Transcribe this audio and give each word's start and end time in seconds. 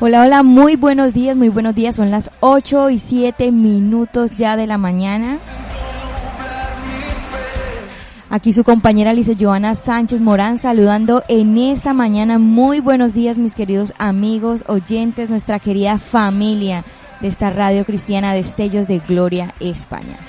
Hola, 0.00 0.22
hola, 0.22 0.44
muy 0.44 0.76
buenos 0.76 1.12
días, 1.12 1.36
muy 1.36 1.48
buenos 1.48 1.74
días. 1.74 1.96
Son 1.96 2.12
las 2.12 2.30
8 2.38 2.90
y 2.90 3.00
7 3.00 3.50
minutos 3.50 4.30
ya 4.30 4.56
de 4.56 4.68
la 4.68 4.78
mañana. 4.78 5.38
Aquí 8.30 8.52
su 8.52 8.62
compañera 8.62 9.12
Lice 9.12 9.34
Joana 9.34 9.74
Sánchez 9.74 10.20
Morán 10.20 10.58
saludando 10.58 11.24
en 11.26 11.58
esta 11.58 11.94
mañana. 11.94 12.38
Muy 12.38 12.78
buenos 12.78 13.12
días 13.12 13.38
mis 13.38 13.56
queridos 13.56 13.92
amigos, 13.98 14.62
oyentes, 14.68 15.30
nuestra 15.30 15.58
querida 15.58 15.98
familia 15.98 16.84
de 17.20 17.26
esta 17.26 17.50
radio 17.50 17.84
cristiana 17.84 18.34
Destellos 18.34 18.86
de 18.86 19.00
Gloria, 19.00 19.52
España. 19.58 20.27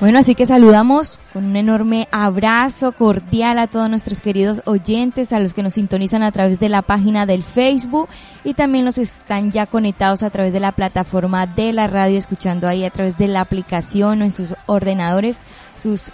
Bueno, 0.00 0.18
así 0.18 0.34
que 0.34 0.46
saludamos 0.46 1.18
con 1.34 1.44
un 1.44 1.56
enorme 1.56 2.08
abrazo 2.10 2.92
cordial 2.92 3.58
a 3.58 3.66
todos 3.66 3.90
nuestros 3.90 4.22
queridos 4.22 4.62
oyentes, 4.64 5.30
a 5.30 5.40
los 5.40 5.52
que 5.52 5.62
nos 5.62 5.74
sintonizan 5.74 6.22
a 6.22 6.32
través 6.32 6.58
de 6.58 6.70
la 6.70 6.80
página 6.80 7.26
del 7.26 7.44
Facebook 7.44 8.08
y 8.42 8.54
también 8.54 8.86
los 8.86 8.96
están 8.96 9.52
ya 9.52 9.66
conectados 9.66 10.22
a 10.22 10.30
través 10.30 10.54
de 10.54 10.60
la 10.60 10.72
plataforma 10.72 11.46
de 11.46 11.74
la 11.74 11.86
radio, 11.86 12.18
escuchando 12.18 12.66
ahí 12.66 12.82
a 12.82 12.90
través 12.90 13.18
de 13.18 13.28
la 13.28 13.42
aplicación 13.42 14.22
o 14.22 14.24
en 14.24 14.32
sus 14.32 14.54
ordenadores, 14.64 15.36
sus 15.76 16.12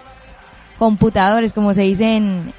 computadores, 0.81 1.53
como 1.53 1.73
se 1.73 1.83
dice 1.83 2.17
en, 2.17 2.53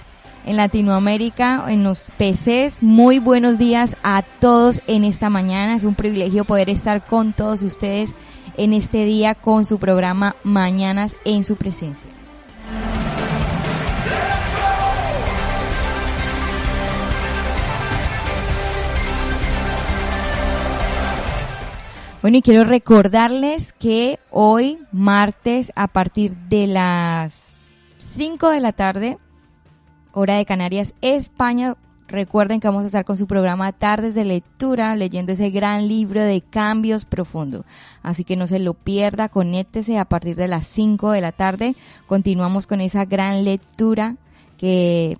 en 0.45 0.55
Latinoamérica, 0.55 1.65
en 1.67 1.83
los 1.83 2.09
PCs. 2.17 2.81
Muy 2.81 3.19
buenos 3.19 3.57
días 3.57 3.97
a 4.01 4.23
todos 4.39 4.81
en 4.87 5.03
esta 5.03 5.29
mañana. 5.29 5.75
Es 5.75 5.83
un 5.83 5.95
privilegio 5.95 6.45
poder 6.45 6.69
estar 6.69 7.03
con 7.05 7.33
todos 7.33 7.63
ustedes 7.63 8.15
en 8.57 8.73
este 8.73 9.05
día 9.05 9.35
con 9.35 9.65
su 9.65 9.79
programa 9.79 10.35
Mañanas 10.43 11.15
en 11.23 11.43
su 11.43 11.55
presencia. 11.55 12.11
Bueno, 22.21 22.39
y 22.39 22.41
quiero 22.41 22.65
recordarles 22.65 23.71
que 23.71 24.19
hoy, 24.31 24.79
martes, 24.91 25.71
a 25.75 25.87
partir 25.87 26.35
de 26.35 26.67
las 26.67 27.53
5 27.99 28.49
de 28.49 28.59
la 28.59 28.73
tarde, 28.73 29.17
hora 30.11 30.35
de 30.35 30.45
Canarias, 30.45 30.93
España, 31.01 31.75
Recuerden 32.07 32.61
que 32.61 32.67
vamos 32.69 32.83
a 32.83 32.87
estar 32.87 33.03
con 33.03 33.17
su 33.17 33.27
programa 33.27 33.73
Tardes 33.73 34.15
de 34.15 34.23
Lectura, 34.23 34.95
leyendo 34.95 35.33
ese 35.33 35.49
gran 35.49 35.89
libro 35.89 36.21
de 36.21 36.39
cambios 36.39 37.03
profundos. 37.03 37.65
Así 38.01 38.23
que 38.23 38.37
no 38.37 38.47
se 38.47 38.59
lo 38.59 38.73
pierda, 38.73 39.27
conéctese 39.27 39.97
a 39.97 40.05
partir 40.05 40.37
de 40.37 40.47
las 40.47 40.67
5 40.67 41.11
de 41.11 41.21
la 41.21 41.33
tarde. 41.33 41.75
Continuamos 42.05 42.65
con 42.65 42.79
esa 42.79 43.03
gran 43.03 43.43
lectura 43.43 44.15
que 44.57 45.17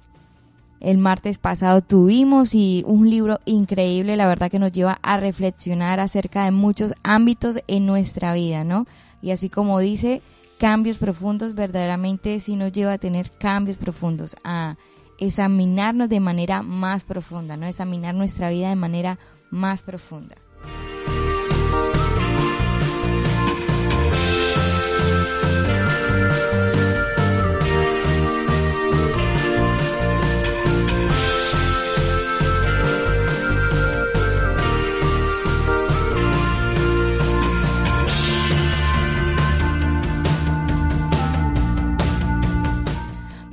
el 0.80 0.98
martes 0.98 1.40
pasado 1.40 1.82
tuvimos 1.82 2.56
y 2.56 2.84
un 2.88 3.10
libro 3.10 3.40
increíble, 3.46 4.16
la 4.16 4.28
verdad 4.28 4.50
que 4.50 4.60
nos 4.60 4.72
lleva 4.72 5.00
a 5.02 5.18
reflexionar 5.18 6.00
acerca 6.00 6.46
de 6.46 6.52
muchos 6.52 6.94
ámbitos 7.04 7.60
en 7.68 7.86
nuestra 7.86 8.34
vida, 8.34 8.64
¿no? 8.64 8.86
Y 9.22 9.32
así 9.32 9.50
como 9.50 9.80
dice, 9.80 10.22
cambios 10.58 11.00
profundos, 11.00 11.56
verdaderamente 11.56 12.40
sí 12.40 12.56
nos 12.56 12.72
lleva 12.72 12.94
a 12.94 12.98
tener 12.98 13.32
cambios 13.32 13.78
profundos, 13.78 14.38
a 14.44 14.78
examinarnos 15.18 16.10
de 16.10 16.20
manera 16.20 16.62
más 16.62 17.04
profunda, 17.04 17.58
¿no? 17.58 17.66
Examinar 17.66 18.16
nuestra 18.16 18.50
vida 18.50 18.70
de 18.70 18.76
manera 18.76 19.20
más 19.50 19.82
profunda. 19.82 20.36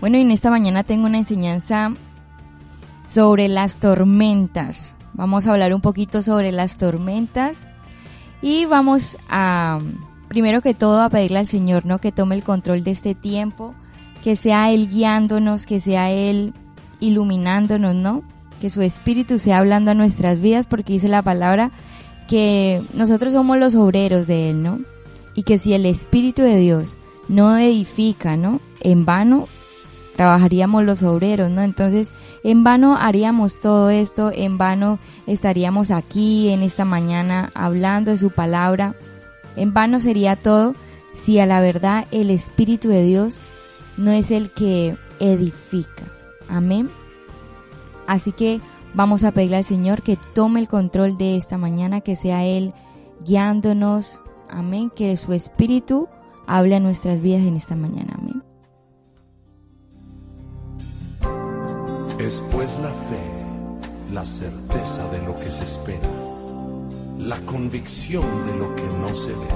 Bueno, 0.04 0.18
y 0.18 0.20
en 0.20 0.32
esta 0.32 0.50
mañana 0.50 0.84
tengo 0.84 1.06
una 1.06 1.16
enseñanza 1.16 1.94
sobre 3.08 3.48
las 3.48 3.78
tormentas. 3.78 4.94
Vamos 5.14 5.46
a 5.46 5.52
hablar 5.52 5.72
un 5.72 5.80
poquito 5.80 6.20
sobre 6.20 6.52
las 6.52 6.76
tormentas 6.76 7.66
y 8.42 8.66
vamos 8.66 9.16
a, 9.30 9.78
primero 10.28 10.60
que 10.60 10.74
todo, 10.74 11.00
a 11.00 11.08
pedirle 11.08 11.38
al 11.38 11.46
Señor, 11.46 11.86
¿no? 11.86 12.00
Que 12.00 12.12
tome 12.12 12.34
el 12.34 12.44
control 12.44 12.84
de 12.84 12.90
este 12.90 13.14
tiempo, 13.14 13.74
que 14.22 14.36
sea 14.36 14.70
Él 14.70 14.90
guiándonos, 14.90 15.64
que 15.64 15.80
sea 15.80 16.10
Él 16.10 16.52
iluminándonos, 17.00 17.94
¿no? 17.94 18.24
Que 18.60 18.68
su 18.68 18.82
Espíritu 18.82 19.38
sea 19.38 19.56
hablando 19.56 19.92
a 19.92 19.94
nuestras 19.94 20.38
vidas, 20.38 20.66
porque 20.66 20.92
dice 20.92 21.08
la 21.08 21.22
palabra 21.22 21.70
que 22.28 22.82
nosotros 22.92 23.32
somos 23.32 23.56
los 23.56 23.74
obreros 23.74 24.26
de 24.26 24.50
Él, 24.50 24.62
¿no? 24.62 24.80
Y 25.34 25.44
que 25.44 25.56
si 25.56 25.72
el 25.72 25.86
Espíritu 25.86 26.42
de 26.42 26.58
Dios 26.58 26.98
no 27.28 27.56
edifica, 27.56 28.36
¿no? 28.36 28.60
En 28.80 29.06
vano 29.06 29.48
trabajaríamos 30.14 30.84
los 30.84 31.02
obreros, 31.02 31.50
¿no? 31.50 31.62
Entonces, 31.62 32.12
en 32.42 32.64
vano 32.64 32.96
haríamos 32.96 33.60
todo 33.60 33.90
esto, 33.90 34.30
en 34.32 34.58
vano 34.58 34.98
estaríamos 35.26 35.90
aquí 35.90 36.50
en 36.50 36.62
esta 36.62 36.84
mañana 36.84 37.50
hablando 37.54 38.10
de 38.10 38.18
su 38.18 38.30
palabra, 38.30 38.94
en 39.56 39.72
vano 39.72 40.00
sería 40.00 40.36
todo 40.36 40.74
si 41.22 41.38
a 41.38 41.46
la 41.46 41.60
verdad 41.60 42.06
el 42.10 42.30
Espíritu 42.30 42.88
de 42.88 43.02
Dios 43.02 43.40
no 43.96 44.10
es 44.10 44.30
el 44.30 44.50
que 44.50 44.96
edifica. 45.20 46.04
Amén. 46.48 46.90
Así 48.06 48.32
que 48.32 48.60
vamos 48.94 49.24
a 49.24 49.32
pedirle 49.32 49.56
al 49.56 49.64
Señor 49.64 50.02
que 50.02 50.18
tome 50.34 50.60
el 50.60 50.68
control 50.68 51.16
de 51.16 51.36
esta 51.36 51.58
mañana, 51.58 52.00
que 52.00 52.16
sea 52.16 52.44
Él 52.44 52.74
guiándonos. 53.24 54.20
Amén. 54.50 54.90
Que 54.94 55.16
su 55.16 55.32
Espíritu 55.32 56.08
hable 56.46 56.76
a 56.76 56.80
nuestras 56.80 57.20
vidas 57.20 57.42
en 57.42 57.56
esta 57.56 57.76
mañana. 57.76 58.14
Amén. 58.18 58.43
Es 62.18 62.40
pues 62.52 62.78
la 62.78 62.90
fe, 62.90 64.12
la 64.12 64.24
certeza 64.24 65.10
de 65.10 65.20
lo 65.22 65.38
que 65.40 65.50
se 65.50 65.64
espera, 65.64 66.08
la 67.18 67.38
convicción 67.40 68.24
de 68.46 68.56
lo 68.56 68.74
que 68.76 68.84
no 68.84 69.12
se 69.14 69.30
ve, 69.30 69.48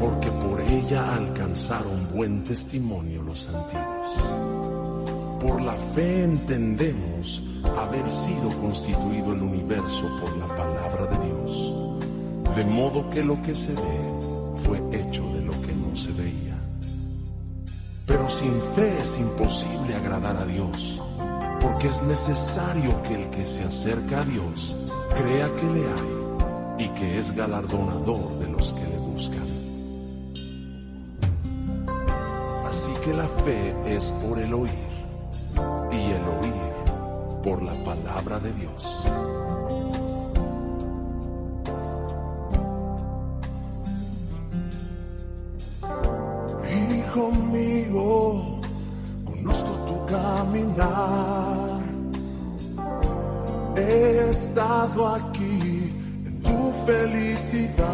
porque 0.00 0.28
por 0.28 0.60
ella 0.60 1.14
alcanzaron 1.14 2.08
buen 2.12 2.42
testimonio 2.42 3.22
los 3.22 3.48
antiguos. 3.48 4.08
Por 5.40 5.62
la 5.62 5.74
fe 5.94 6.24
entendemos 6.24 7.42
haber 7.78 8.10
sido 8.10 8.50
constituido 8.60 9.34
el 9.34 9.42
universo 9.42 10.08
por 10.20 10.36
la 10.36 10.48
palabra 10.48 11.06
de 11.06 11.26
Dios, 11.26 12.56
de 12.56 12.64
modo 12.64 13.08
que 13.10 13.22
lo 13.22 13.40
que 13.40 13.54
se 13.54 13.72
ve 13.72 14.14
fue 14.64 14.78
hecho 14.90 15.22
de 15.32 15.42
lo 15.42 15.52
que 15.62 15.74
no 15.74 15.94
se 15.94 16.10
veía. 16.12 16.33
Pero 18.06 18.28
sin 18.28 18.60
fe 18.74 18.98
es 19.00 19.18
imposible 19.18 19.94
agradar 19.94 20.36
a 20.36 20.44
Dios 20.44 21.00
porque 21.60 21.88
es 21.88 22.02
necesario 22.02 23.02
que 23.04 23.14
el 23.14 23.30
que 23.30 23.46
se 23.46 23.64
acerca 23.64 24.20
a 24.20 24.24
Dios 24.24 24.76
crea 25.16 25.52
que 25.54 25.62
le 25.62 25.80
hay 25.80 26.86
y 26.86 26.88
que 26.90 27.18
es 27.18 27.34
galardonador 27.34 28.38
de 28.38 28.48
los 28.48 28.72
que 28.74 28.86
le 28.86 28.98
buscan. 28.98 29.46
Así 32.66 32.90
que 33.02 33.14
la 33.14 33.28
fe 33.28 33.74
es 33.86 34.12
por 34.12 34.38
el 34.38 34.52
oír 34.52 34.70
y 35.90 35.96
el 35.96 36.22
oír 36.40 36.74
por 37.42 37.62
la 37.62 37.72
palabra 37.84 38.38
de 38.40 38.52
Dios. 38.52 39.04
Hijo 46.70 47.30
mío, 47.30 47.83
He 53.76 54.30
estado 54.30 55.08
aquí 55.08 55.92
en 56.26 56.42
tu 56.42 56.72
felicidad 56.86 57.88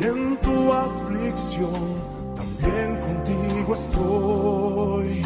y 0.00 0.04
en 0.04 0.36
tu 0.38 0.72
aflicción 0.72 1.82
también 2.34 2.98
contigo 3.06 3.74
estoy. 3.74 5.22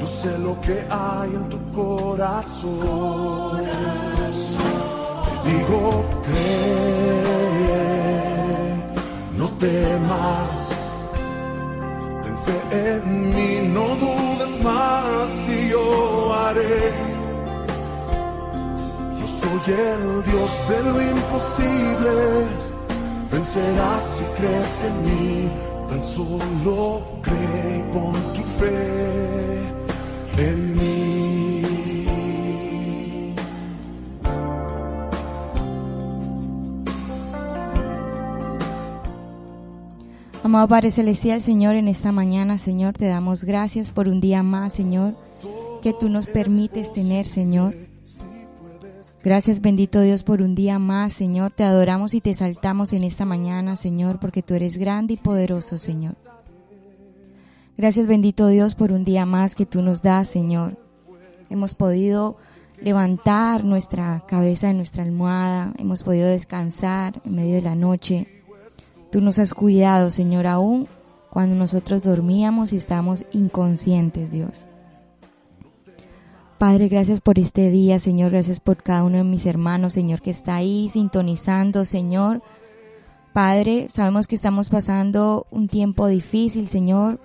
Yo 0.00 0.06
sé 0.06 0.38
lo 0.38 0.58
que 0.62 0.82
hay 0.88 1.34
en 1.34 1.48
tu 1.50 1.58
corazón. 1.72 3.60
Te 5.26 5.32
digo, 5.50 6.02
cree, 6.24 7.66
no 9.36 9.48
temas 9.58 10.55
en 12.76 13.30
mí, 13.34 13.68
no 13.76 13.86
dudes 13.96 14.62
más 14.62 15.30
y 15.48 15.68
yo 15.70 16.34
haré. 16.34 16.92
Yo 19.20 19.26
soy 19.40 19.74
el 19.74 20.02
Dios 20.30 20.50
de 20.68 20.78
lo 20.88 21.02
imposible, 21.14 22.12
vencerás 23.32 24.02
si 24.14 24.24
crees 24.36 24.84
en 24.88 24.94
mí. 25.06 25.50
Tan 25.88 26.02
solo 26.02 27.02
cree 27.22 27.84
con 27.92 28.12
tu 28.34 28.42
fe 28.58 29.76
en 30.36 30.76
mí. 30.76 31.05
Amado 40.46 40.68
Padre 40.68 40.92
Celestial, 40.92 41.42
Señor, 41.42 41.74
en 41.74 41.88
esta 41.88 42.12
mañana, 42.12 42.56
Señor, 42.56 42.92
te 42.92 43.06
damos 43.06 43.42
gracias 43.42 43.90
por 43.90 44.06
un 44.06 44.20
día 44.20 44.44
más, 44.44 44.74
Señor, 44.74 45.16
que 45.82 45.92
tú 45.92 46.08
nos 46.08 46.28
permites 46.28 46.92
tener, 46.92 47.26
Señor. 47.26 47.74
Gracias 49.24 49.60
bendito 49.60 50.00
Dios 50.02 50.22
por 50.22 50.42
un 50.42 50.54
día 50.54 50.78
más, 50.78 51.14
Señor. 51.14 51.50
Te 51.50 51.64
adoramos 51.64 52.14
y 52.14 52.20
te 52.20 52.32
saltamos 52.32 52.92
en 52.92 53.02
esta 53.02 53.24
mañana, 53.24 53.74
Señor, 53.74 54.20
porque 54.20 54.40
tú 54.40 54.54
eres 54.54 54.76
grande 54.76 55.14
y 55.14 55.16
poderoso, 55.16 55.78
Señor. 55.78 56.14
Gracias 57.76 58.06
bendito 58.06 58.46
Dios 58.46 58.76
por 58.76 58.92
un 58.92 59.04
día 59.04 59.26
más 59.26 59.56
que 59.56 59.66
tú 59.66 59.82
nos 59.82 60.00
das, 60.00 60.28
Señor. 60.28 60.78
Hemos 61.50 61.74
podido 61.74 62.36
levantar 62.80 63.64
nuestra 63.64 64.22
cabeza 64.28 64.68
de 64.68 64.74
nuestra 64.74 65.02
almohada, 65.02 65.72
hemos 65.76 66.04
podido 66.04 66.28
descansar 66.28 67.14
en 67.24 67.34
medio 67.34 67.56
de 67.56 67.62
la 67.62 67.74
noche. 67.74 68.35
Tú 69.10 69.20
nos 69.20 69.38
has 69.38 69.54
cuidado, 69.54 70.10
Señor, 70.10 70.46
aún 70.46 70.88
cuando 71.30 71.54
nosotros 71.54 72.02
dormíamos 72.02 72.72
y 72.72 72.76
estábamos 72.76 73.24
inconscientes, 73.32 74.30
Dios. 74.30 74.66
Padre, 76.58 76.88
gracias 76.88 77.20
por 77.20 77.38
este 77.38 77.70
día, 77.70 77.98
Señor, 77.98 78.30
gracias 78.30 78.60
por 78.60 78.82
cada 78.82 79.04
uno 79.04 79.18
de 79.18 79.24
mis 79.24 79.44
hermanos, 79.44 79.92
Señor, 79.92 80.22
que 80.22 80.30
está 80.30 80.56
ahí 80.56 80.88
sintonizando, 80.88 81.84
Señor. 81.84 82.42
Padre, 83.34 83.88
sabemos 83.90 84.26
que 84.26 84.34
estamos 84.34 84.70
pasando 84.70 85.46
un 85.50 85.68
tiempo 85.68 86.06
difícil, 86.06 86.68
Señor, 86.68 87.20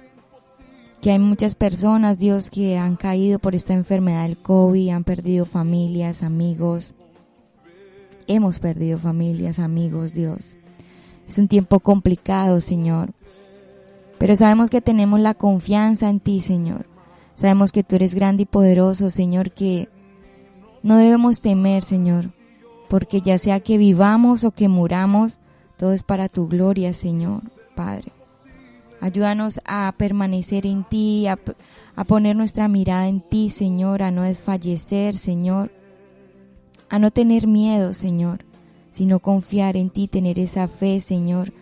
que 1.01 1.11
hay 1.11 1.19
muchas 1.19 1.55
personas, 1.55 2.17
Dios, 2.17 2.49
que 2.49 2.77
han 2.77 2.97
caído 2.97 3.39
por 3.39 3.55
esta 3.55 3.73
enfermedad 3.73 4.23
del 4.23 4.37
COVID, 4.37 4.89
han 4.89 5.05
perdido 5.05 5.45
familias, 5.45 6.21
amigos. 6.21 6.93
Hemos 8.27 8.59
perdido 8.59 8.99
familias, 8.99 9.59
amigos, 9.59 10.11
Dios. 10.11 10.57
Es 11.27 11.37
un 11.37 11.47
tiempo 11.47 11.79
complicado, 11.79 12.61
Señor. 12.61 13.11
Pero 14.17 14.35
sabemos 14.35 14.69
que 14.69 14.81
tenemos 14.81 15.19
la 15.19 15.33
confianza 15.33 16.09
en 16.09 16.19
ti, 16.19 16.41
Señor. 16.41 16.85
Sabemos 17.35 17.71
que 17.71 17.83
tú 17.83 17.95
eres 17.95 18.13
grande 18.13 18.43
y 18.43 18.45
poderoso, 18.45 19.09
Señor, 19.09 19.51
que 19.51 19.89
no 20.83 20.97
debemos 20.97 21.41
temer, 21.41 21.83
Señor, 21.83 22.29
porque 22.89 23.21
ya 23.21 23.37
sea 23.37 23.59
que 23.61 23.77
vivamos 23.77 24.43
o 24.43 24.51
que 24.51 24.67
muramos, 24.67 25.39
todo 25.77 25.93
es 25.93 26.03
para 26.03 26.29
tu 26.29 26.47
gloria, 26.47 26.93
Señor, 26.93 27.41
Padre. 27.75 28.11
Ayúdanos 28.99 29.59
a 29.65 29.91
permanecer 29.97 30.67
en 30.67 30.83
ti, 30.83 31.25
a, 31.25 31.39
poner 32.05 32.35
nuestra 32.35 32.67
mirada 32.67 33.07
en 33.07 33.21
ti, 33.21 33.49
Señor, 33.49 34.03
a 34.03 34.11
no 34.11 34.21
desfallecer, 34.21 35.17
Señor, 35.17 35.71
a 36.89 36.99
no 36.99 37.09
tener 37.09 37.47
miedo, 37.47 37.93
Señor, 37.93 38.45
sino 38.91 39.19
confiar 39.19 39.77
en 39.77 39.89
ti, 39.89 40.07
tener 40.07 40.39
esa 40.39 40.67
fe, 40.67 40.99
Señor, 40.99 41.53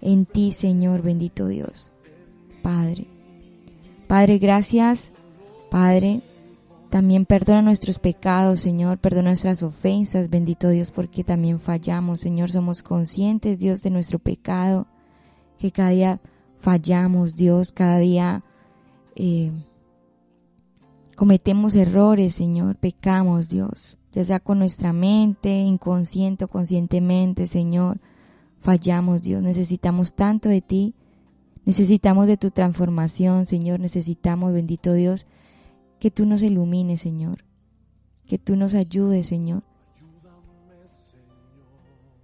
en 0.00 0.26
ti, 0.26 0.52
Señor, 0.52 1.02
bendito 1.02 1.48
Dios. 1.48 1.90
Padre. 2.62 3.06
Padre, 4.06 4.38
gracias 4.38 5.12
Padre, 5.70 6.22
también 6.88 7.26
perdona 7.26 7.60
nuestros 7.60 7.98
pecados, 7.98 8.60
Señor, 8.60 8.98
perdona 8.98 9.30
nuestras 9.30 9.62
ofensas, 9.62 10.30
bendito 10.30 10.70
Dios, 10.70 10.90
porque 10.90 11.24
también 11.24 11.60
fallamos, 11.60 12.20
Señor, 12.20 12.50
somos 12.50 12.82
conscientes, 12.82 13.58
Dios, 13.58 13.82
de 13.82 13.90
nuestro 13.90 14.18
pecado, 14.18 14.86
que 15.58 15.70
cada 15.70 15.90
día 15.90 16.20
fallamos, 16.56 17.34
Dios, 17.34 17.72
cada 17.72 17.98
día 17.98 18.42
eh, 19.14 19.52
cometemos 21.16 21.74
errores, 21.74 22.34
Señor, 22.34 22.76
pecamos, 22.76 23.50
Dios, 23.50 23.97
sea 24.24 24.40
con 24.40 24.58
nuestra 24.58 24.92
mente, 24.92 25.50
inconsciente 25.60 26.44
o 26.44 26.48
conscientemente, 26.48 27.46
Señor, 27.46 28.00
fallamos, 28.60 29.22
Dios, 29.22 29.42
necesitamos 29.42 30.14
tanto 30.14 30.48
de 30.48 30.60
ti, 30.60 30.94
necesitamos 31.64 32.26
de 32.26 32.36
tu 32.36 32.50
transformación, 32.50 33.46
Señor, 33.46 33.80
necesitamos, 33.80 34.52
bendito 34.52 34.92
Dios, 34.92 35.26
que 35.98 36.10
tú 36.10 36.26
nos 36.26 36.42
ilumines, 36.42 37.00
Señor. 37.00 37.44
Que 38.26 38.38
tú 38.38 38.56
nos 38.56 38.74
ayudes, 38.74 39.26
Señor. 39.26 39.62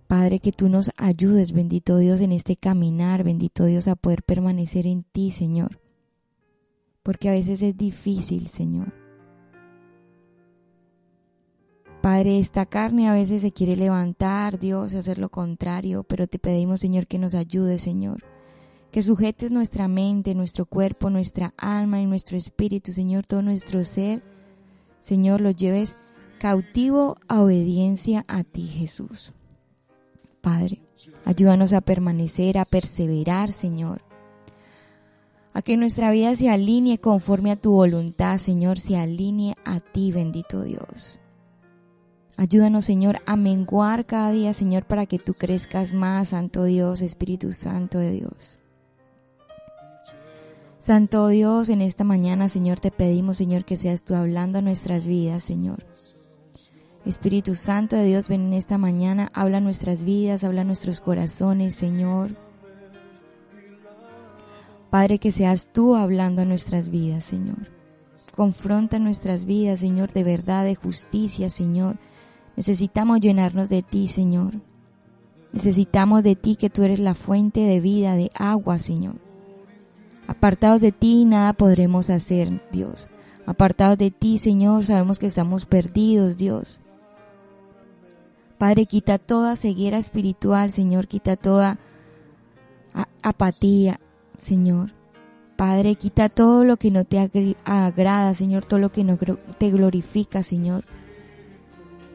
Padre, 0.07 0.39
que 0.39 0.53
tú 0.53 0.69
nos 0.69 0.91
ayudes, 0.97 1.53
bendito 1.53 1.99
Dios, 1.99 2.21
en 2.21 2.33
este 2.33 2.57
caminar, 2.57 3.25
bendito 3.25 3.65
Dios, 3.65 3.89
a 3.89 3.97
poder 3.97 4.23
permanecer 4.23 4.87
en 4.87 5.03
ti, 5.03 5.31
Señor. 5.31 5.81
Porque 7.03 7.29
a 7.29 7.33
veces 7.33 7.63
es 7.63 7.77
difícil, 7.77 8.49
Señor. 8.49 9.04
Padre, 12.05 12.39
esta 12.39 12.67
carne 12.67 13.09
a 13.09 13.15
veces 13.15 13.41
se 13.41 13.51
quiere 13.51 13.77
levantar, 13.77 14.59
Dios, 14.59 14.93
hacer 14.93 15.17
lo 15.17 15.31
contrario, 15.31 16.03
pero 16.03 16.27
te 16.27 16.39
pedimos, 16.39 16.81
Señor, 16.81 17.07
que 17.07 17.19
nos 17.19 17.35
ayude, 17.35 17.79
Señor 17.79 18.23
que 18.93 19.03
sujetes 19.03 19.51
nuestra 19.51 19.89
mente, 19.89 20.35
nuestro 20.37 20.67
cuerpo, 20.67 21.09
nuestra 21.09 21.55
alma 21.57 22.01
y 22.01 22.07
nuestro 22.07 22.37
espíritu, 22.37 22.93
Señor, 22.93 23.25
todo 23.27 23.41
nuestro 23.41 23.85
ser, 23.87 24.23
Señor, 25.01 25.41
lo 25.41 25.51
lleves 25.51 26.13
cautivo 26.39 27.17
a 27.27 27.41
obediencia 27.41 28.27
a 28.29 28.45
ti, 28.45 28.67
Jesús. 28.69 29.33
Padre, 30.43 30.83
ayúdanos 31.25 31.73
a 31.73 31.81
permanecer, 31.81 32.59
a 32.59 32.67
perseverar, 32.67 33.51
Señor. 33.51 34.03
A 35.55 35.63
que 35.63 35.79
nuestra 35.79 36.11
vida 36.11 36.37
se 36.37 36.51
alinee 36.51 36.99
conforme 36.99 37.51
a 37.51 37.57
tu 37.57 37.73
voluntad, 37.73 38.37
Señor, 38.37 38.79
se 38.79 38.97
alinee 38.97 39.57
a 39.65 39.81
ti, 39.81 40.13
bendito 40.13 40.63
Dios. 40.63 41.19
Ayúdanos, 42.37 42.85
Señor, 42.85 43.21
a 43.27 43.37
menguar 43.37 44.07
cada 44.07 44.33
día, 44.33 44.55
Señor, 44.55 44.85
para 44.85 45.07
que 45.07 45.19
tú 45.19 45.35
crezcas 45.35 45.93
más, 45.93 46.31
Santo 46.31 46.65
Dios, 46.65 47.01
Espíritu 47.01 47.53
Santo 47.53 47.99
de 47.99 48.11
Dios. 48.11 48.59
Santo 50.81 51.29
Dios, 51.29 51.69
en 51.69 51.81
esta 51.81 52.05
mañana, 52.05 52.49
Señor, 52.49 52.81
te 52.81 52.91
pedimos, 52.91 53.39
Señor, 53.39 53.65
que 53.65 53.77
seas 53.77 54.03
tú 54.03 54.15
hablando 54.15 54.59
a 54.59 54.63
nuestras 54.63 55.07
vidas, 55.07 55.45
Señor. 55.45 55.85
Espíritu 57.07 57.55
Santo 57.55 57.97
de 57.97 58.05
Dios, 58.05 58.29
ven 58.29 58.49
en 58.49 58.53
esta 58.55 58.79
mañana, 58.79 59.31
habla 59.33 59.61
nuestras 59.61 60.03
vidas, 60.03 60.43
habla 60.43 60.65
nuestros 60.65 61.01
corazones, 61.01 61.75
Señor. 61.75 62.37
Padre, 64.91 65.19
que 65.19 65.33
seas 65.33 65.69
tú 65.73 65.97
hablando 65.97 66.43
a 66.43 66.45
nuestras 66.45 66.89
vidas, 66.89 67.25
Señor. 67.25 67.69
Confronta 68.35 68.99
nuestras 68.99 69.45
vidas, 69.45 69.81
Señor, 69.81 70.13
de 70.13 70.25
verdad, 70.25 70.65
de 70.65 70.75
justicia, 70.75 71.49
Señor. 71.49 71.97
Necesitamos 72.57 73.21
llenarnos 73.21 73.69
de 73.69 73.83
ti, 73.83 74.09
Señor. 74.09 74.55
Necesitamos 75.53 76.23
de 76.23 76.37
ti, 76.37 76.57
que 76.57 76.71
tú 76.71 76.83
eres 76.83 76.99
la 76.99 77.15
fuente 77.15 77.61
de 77.61 77.81
vida, 77.81 78.15
de 78.15 78.31
agua, 78.35 78.79
Señor. 78.79 79.17
Apartados 80.27 80.81
de 80.81 80.93
ti 80.93 81.25
nada 81.25 81.53
podremos 81.53 82.11
hacer, 82.11 82.63
Dios. 82.73 83.11
Apartados 83.47 83.99
de 83.99 84.11
ti, 84.11 84.39
Señor, 84.39 84.87
sabemos 84.87 85.19
que 85.19 85.27
estamos 85.27 85.67
perdidos, 85.67 86.37
Dios. 86.37 86.81
Padre, 88.59 88.87
quita 88.87 89.19
toda 89.19 89.57
ceguera 89.57 89.99
espiritual, 89.99 90.73
Señor, 90.73 91.07
quita 91.07 91.37
toda 91.37 91.79
apatía, 93.23 94.01
Señor. 94.39 94.93
Padre, 95.57 95.95
quita 95.97 96.29
todo 96.29 96.65
lo 96.65 96.77
que 96.79 96.91
no 96.91 97.05
te 97.05 97.19
agrada, 97.65 98.35
Señor, 98.35 98.65
todo 98.65 98.81
lo 98.81 98.91
que 98.91 99.05
no 99.05 99.19
te 99.59 99.71
glorifica, 99.71 100.43
Señor. 100.43 100.85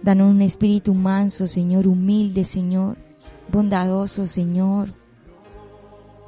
Danos 0.01 0.31
un 0.31 0.41
espíritu 0.41 0.93
manso, 0.93 1.47
Señor, 1.47 1.87
humilde, 1.87 2.45
Señor, 2.45 2.97
bondadoso, 3.51 4.25
Señor. 4.25 4.87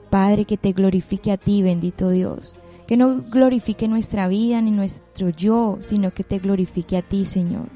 Padre, 0.09 0.45
que 0.45 0.57
te 0.57 0.73
glorifique 0.73 1.31
a 1.31 1.37
ti, 1.37 1.63
bendito 1.63 2.09
Dios. 2.09 2.55
Que 2.85 2.97
no 2.97 3.21
glorifique 3.21 3.87
nuestra 3.87 4.27
vida 4.27 4.61
ni 4.61 4.71
nuestro 4.71 5.29
yo, 5.29 5.77
sino 5.79 6.11
que 6.11 6.25
te 6.25 6.39
glorifique 6.39 6.97
a 6.97 7.01
ti, 7.01 7.23
Señor. 7.23 7.69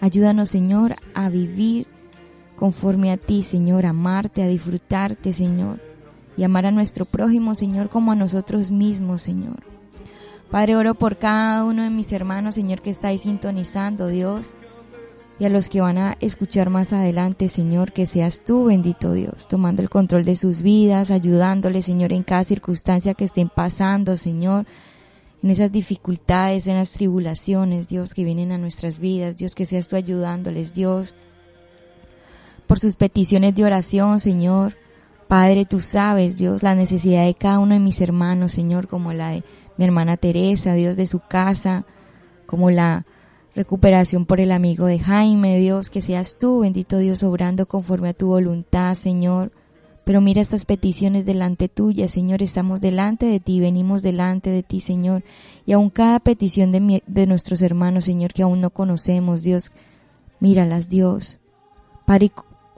Ayúdanos, 0.00 0.50
Señor, 0.50 0.96
a 1.14 1.28
vivir 1.28 1.86
conforme 2.56 3.12
a 3.12 3.16
ti, 3.16 3.42
Señor, 3.42 3.86
a 3.86 3.90
amarte, 3.90 4.42
a 4.42 4.48
disfrutarte, 4.48 5.32
Señor, 5.32 5.80
y 6.36 6.42
amar 6.42 6.66
a 6.66 6.72
nuestro 6.72 7.04
prójimo, 7.04 7.54
Señor, 7.54 7.88
como 7.88 8.10
a 8.10 8.16
nosotros 8.16 8.72
mismos, 8.72 9.22
Señor. 9.22 9.69
Padre, 10.50 10.76
oro 10.76 10.94
por 10.94 11.16
cada 11.16 11.64
uno 11.64 11.84
de 11.84 11.90
mis 11.90 12.12
hermanos, 12.12 12.56
Señor, 12.56 12.82
que 12.82 12.90
está 12.90 13.08
ahí 13.08 13.18
sintonizando, 13.18 14.08
Dios 14.08 14.52
y 15.40 15.46
a 15.46 15.48
los 15.48 15.70
que 15.70 15.80
van 15.80 15.96
a 15.96 16.18
escuchar 16.20 16.68
más 16.68 16.92
adelante, 16.92 17.48
Señor, 17.48 17.92
que 17.92 18.04
seas 18.04 18.44
tú, 18.44 18.66
bendito 18.66 19.14
Dios, 19.14 19.48
tomando 19.48 19.80
el 19.80 19.88
control 19.88 20.22
de 20.22 20.36
sus 20.36 20.60
vidas, 20.60 21.10
ayudándoles, 21.10 21.86
Señor, 21.86 22.12
en 22.12 22.24
cada 22.24 22.44
circunstancia 22.44 23.14
que 23.14 23.24
estén 23.24 23.48
pasando, 23.48 24.18
Señor, 24.18 24.66
en 25.42 25.48
esas 25.48 25.72
dificultades, 25.72 26.66
en 26.66 26.76
las 26.76 26.92
tribulaciones, 26.92 27.88
Dios, 27.88 28.12
que 28.12 28.22
vienen 28.22 28.52
a 28.52 28.58
nuestras 28.58 28.98
vidas, 28.98 29.38
Dios, 29.38 29.54
que 29.54 29.64
seas 29.64 29.88
tú 29.88 29.96
ayudándoles, 29.96 30.74
Dios. 30.74 31.14
por 32.66 32.78
sus 32.78 32.94
peticiones 32.94 33.54
de 33.54 33.64
oración, 33.64 34.20
Señor. 34.20 34.76
Padre, 35.26 35.64
tú 35.64 35.80
sabes, 35.80 36.36
Dios, 36.36 36.62
la 36.62 36.74
necesidad 36.74 37.24
de 37.24 37.34
cada 37.34 37.60
uno 37.60 37.72
de 37.72 37.80
mis 37.80 38.00
hermanos, 38.02 38.52
Señor, 38.52 38.88
como 38.88 39.14
la 39.14 39.30
de 39.30 39.42
mi 39.80 39.86
hermana 39.86 40.18
Teresa, 40.18 40.74
Dios 40.74 40.98
de 40.98 41.06
su 41.06 41.20
casa, 41.20 41.86
como 42.44 42.70
la 42.70 43.06
recuperación 43.54 44.26
por 44.26 44.38
el 44.38 44.52
amigo 44.52 44.84
de 44.84 44.98
Jaime, 44.98 45.58
Dios, 45.58 45.88
que 45.88 46.02
seas 46.02 46.36
tú, 46.38 46.60
bendito 46.60 46.98
Dios, 46.98 47.22
obrando 47.22 47.64
conforme 47.64 48.10
a 48.10 48.12
tu 48.12 48.26
voluntad, 48.26 48.94
Señor. 48.94 49.52
Pero 50.04 50.20
mira 50.20 50.42
estas 50.42 50.66
peticiones 50.66 51.24
delante 51.24 51.70
tuya, 51.70 52.08
Señor, 52.08 52.42
estamos 52.42 52.82
delante 52.82 53.24
de 53.24 53.40
ti, 53.40 53.58
venimos 53.58 54.02
delante 54.02 54.50
de 54.50 54.62
ti, 54.62 54.80
Señor. 54.80 55.24
Y 55.64 55.72
aún 55.72 55.88
cada 55.88 56.20
petición 56.20 56.72
de, 56.72 57.02
de 57.06 57.26
nuestros 57.26 57.62
hermanos, 57.62 58.04
Señor, 58.04 58.34
que 58.34 58.42
aún 58.42 58.60
no 58.60 58.68
conocemos, 58.68 59.44
Dios, 59.44 59.72
míralas, 60.40 60.90
Dios. 60.90 61.38
Padre, 62.04 62.32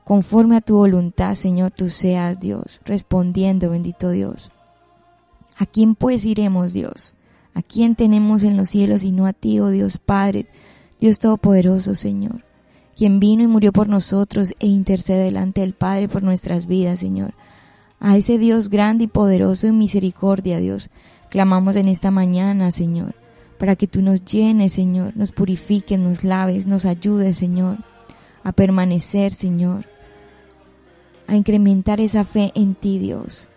conforme 0.04 0.54
a 0.54 0.61
tu 0.61 0.76
voluntad, 0.76 1.35
Señor, 1.35 1.73
tú 1.73 1.88
seas, 1.88 2.38
Dios, 2.38 2.80
respondiendo, 2.85 3.71
bendito 3.71 4.11
Dios. 4.11 4.52
¿A 5.56 5.66
quién 5.66 5.94
pues 5.94 6.25
iremos, 6.25 6.73
Dios? 6.73 7.14
¿A 7.54 7.62
quién 7.62 7.94
tenemos 7.94 8.42
en 8.44 8.56
los 8.56 8.71
cielos 8.71 9.04
y 9.04 9.12
no 9.12 9.26
a 9.26 9.32
ti, 9.32 9.61
oh 9.61 9.68
Dios 9.68 9.99
Padre, 9.99 10.47
Dios 10.99 11.18
Todopoderoso, 11.18 11.94
Señor? 11.94 12.44
quien 12.97 13.21
vino 13.21 13.42
y 13.42 13.47
murió 13.47 13.73
por 13.73 13.88
nosotros 13.88 14.54
e 14.61 14.66
intercede 14.66 15.25
delante 15.25 15.61
del 15.61 15.73
Padre 15.73 16.09
por 16.09 16.23
nuestras 16.23 16.66
vidas, 16.66 17.00
Señor. 17.00 17.35
A 18.00 18.16
ese 18.16 18.38
Dios 18.38 18.68
grande 18.68 19.04
y 19.04 19.09
poderoso 19.09 19.66
en 19.66 19.78
misericordia, 19.78 20.59
Dios, 20.59 20.90
clamamos 21.28 21.76
en 21.76 21.88
esta 21.88 22.11
mañana, 22.11 22.71
Señor, 22.71 23.14
para 23.59 23.76
que 23.76 23.87
tú 23.87 24.02
nos 24.02 24.25
llenes, 24.25 24.73
Señor, 24.73 25.16
nos 25.16 25.32
purifiques, 25.32 25.99
nos 25.99 26.25
laves, 26.25 26.66
nos 26.66 26.85
ayudes, 26.85 27.38
Señor, 27.38 27.78
a 28.42 28.52
permanecer, 28.52 29.32
Señor, 29.32 29.87
a 31.28 31.37
incrementar 31.37 32.00
esa 32.00 32.25
fe 32.25 32.52
en 32.54 32.75
ti, 32.75 32.99
Dios, 32.99 33.49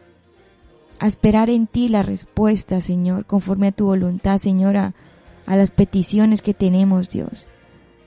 a 1.00 1.08
esperar 1.08 1.50
en 1.50 1.68
ti 1.68 1.88
la 1.88 2.04
respuesta, 2.04 2.82
Señor, 2.82 3.26
conforme 3.26 3.68
a 3.68 3.72
tu 3.72 3.86
voluntad, 3.86 4.38
Señor, 4.38 4.78
a, 4.78 4.94
las 5.46 5.72
peticiones 5.72 6.42
que 6.42 6.54
tenemos, 6.54 7.10
Dios 7.10 7.48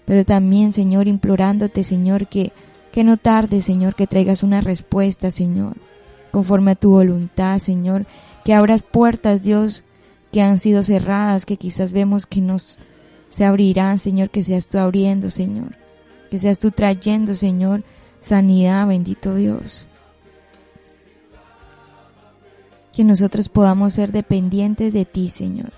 pero 0.09 0.25
también, 0.25 0.73
Señor, 0.73 1.07
implorándote, 1.07 1.85
Señor, 1.85 2.29
que, 2.29 2.51
que 2.93 3.05
no 3.05 3.19
tarde, 3.19 3.61
Señor, 3.61 3.95
que 3.95 4.07
traigas 4.07 4.43
una 4.43 4.63
respuesta, 4.63 5.31
Señor, 5.31 5.77
conforme 6.31 6.71
a 6.71 6.77
tu 6.77 6.93
voluntad, 6.93 7.59
Señor, 7.59 8.07
que 8.43 8.55
abras 8.55 8.83
puertas, 8.83 9.43
Dios, 9.43 9.83
que 10.33 10.41
han 10.41 10.61
sido 10.61 10.83
cerradas, 10.83 11.45
que 11.45 11.59
quizás 11.59 11.93
vemos 11.93 12.25
que 12.25 12.41
nos 12.41 12.79
se 13.29 13.45
abrirán, 13.45 13.99
Señor, 13.99 14.31
que 14.31 14.43
seas 14.43 14.69
tú 14.69 14.79
abriendo, 14.79 15.29
Señor, 15.29 15.77
que 16.31 16.39
seas 16.39 16.59
tú 16.59 16.71
trayendo, 16.71 17.35
Señor, 17.35 17.85
sanidad, 18.23 18.87
bendito 18.87 19.35
Dios. 19.35 19.88
Que 22.99 23.05
nosotros 23.05 23.49
podamos 23.49 23.95
ser 23.95 24.11
dependientes 24.11 24.93
de 24.93 25.05
ti, 25.05 25.29
Señor. 25.29 25.71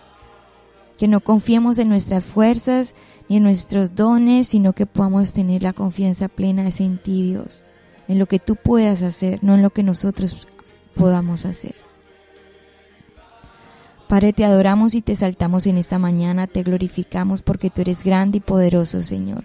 Que 0.98 1.06
no 1.06 1.20
confiemos 1.20 1.76
en 1.76 1.90
nuestras 1.90 2.24
fuerzas, 2.24 2.94
ni 3.28 3.36
en 3.36 3.42
nuestros 3.42 3.94
dones, 3.94 4.48
sino 4.48 4.72
que 4.72 4.86
podamos 4.86 5.34
tener 5.34 5.62
la 5.62 5.74
confianza 5.74 6.28
plena 6.28 6.70
en 6.78 6.96
ti, 6.96 7.24
Dios, 7.24 7.60
en 8.08 8.18
lo 8.18 8.24
que 8.24 8.38
tú 8.38 8.56
puedas 8.56 9.02
hacer, 9.02 9.44
no 9.44 9.54
en 9.54 9.60
lo 9.60 9.68
que 9.68 9.82
nosotros 9.82 10.48
podamos 10.94 11.44
hacer. 11.44 11.74
Padre, 14.08 14.32
te 14.32 14.46
adoramos 14.46 14.94
y 14.94 15.02
te 15.02 15.14
saltamos 15.14 15.66
en 15.66 15.76
esta 15.76 15.98
mañana, 15.98 16.46
te 16.46 16.62
glorificamos 16.62 17.42
porque 17.42 17.68
tú 17.68 17.82
eres 17.82 18.02
grande 18.02 18.38
y 18.38 18.40
poderoso, 18.40 19.02
Señor. 19.02 19.44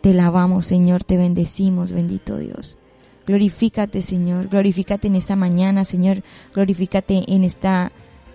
Te 0.00 0.10
alabamos, 0.10 0.66
Señor, 0.66 1.04
te 1.04 1.16
bendecimos, 1.16 1.92
bendito 1.92 2.38
Dios. 2.38 2.76
Glorifícate, 3.26 4.02
Señor, 4.02 4.48
glorifícate 4.48 5.06
en 5.06 5.16
esta 5.16 5.36
mañana, 5.36 5.84
Señor, 5.84 6.22
glorifícate 6.54 7.24
en 7.28 7.44
esta 7.44 7.92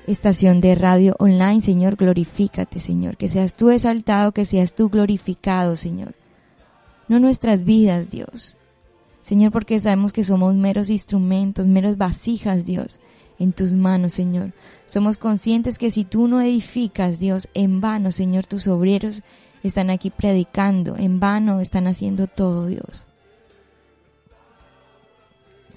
estación 0.08 0.62
de 0.62 0.76
radio 0.76 1.16
online, 1.20 1.62
Señor, 1.62 1.98
glorifícate, 1.98 2.80
Señor, 2.80 3.18
que 3.18 3.28
seas 3.28 3.56
tú 3.56 3.70
exaltado, 3.70 4.32
que 4.32 4.46
seas 4.46 4.74
tú 4.74 4.90
glorificado, 4.90 5.76
Señor. 5.76 6.16
No 7.10 7.20
nuestras 7.20 7.64
vidas, 7.64 8.10
Dios. 8.10 8.58
Señor, 9.22 9.52
porque 9.52 9.80
sabemos 9.80 10.14
que 10.14 10.24
somos 10.24 10.56
meros 10.56 10.90
instrumentos, 10.90 11.68
meros 11.68 11.98
vasijas, 11.98 12.66
Dios, 12.66 13.02
en 13.40 13.52
tus 13.52 13.74
manos, 13.74 14.14
Señor. 14.14 14.54
Somos 14.86 15.18
conscientes 15.18 15.78
que 15.78 15.92
si 15.92 16.06
tú 16.06 16.30
no 16.30 16.40
edificas, 16.40 17.20
Dios, 17.20 17.50
en 17.54 17.82
vano, 17.82 18.14
Señor, 18.14 18.46
tus 18.46 18.68
obreros 18.68 19.24
están 19.64 19.90
aquí 19.90 20.12
predicando, 20.12 20.96
en 20.96 21.20
vano 21.20 21.60
están 21.60 21.88
haciendo 21.88 22.28
todo, 22.28 22.68
Dios. 22.68 23.07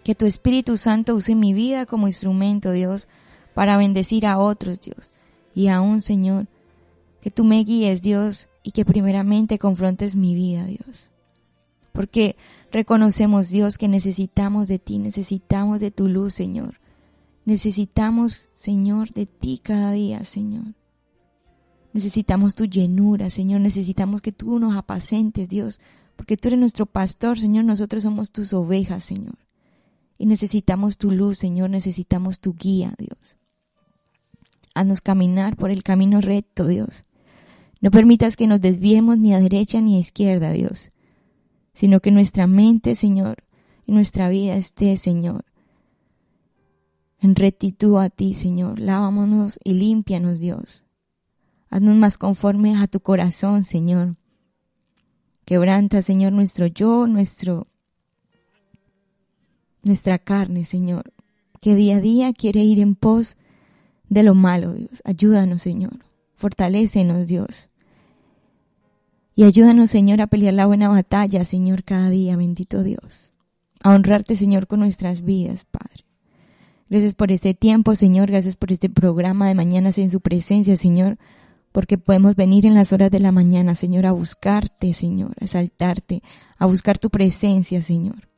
Que 0.04 0.14
tu 0.14 0.26
Espíritu 0.26 0.76
Santo 0.76 1.14
use 1.14 1.34
mi 1.34 1.52
vida 1.52 1.86
como 1.86 2.06
instrumento, 2.06 2.72
Dios, 2.72 3.08
para 3.54 3.76
bendecir 3.76 4.26
a 4.26 4.38
otros, 4.38 4.80
Dios. 4.80 5.12
Y 5.54 5.68
aún, 5.68 6.00
Señor, 6.00 6.46
que 7.20 7.30
tú 7.30 7.44
me 7.44 7.62
guíes, 7.64 8.02
Dios, 8.02 8.48
y 8.62 8.72
que 8.72 8.84
primeramente 8.84 9.58
confrontes 9.58 10.16
mi 10.16 10.34
vida, 10.34 10.64
Dios. 10.64 11.10
Porque 11.92 12.36
reconocemos, 12.70 13.50
Dios, 13.50 13.78
que 13.78 13.88
necesitamos 13.88 14.68
de 14.68 14.78
ti, 14.78 14.98
necesitamos 14.98 15.80
de 15.80 15.90
tu 15.90 16.08
luz, 16.08 16.34
Señor. 16.34 16.80
Necesitamos, 17.44 18.50
Señor, 18.54 19.12
de 19.12 19.26
ti 19.26 19.60
cada 19.62 19.92
día, 19.92 20.24
Señor. 20.24 20.74
Necesitamos 21.92 22.54
tu 22.54 22.66
llenura, 22.66 23.30
Señor. 23.30 23.60
Necesitamos 23.60 24.22
que 24.22 24.32
tú 24.32 24.58
nos 24.58 24.76
apacentes, 24.76 25.48
Dios. 25.48 25.80
Porque 26.16 26.36
tú 26.36 26.48
eres 26.48 26.60
nuestro 26.60 26.86
pastor, 26.86 27.38
Señor. 27.38 27.64
Nosotros 27.64 28.04
somos 28.04 28.30
tus 28.30 28.52
ovejas, 28.52 29.04
Señor. 29.04 29.34
Y 30.20 30.26
necesitamos 30.26 30.98
tu 30.98 31.10
luz, 31.10 31.38
Señor. 31.38 31.70
Necesitamos 31.70 32.40
tu 32.40 32.52
guía, 32.52 32.94
Dios. 32.98 33.38
Haznos 34.74 35.00
caminar 35.00 35.56
por 35.56 35.70
el 35.70 35.82
camino 35.82 36.20
recto, 36.20 36.66
Dios. 36.66 37.04
No 37.80 37.90
permitas 37.90 38.36
que 38.36 38.46
nos 38.46 38.60
desviemos 38.60 39.16
ni 39.16 39.32
a 39.32 39.40
derecha 39.40 39.80
ni 39.80 39.96
a 39.96 39.98
izquierda, 39.98 40.52
Dios, 40.52 40.90
sino 41.72 42.00
que 42.00 42.10
nuestra 42.10 42.46
mente, 42.46 42.96
Señor, 42.96 43.44
y 43.86 43.92
nuestra 43.92 44.28
vida 44.28 44.56
esté, 44.56 44.98
Señor, 44.98 45.46
en 47.18 47.34
rectitud 47.34 47.96
a 47.96 48.10
ti, 48.10 48.34
Señor. 48.34 48.78
Lávamonos 48.78 49.58
y 49.64 49.72
límpianos, 49.72 50.38
Dios. 50.38 50.84
Haznos 51.70 51.96
más 51.96 52.18
conforme 52.18 52.76
a 52.76 52.88
tu 52.88 53.00
corazón, 53.00 53.64
Señor. 53.64 54.16
Quebranta, 55.46 56.02
Señor, 56.02 56.34
nuestro 56.34 56.66
yo, 56.66 57.06
nuestro, 57.06 57.68
nuestra 59.82 60.18
carne, 60.18 60.64
Señor, 60.64 61.12
que 61.60 61.74
día 61.74 61.96
a 61.96 62.00
día 62.00 62.32
quiere 62.32 62.60
ir 62.60 62.80
en 62.80 62.94
pos 62.94 63.36
de 64.08 64.22
lo 64.22 64.34
malo, 64.34 64.74
Dios. 64.74 65.02
Ayúdanos, 65.04 65.62
Señor. 65.62 66.04
Fortalécenos, 66.34 67.26
Dios. 67.26 67.68
Y 69.34 69.44
ayúdanos, 69.44 69.90
Señor, 69.90 70.20
a 70.20 70.26
pelear 70.26 70.54
la 70.54 70.66
buena 70.66 70.88
batalla, 70.88 71.44
Señor, 71.44 71.84
cada 71.84 72.10
día, 72.10 72.36
bendito 72.36 72.82
Dios. 72.82 73.32
A 73.82 73.94
honrarte, 73.94 74.36
Señor, 74.36 74.66
con 74.66 74.80
nuestras 74.80 75.22
vidas, 75.22 75.64
Padre. 75.64 76.04
Gracias 76.90 77.14
por 77.14 77.30
este 77.30 77.54
tiempo, 77.54 77.94
Señor. 77.94 78.30
Gracias 78.30 78.56
por 78.56 78.72
este 78.72 78.90
programa 78.90 79.46
de 79.46 79.54
mañanas 79.54 79.96
en 79.98 80.10
su 80.10 80.20
presencia, 80.20 80.76
Señor. 80.76 81.18
Porque 81.72 81.98
podemos 81.98 82.34
venir 82.34 82.66
en 82.66 82.74
las 82.74 82.92
horas 82.92 83.12
de 83.12 83.20
la 83.20 83.30
mañana, 83.30 83.76
Señor, 83.76 84.06
a 84.06 84.12
buscarte, 84.12 84.92
Señor, 84.92 85.36
a 85.40 85.46
saltarte, 85.46 86.22
a 86.58 86.66
buscar 86.66 86.98
tu 86.98 87.10
presencia, 87.10 87.80
Señor. 87.80 88.29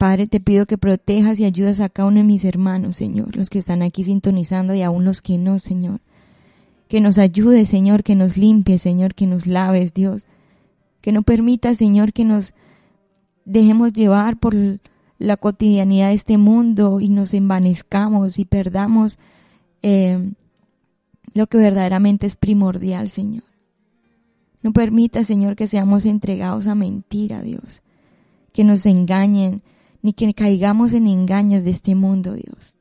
Padre, 0.00 0.26
te 0.26 0.40
pido 0.40 0.64
que 0.64 0.78
protejas 0.78 1.38
y 1.40 1.44
ayudas 1.44 1.78
a 1.80 1.90
cada 1.90 2.08
uno 2.08 2.20
de 2.20 2.24
mis 2.24 2.46
hermanos, 2.46 2.96
Señor, 2.96 3.36
los 3.36 3.50
que 3.50 3.58
están 3.58 3.82
aquí 3.82 4.02
sintonizando 4.02 4.74
y 4.74 4.80
aún 4.80 5.04
los 5.04 5.20
que 5.20 5.36
no, 5.36 5.58
Señor. 5.58 6.00
Que 6.88 7.02
nos 7.02 7.18
ayude, 7.18 7.66
Señor, 7.66 8.02
que 8.02 8.14
nos 8.14 8.38
limpie, 8.38 8.78
Señor, 8.78 9.14
que 9.14 9.26
nos 9.26 9.46
laves, 9.46 9.92
Dios. 9.92 10.24
Que 11.02 11.12
no 11.12 11.22
permita, 11.22 11.74
Señor, 11.74 12.14
que 12.14 12.24
nos 12.24 12.54
dejemos 13.44 13.92
llevar 13.92 14.38
por 14.38 14.56
la 15.18 15.36
cotidianidad 15.36 16.08
de 16.08 16.14
este 16.14 16.38
mundo 16.38 16.98
y 17.00 17.10
nos 17.10 17.34
envanezcamos 17.34 18.38
y 18.38 18.46
perdamos 18.46 19.18
eh, 19.82 20.30
lo 21.34 21.46
que 21.46 21.58
verdaderamente 21.58 22.26
es 22.26 22.36
primordial, 22.36 23.10
Señor. 23.10 23.44
No 24.62 24.72
permita, 24.72 25.24
Señor, 25.24 25.56
que 25.56 25.66
seamos 25.66 26.06
entregados 26.06 26.68
a 26.68 26.74
mentira, 26.74 27.42
Dios. 27.42 27.82
Que 28.54 28.64
nos 28.64 28.86
engañen, 28.86 29.60
ni 30.02 30.12
que 30.12 30.32
caigamos 30.34 30.92
en 30.94 31.06
engaños 31.06 31.64
de 31.64 31.70
este 31.70 31.94
mundo, 31.94 32.34
Dios. 32.34 32.74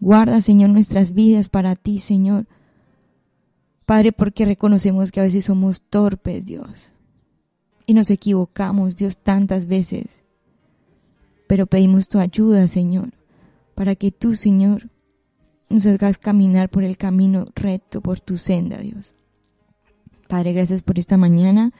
Guarda, 0.00 0.40
Señor, 0.40 0.70
nuestras 0.70 1.12
vidas 1.12 1.48
para 1.48 1.76
ti, 1.76 1.98
Señor. 1.98 2.46
Padre, 3.84 4.12
porque 4.12 4.44
reconocemos 4.44 5.10
que 5.10 5.20
a 5.20 5.24
veces 5.24 5.46
somos 5.46 5.82
torpes, 5.82 6.44
Dios. 6.44 6.90
Y 7.86 7.94
nos 7.94 8.10
equivocamos, 8.10 8.96
Dios, 8.96 9.18
tantas 9.18 9.66
veces. 9.66 10.22
Pero 11.46 11.66
pedimos 11.66 12.08
tu 12.08 12.18
ayuda, 12.18 12.68
Señor, 12.68 13.14
para 13.74 13.94
que 13.94 14.12
tú, 14.12 14.36
Señor, 14.36 14.90
nos 15.68 15.86
hagas 15.86 16.18
caminar 16.18 16.68
por 16.68 16.84
el 16.84 16.96
camino 16.96 17.46
recto, 17.54 18.00
por 18.00 18.20
tu 18.20 18.36
senda, 18.36 18.78
Dios. 18.78 19.14
Padre, 20.28 20.52
gracias 20.52 20.82
por 20.82 20.98
esta 20.98 21.16
mañana, 21.16 21.72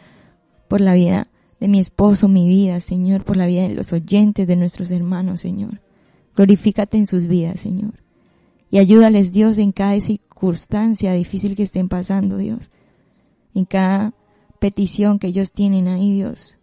por 0.68 0.80
la 0.80 0.94
vida 0.94 1.28
de 1.60 1.68
mi 1.68 1.78
esposo, 1.78 2.28
mi 2.28 2.46
vida, 2.46 2.80
Señor, 2.80 3.24
por 3.24 3.36
la 3.36 3.46
vida 3.46 3.66
de 3.66 3.74
los 3.74 3.92
oyentes, 3.92 4.46
de 4.46 4.56
nuestros 4.56 4.90
hermanos, 4.90 5.40
Señor. 5.40 5.80
Glorifícate 6.36 6.96
en 6.96 7.06
sus 7.06 7.26
vidas, 7.26 7.60
Señor. 7.60 7.94
Y 8.70 8.78
ayúdales, 8.78 9.32
Dios, 9.32 9.58
en 9.58 9.72
cada 9.72 10.00
circunstancia 10.00 11.12
difícil 11.12 11.56
que 11.56 11.64
estén 11.64 11.88
pasando, 11.88 12.36
Dios. 12.36 12.70
En 13.54 13.64
cada 13.64 14.14
petición 14.60 15.18
que 15.18 15.28
ellos 15.28 15.52
tienen 15.52 15.88
ahí, 15.88 16.14
Dios. 16.14 16.58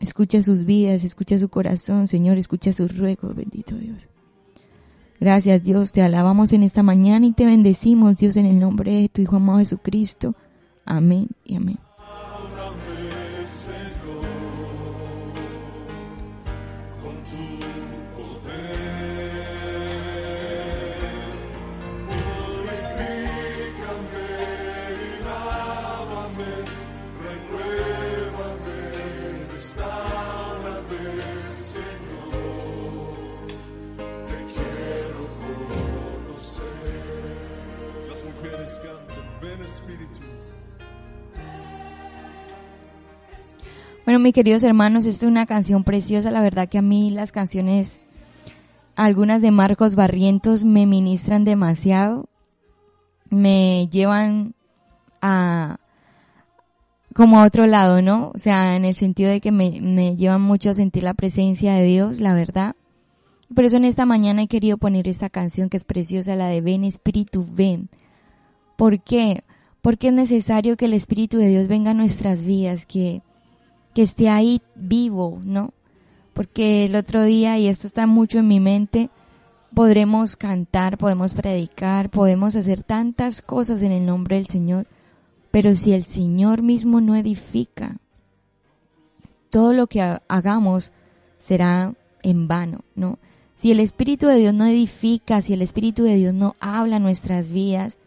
Escucha 0.00 0.42
sus 0.42 0.64
vidas, 0.64 1.02
escucha 1.02 1.38
su 1.38 1.48
corazón, 1.48 2.06
Señor, 2.06 2.38
escucha 2.38 2.72
sus 2.72 2.96
ruegos, 2.96 3.34
bendito 3.34 3.74
Dios. 3.76 4.06
Gracias, 5.18 5.62
Dios, 5.62 5.92
te 5.92 6.02
alabamos 6.02 6.52
en 6.52 6.62
esta 6.62 6.82
mañana 6.82 7.26
y 7.26 7.32
te 7.32 7.46
bendecimos, 7.46 8.18
Dios, 8.18 8.36
en 8.36 8.46
el 8.46 8.58
nombre 8.58 8.92
de 8.92 9.08
tu 9.08 9.22
Hijo 9.22 9.36
amado 9.36 9.60
Jesucristo. 9.60 10.34
Amén 10.84 11.28
y 11.44 11.56
amén. 11.56 11.83
Bueno, 44.04 44.18
mis 44.18 44.34
queridos 44.34 44.62
hermanos, 44.64 45.06
esta 45.06 45.24
es 45.24 45.30
una 45.30 45.46
canción 45.46 45.82
preciosa. 45.82 46.30
La 46.30 46.42
verdad 46.42 46.68
que 46.68 46.76
a 46.76 46.82
mí 46.82 47.08
las 47.08 47.32
canciones, 47.32 48.00
algunas 48.96 49.40
de 49.40 49.50
Marcos 49.50 49.94
Barrientos, 49.94 50.62
me 50.62 50.84
ministran 50.84 51.44
demasiado. 51.44 52.28
Me 53.30 53.88
llevan 53.90 54.54
a 55.22 55.78
como 57.14 57.40
a 57.40 57.46
otro 57.46 57.66
lado, 57.66 58.02
¿no? 58.02 58.32
O 58.34 58.38
sea, 58.38 58.76
en 58.76 58.84
el 58.84 58.94
sentido 58.94 59.30
de 59.30 59.40
que 59.40 59.52
me, 59.52 59.80
me 59.80 60.16
llevan 60.16 60.42
mucho 60.42 60.70
a 60.70 60.74
sentir 60.74 61.04
la 61.04 61.14
presencia 61.14 61.72
de 61.74 61.84
Dios, 61.84 62.20
la 62.20 62.34
verdad. 62.34 62.76
Por 63.54 63.64
eso 63.64 63.78
en 63.78 63.84
esta 63.84 64.04
mañana 64.04 64.42
he 64.42 64.48
querido 64.48 64.76
poner 64.76 65.08
esta 65.08 65.30
canción 65.30 65.70
que 65.70 65.78
es 65.78 65.84
preciosa, 65.84 66.36
la 66.36 66.48
de 66.48 66.60
Ven 66.60 66.84
Espíritu, 66.84 67.46
ven. 67.50 67.88
¿Por 68.76 69.00
qué? 69.00 69.44
Porque 69.80 70.08
es 70.08 70.14
necesario 70.14 70.76
que 70.76 70.86
el 70.86 70.92
Espíritu 70.92 71.38
de 71.38 71.48
Dios 71.48 71.68
venga 71.68 71.92
a 71.92 71.94
nuestras 71.94 72.44
vidas, 72.44 72.84
que 72.84 73.22
que 73.94 74.02
esté 74.02 74.28
ahí 74.28 74.60
vivo, 74.74 75.40
¿no? 75.44 75.72
Porque 76.32 76.86
el 76.86 76.96
otro 76.96 77.22
día, 77.22 77.58
y 77.58 77.68
esto 77.68 77.86
está 77.86 78.06
mucho 78.06 78.38
en 78.38 78.48
mi 78.48 78.60
mente, 78.60 79.08
podremos 79.74 80.36
cantar, 80.36 80.98
podemos 80.98 81.34
predicar, 81.34 82.10
podemos 82.10 82.56
hacer 82.56 82.82
tantas 82.82 83.40
cosas 83.40 83.82
en 83.82 83.92
el 83.92 84.04
nombre 84.04 84.36
del 84.36 84.46
Señor, 84.46 84.86
pero 85.50 85.76
si 85.76 85.92
el 85.92 86.04
Señor 86.04 86.62
mismo 86.62 87.00
no 87.00 87.14
edifica, 87.14 87.98
todo 89.50 89.72
lo 89.72 89.86
que 89.86 90.18
hagamos 90.26 90.92
será 91.40 91.94
en 92.22 92.48
vano, 92.48 92.80
¿no? 92.96 93.18
Si 93.54 93.70
el 93.70 93.78
Espíritu 93.78 94.26
de 94.26 94.36
Dios 94.36 94.52
no 94.52 94.66
edifica, 94.66 95.40
si 95.40 95.54
el 95.54 95.62
Espíritu 95.62 96.02
de 96.02 96.16
Dios 96.16 96.34
no 96.34 96.54
habla 96.58 96.98
nuestras 96.98 97.52
vidas, 97.52 97.98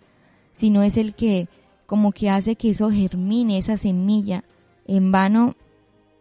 si 0.52 0.69
no 0.69 0.84
es 0.84 0.97
el 0.97 1.15
que 1.15 1.47
como 1.86 2.12
que 2.12 2.30
hace 2.30 2.56
que 2.56 2.71
eso 2.71 2.91
germine, 2.91 3.58
esa 3.58 3.78
semilla, 3.78 4.43
en 4.86 5.12
vano 5.12 5.56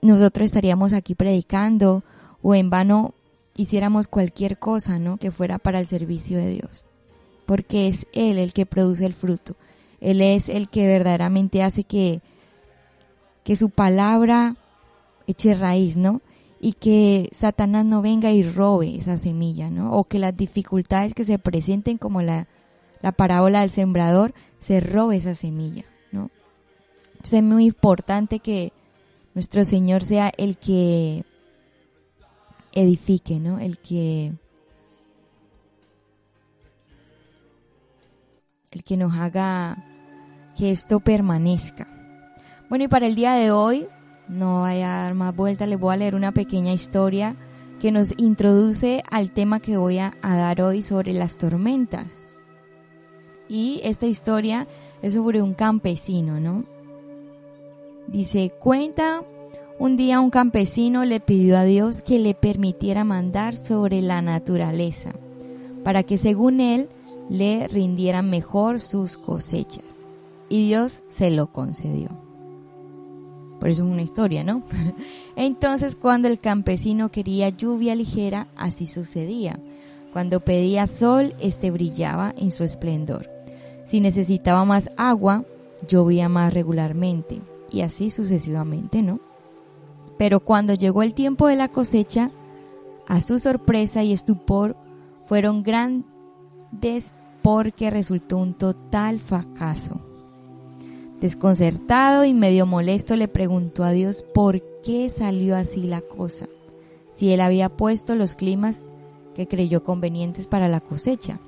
nosotros 0.03 0.47
estaríamos 0.47 0.93
aquí 0.93 1.15
predicando 1.15 2.03
o 2.43 2.55
en 2.55 2.71
vano 2.71 3.15
hiciéramos 3.57 4.07
cualquier 4.07 4.59
cosa, 4.59 4.99
¿no? 4.99 5.17
Que 5.17 5.31
fuera 5.31 5.59
para 5.59 5.81
el 5.81 5.87
servicio 5.87 6.39
de 6.39 6.51
Dios. 6.51 6.85
Porque 7.47 7.89
es 7.89 8.07
Él 8.13 8.39
el 8.39 8.53
que 8.53 8.67
produce 8.67 9.07
el 9.07 9.15
fruto. 9.15 9.57
Él 10.01 10.21
es 10.21 10.49
el 10.49 10.69
que 10.69 10.87
verdaderamente 10.87 11.63
hace 11.63 11.85
que, 11.85 12.21
que 13.45 13.57
su 13.57 13.71
palabra 13.71 14.57
eche 15.27 15.55
raíz, 15.55 15.97
¿no? 15.97 16.21
Y 16.61 16.75
que 16.75 17.29
Satanás 17.33 17.85
no 17.85 18.03
venga 18.03 18.31
y 18.31 18.43
robe 18.43 18.97
esa 18.97 19.19
semilla, 19.19 19.71
¿no? 19.71 19.93
O 19.93 20.05
que 20.05 20.19
las 20.19 20.37
dificultades 20.37 21.15
que 21.15 21.25
se 21.25 21.39
presenten, 21.39 21.99
como 21.99 22.23
la, 22.23 22.47
la 23.03 23.13
parábola 23.13 23.61
del 23.61 23.71
sembrador, 23.71 24.35
se 24.61 24.81
robe 24.81 25.17
esa 25.17 25.35
semilla, 25.35 25.85
¿no? 26.13 26.31
Entonces 27.13 27.35
es 27.35 27.43
muy 27.43 27.67
importante 27.67 28.39
que, 28.41 28.73
nuestro 29.37 29.66
Señor 29.66 30.03
sea 30.03 30.33
el 30.38 30.57
que 30.57 31.22
edifique, 32.72 33.38
¿no? 33.38 33.59
El 33.59 33.77
que 33.79 34.33
el 38.70 38.83
que 38.83 38.96
nos 38.96 39.12
haga 39.12 39.85
que 40.57 40.70
esto 40.70 41.01
permanezca. 41.01 41.87
Bueno, 42.70 42.87
y 42.87 42.88
para 42.88 43.07
el 43.07 43.14
día 43.14 43.35
de 43.35 43.51
hoy, 43.51 43.87
no 44.27 44.62
vaya 44.62 45.01
a 45.01 45.03
dar 45.03 45.14
más 45.14 45.37
vuelta, 45.37 45.66
les 45.66 45.79
voy 45.79 45.92
a 45.92 45.99
leer 45.99 46.14
una 46.14 46.33
pequeña 46.33 46.72
historia 46.72 47.37
que 47.79 47.92
nos 47.92 48.14
introduce 48.16 49.03
al 49.11 49.33
tema 49.33 49.61
que 49.61 49.77
voy 49.77 49.99
a, 49.99 50.16
a 50.22 50.35
dar 50.37 50.62
hoy 50.62 50.83
sobre 50.83 51.12
las 51.12 51.37
tormentas. 51.37 52.07
Y 53.51 53.83
esta 53.85 54.07
historia 54.07 54.66
es 55.03 55.12
sobre 55.12 55.42
un 55.42 55.53
campesino, 55.53 56.40
¿no? 56.40 56.76
Dice, 58.09 58.53
cuenta, 58.59 59.25
un 59.79 59.97
día 59.97 60.21
un 60.21 60.31
campesino 60.31 61.05
le 61.05 61.19
pidió 61.19 61.59
a 61.59 61.64
Dios 61.64 62.03
que 62.03 62.21
le 62.21 62.35
permitiera 62.35 63.03
mandar 63.03 63.57
sobre 63.57 64.01
la 64.01 64.23
naturaleza, 64.23 65.12
para 65.83 66.05
que 66.05 66.16
según 66.16 66.61
él 66.61 66.88
le 67.29 67.66
rindieran 67.66 68.31
mejor 68.31 68.79
sus 68.79 69.16
cosechas. 69.16 70.07
Y 70.49 70.69
Dios 70.69 71.03
se 71.09 71.33
lo 71.33 71.49
concedió. 71.49 72.09
Por 73.59 73.71
eso 73.71 73.85
es 73.85 73.90
una 73.90 74.03
historia, 74.03 74.45
¿no? 74.45 74.62
Entonces 75.37 75.97
cuando 75.97 76.29
el 76.29 76.38
campesino 76.38 77.11
quería 77.11 77.49
lluvia 77.49 77.97
ligera, 77.97 78.47
así 78.57 78.87
sucedía. 78.87 79.59
Cuando 80.12 80.40
pedía 80.40 80.87
sol, 80.87 81.35
este 81.40 81.73
brillaba 81.73 82.33
en 82.37 82.53
su 82.53 82.62
esplendor. 82.62 83.29
Si 83.85 84.01
necesitaba 84.01 84.64
más 84.64 84.90
agua, 84.97 85.45
llovía 85.88 86.29
más 86.29 86.55
regularmente 86.55 87.42
y 87.77 87.83
así 87.83 88.09
sucesivamente, 88.11 89.03
¿no? 89.03 89.21
Pero 90.17 90.41
cuando 90.41 90.73
llegó 90.73 91.03
el 91.03 91.12
tiempo 91.12 91.47
de 91.47 91.57
la 91.57 91.69
cosecha, 91.69 92.31
a 93.07 93.21
su 93.21 93.39
sorpresa 93.39 94.03
y 94.03 94.15
estupor 94.15 94.77
fueron 95.25 95.62
grandes 95.62 97.12
porque 97.43 97.91
resultó 97.91 98.39
un 98.39 98.55
total 98.55 99.21
fracaso. 99.21 100.01
Desconcertado 101.21 102.25
y 102.25 102.33
medio 102.33 102.65
molesto 102.65 103.15
le 103.15 103.29
preguntó 103.29 103.85
a 103.85 103.91
Dios 103.91 104.23
por 104.23 104.62
qué 104.83 105.11
salió 105.11 105.55
así 105.55 105.83
la 105.83 106.01
cosa, 106.01 106.49
si 107.15 107.31
él 107.31 107.43
había 107.43 107.69
puesto 107.69 108.15
los 108.15 108.35
climas 108.35 108.87
que 109.35 109.47
creyó 109.47 109.83
convenientes 109.83 110.49
para 110.49 110.67
la 110.67 110.81
cosecha. 110.81 111.41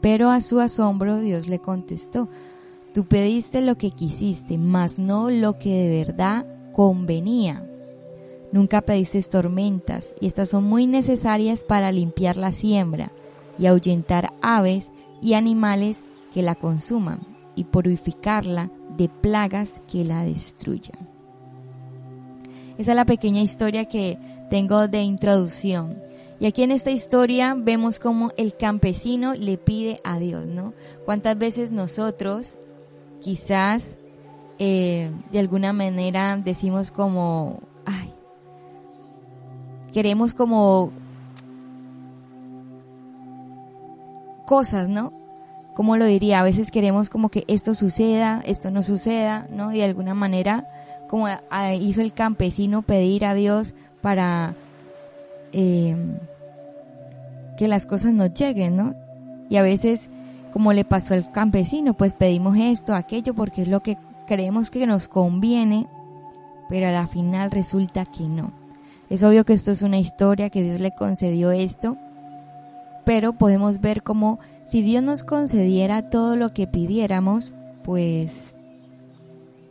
Pero 0.00 0.30
a 0.30 0.40
su 0.40 0.58
asombro 0.58 1.20
Dios 1.20 1.48
le 1.48 1.58
contestó, 1.58 2.30
Tú 2.96 3.04
pediste 3.04 3.60
lo 3.60 3.76
que 3.76 3.90
quisiste, 3.90 4.56
mas 4.56 4.98
no 4.98 5.28
lo 5.28 5.58
que 5.58 5.68
de 5.68 5.98
verdad 5.98 6.46
convenía. 6.72 7.62
Nunca 8.52 8.80
pediste 8.80 9.20
tormentas, 9.20 10.14
y 10.18 10.26
estas 10.26 10.48
son 10.48 10.64
muy 10.64 10.86
necesarias 10.86 11.62
para 11.62 11.92
limpiar 11.92 12.38
la 12.38 12.52
siembra 12.52 13.12
y 13.58 13.66
ahuyentar 13.66 14.32
aves 14.40 14.92
y 15.20 15.34
animales 15.34 16.04
que 16.32 16.40
la 16.40 16.54
consuman 16.54 17.20
y 17.54 17.64
purificarla 17.64 18.70
de 18.96 19.10
plagas 19.10 19.82
que 19.86 20.02
la 20.02 20.24
destruyan. 20.24 21.06
Esa 22.78 22.92
es 22.92 22.96
la 22.96 23.04
pequeña 23.04 23.42
historia 23.42 23.84
que 23.84 24.18
tengo 24.48 24.88
de 24.88 25.02
introducción. 25.02 25.98
Y 26.40 26.46
aquí 26.46 26.62
en 26.62 26.70
esta 26.70 26.92
historia 26.92 27.54
vemos 27.58 27.98
cómo 27.98 28.32
el 28.38 28.56
campesino 28.56 29.34
le 29.34 29.58
pide 29.58 29.98
a 30.02 30.18
Dios, 30.18 30.46
¿no? 30.46 30.72
¿Cuántas 31.04 31.36
veces 31.36 31.72
nosotros 31.72 32.56
quizás 33.26 33.98
eh, 34.60 35.10
de 35.32 35.40
alguna 35.40 35.72
manera 35.72 36.36
decimos 36.36 36.92
como, 36.92 37.58
queremos 39.92 40.32
como 40.32 40.92
cosas, 44.46 44.88
¿no? 44.88 45.12
Como 45.74 45.96
lo 45.96 46.04
diría? 46.06 46.38
A 46.38 46.44
veces 46.44 46.70
queremos 46.70 47.10
como 47.10 47.28
que 47.28 47.42
esto 47.48 47.74
suceda, 47.74 48.42
esto 48.46 48.70
no 48.70 48.84
suceda, 48.84 49.48
¿no? 49.50 49.72
Y 49.72 49.78
de 49.78 49.84
alguna 49.86 50.14
manera, 50.14 50.68
como 51.08 51.26
hizo 51.80 52.02
el 52.02 52.12
campesino 52.12 52.82
pedir 52.82 53.26
a 53.26 53.34
Dios 53.34 53.74
para 54.02 54.54
eh, 55.50 55.96
que 57.58 57.66
las 57.66 57.86
cosas 57.86 58.12
nos 58.12 58.32
lleguen, 58.34 58.76
¿no? 58.76 58.94
Y 59.50 59.56
a 59.56 59.62
veces 59.62 60.10
como 60.52 60.72
le 60.72 60.84
pasó 60.84 61.14
al 61.14 61.30
campesino, 61.30 61.94
pues 61.94 62.14
pedimos 62.14 62.56
esto, 62.56 62.94
aquello, 62.94 63.34
porque 63.34 63.62
es 63.62 63.68
lo 63.68 63.82
que 63.82 63.98
creemos 64.26 64.70
que 64.70 64.86
nos 64.86 65.08
conviene, 65.08 65.86
pero 66.68 66.88
a 66.88 66.90
la 66.90 67.06
final 67.06 67.50
resulta 67.50 68.06
que 68.06 68.24
no. 68.24 68.52
Es 69.08 69.22
obvio 69.22 69.44
que 69.44 69.52
esto 69.52 69.70
es 69.70 69.82
una 69.82 69.98
historia, 69.98 70.50
que 70.50 70.62
Dios 70.62 70.80
le 70.80 70.94
concedió 70.94 71.52
esto, 71.52 71.96
pero 73.04 73.34
podemos 73.34 73.80
ver 73.80 74.02
como 74.02 74.40
si 74.64 74.82
Dios 74.82 75.02
nos 75.02 75.22
concediera 75.22 76.10
todo 76.10 76.34
lo 76.34 76.52
que 76.52 76.66
pidiéramos, 76.66 77.52
pues 77.84 78.52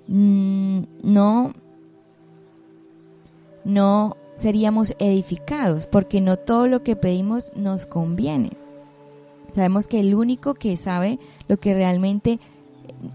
mm, 0.08 0.84
no, 1.04 1.52
no 3.66 4.16
seríamos 4.38 4.96
edificados, 5.00 5.88
porque 5.88 6.22
no 6.22 6.38
todo 6.38 6.68
lo 6.68 6.84
que 6.84 6.96
pedimos 6.96 7.52
nos 7.58 7.86
conviene. 7.86 8.52
Sabemos 9.56 9.88
que 9.88 10.02
el 10.02 10.13
único 10.13 10.54
que 10.54 10.76
sabe 10.76 11.18
lo 11.48 11.58
que 11.58 11.74
realmente 11.74 12.39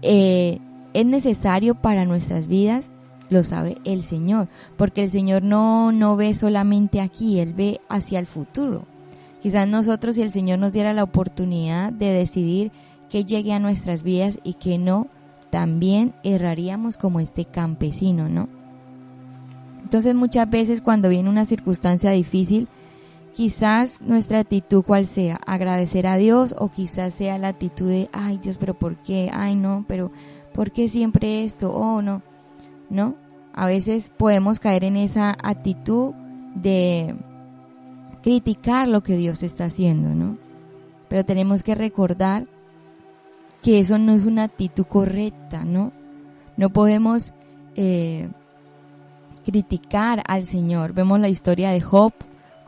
eh, 0.01 0.59
es 0.93 1.05
necesario 1.05 1.75
para 1.75 2.03
nuestras 2.05 2.47
vidas, 2.47 2.91
lo 3.29 3.43
sabe 3.43 3.77
el 3.85 4.03
Señor, 4.03 4.49
porque 4.75 5.03
el 5.03 5.11
Señor 5.11 5.43
no, 5.43 5.91
no 5.91 6.15
ve 6.15 6.33
solamente 6.33 6.99
aquí, 6.99 7.39
Él 7.39 7.53
ve 7.53 7.79
hacia 7.89 8.17
el 8.17 8.25
futuro. 8.25 8.85
Quizás 9.41 9.67
nosotros, 9.67 10.15
si 10.15 10.23
el 10.23 10.31
Señor 10.31 10.59
nos 10.59 10.73
diera 10.73 10.93
la 10.93 11.03
oportunidad 11.03 11.93
de 11.93 12.11
decidir 12.11 12.71
que 13.07 13.23
llegue 13.23 13.53
a 13.53 13.59
nuestras 13.59 14.01
vidas 14.01 14.39
y 14.43 14.55
que 14.55 14.77
no, 14.77 15.07
también 15.51 16.13
erraríamos 16.23 16.97
como 16.97 17.19
este 17.19 17.45
campesino, 17.45 18.29
¿no? 18.29 18.49
Entonces 19.83 20.15
muchas 20.15 20.49
veces 20.49 20.81
cuando 20.81 21.09
viene 21.09 21.29
una 21.29 21.45
circunstancia 21.45 22.11
difícil, 22.11 22.67
quizás 23.33 24.01
nuestra 24.01 24.39
actitud 24.39 24.83
cual 24.83 25.07
sea, 25.07 25.39
agradecer 25.45 26.07
a 26.07 26.17
Dios 26.17 26.55
o 26.57 26.69
quizás 26.69 27.13
sea 27.13 27.37
la 27.37 27.49
actitud 27.49 27.87
de, 27.87 28.09
ay 28.13 28.37
Dios, 28.37 28.57
pero 28.57 28.73
¿por 28.73 28.97
qué? 28.97 29.29
Ay 29.33 29.55
no, 29.55 29.85
pero 29.87 30.11
¿por 30.53 30.71
qué 30.71 30.87
siempre 30.87 31.43
esto? 31.43 31.71
Oh 31.73 32.01
no, 32.01 32.21
¿no? 32.89 33.15
A 33.53 33.67
veces 33.67 34.11
podemos 34.15 34.59
caer 34.59 34.83
en 34.83 34.97
esa 34.97 35.31
actitud 35.43 36.13
de 36.55 37.15
criticar 38.21 38.87
lo 38.87 39.01
que 39.01 39.17
Dios 39.17 39.43
está 39.43 39.65
haciendo, 39.65 40.09
¿no? 40.09 40.37
Pero 41.09 41.25
tenemos 41.25 41.63
que 41.63 41.75
recordar 41.75 42.47
que 43.61 43.79
eso 43.79 43.97
no 43.97 44.13
es 44.13 44.25
una 44.25 44.43
actitud 44.43 44.85
correcta, 44.85 45.63
¿no? 45.63 45.91
No 46.57 46.69
podemos 46.69 47.33
eh, 47.75 48.29
criticar 49.45 50.23
al 50.27 50.45
Señor. 50.45 50.93
Vemos 50.93 51.19
la 51.19 51.29
historia 51.29 51.71
de 51.71 51.81
Job, 51.81 52.13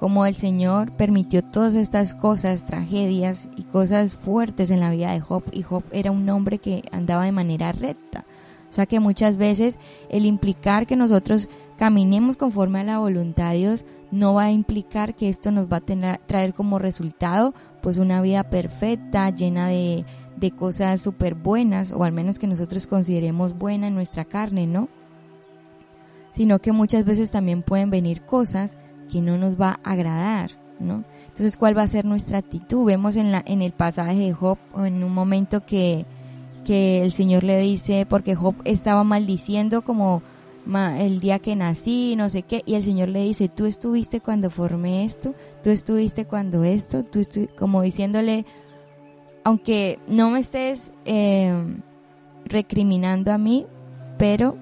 como 0.03 0.25
el 0.25 0.35
Señor 0.35 0.91
permitió 0.91 1.41
todas 1.41 1.75
estas 1.75 2.13
cosas, 2.13 2.65
tragedias 2.65 3.49
y 3.55 3.63
cosas 3.63 4.17
fuertes 4.17 4.69
en 4.69 4.81
la 4.81 4.91
vida 4.91 5.13
de 5.13 5.21
Job, 5.21 5.45
y 5.53 5.61
Job 5.61 5.81
era 5.93 6.11
un 6.11 6.29
hombre 6.29 6.57
que 6.57 6.83
andaba 6.91 7.23
de 7.23 7.31
manera 7.31 7.71
recta. 7.71 8.25
O 8.69 8.73
sea 8.73 8.85
que 8.85 8.99
muchas 8.99 9.37
veces 9.37 9.79
el 10.09 10.25
implicar 10.25 10.87
que 10.87 10.97
nosotros 10.97 11.47
caminemos 11.77 12.35
conforme 12.35 12.81
a 12.81 12.83
la 12.83 12.99
voluntad 12.99 13.51
de 13.51 13.59
Dios 13.59 13.85
no 14.11 14.33
va 14.33 14.43
a 14.43 14.51
implicar 14.51 15.15
que 15.15 15.29
esto 15.29 15.51
nos 15.51 15.71
va 15.71 15.77
a 15.77 16.17
traer 16.17 16.53
como 16.53 16.79
resultado 16.79 17.53
pues 17.81 17.97
una 17.97 18.21
vida 18.21 18.43
perfecta, 18.49 19.29
llena 19.29 19.69
de, 19.69 20.03
de 20.35 20.51
cosas 20.51 20.99
súper 20.99 21.33
buenas, 21.33 21.93
o 21.93 22.03
al 22.03 22.11
menos 22.11 22.39
que 22.39 22.47
nosotros 22.47 22.87
consideremos 22.87 23.57
buena 23.57 23.87
en 23.87 23.95
nuestra 23.95 24.25
carne, 24.25 24.67
¿no? 24.67 24.89
Sino 26.33 26.59
que 26.59 26.73
muchas 26.73 27.05
veces 27.05 27.31
también 27.31 27.61
pueden 27.61 27.89
venir 27.89 28.25
cosas 28.25 28.77
que 29.13 29.21
no 29.21 29.37
nos 29.37 29.61
va 29.61 29.79
a 29.83 29.91
agradar, 29.91 30.49
¿no? 30.79 31.03
Entonces, 31.27 31.55
¿cuál 31.55 31.77
va 31.77 31.83
a 31.83 31.87
ser 31.87 32.03
nuestra 32.03 32.39
actitud? 32.39 32.83
Vemos 32.83 33.15
en, 33.15 33.31
la, 33.31 33.43
en 33.45 33.61
el 33.61 33.71
pasaje 33.71 34.17
de 34.17 34.33
Job, 34.33 34.57
en 34.75 35.03
un 35.03 35.13
momento 35.13 35.63
que, 35.63 36.07
que 36.65 37.03
el 37.03 37.11
Señor 37.11 37.43
le 37.43 37.59
dice, 37.59 38.07
porque 38.09 38.33
Job 38.33 38.55
estaba 38.65 39.03
maldiciendo 39.03 39.83
como 39.83 40.23
el 40.97 41.19
día 41.19 41.37
que 41.37 41.55
nací, 41.55 42.15
no 42.15 42.27
sé 42.27 42.41
qué, 42.41 42.63
y 42.65 42.73
el 42.73 42.81
Señor 42.81 43.09
le 43.09 43.21
dice, 43.21 43.49
tú 43.49 43.67
estuviste 43.67 44.19
cuando 44.19 44.49
formé 44.49 45.05
esto, 45.05 45.35
tú 45.63 45.69
estuviste 45.69 46.25
cuando 46.25 46.63
esto, 46.63 47.03
tú 47.03 47.21
como 47.55 47.83
diciéndole, 47.83 48.47
aunque 49.43 49.99
no 50.07 50.31
me 50.31 50.39
estés 50.39 50.91
eh, 51.05 51.53
recriminando 52.45 53.31
a 53.31 53.37
mí, 53.37 53.67
pero 54.17 54.57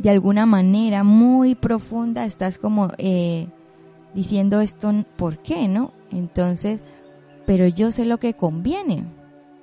de 0.00 0.08
alguna 0.08 0.46
manera 0.46 1.04
muy 1.04 1.54
profunda 1.54 2.24
estás 2.24 2.56
como 2.56 2.88
eh, 2.96 3.48
diciendo 4.14 4.62
esto, 4.62 4.90
¿por 5.16 5.38
qué, 5.38 5.68
no? 5.68 5.92
Entonces, 6.10 6.80
pero 7.44 7.66
yo 7.66 7.92
sé 7.92 8.06
lo 8.06 8.18
que 8.18 8.32
conviene. 8.32 9.04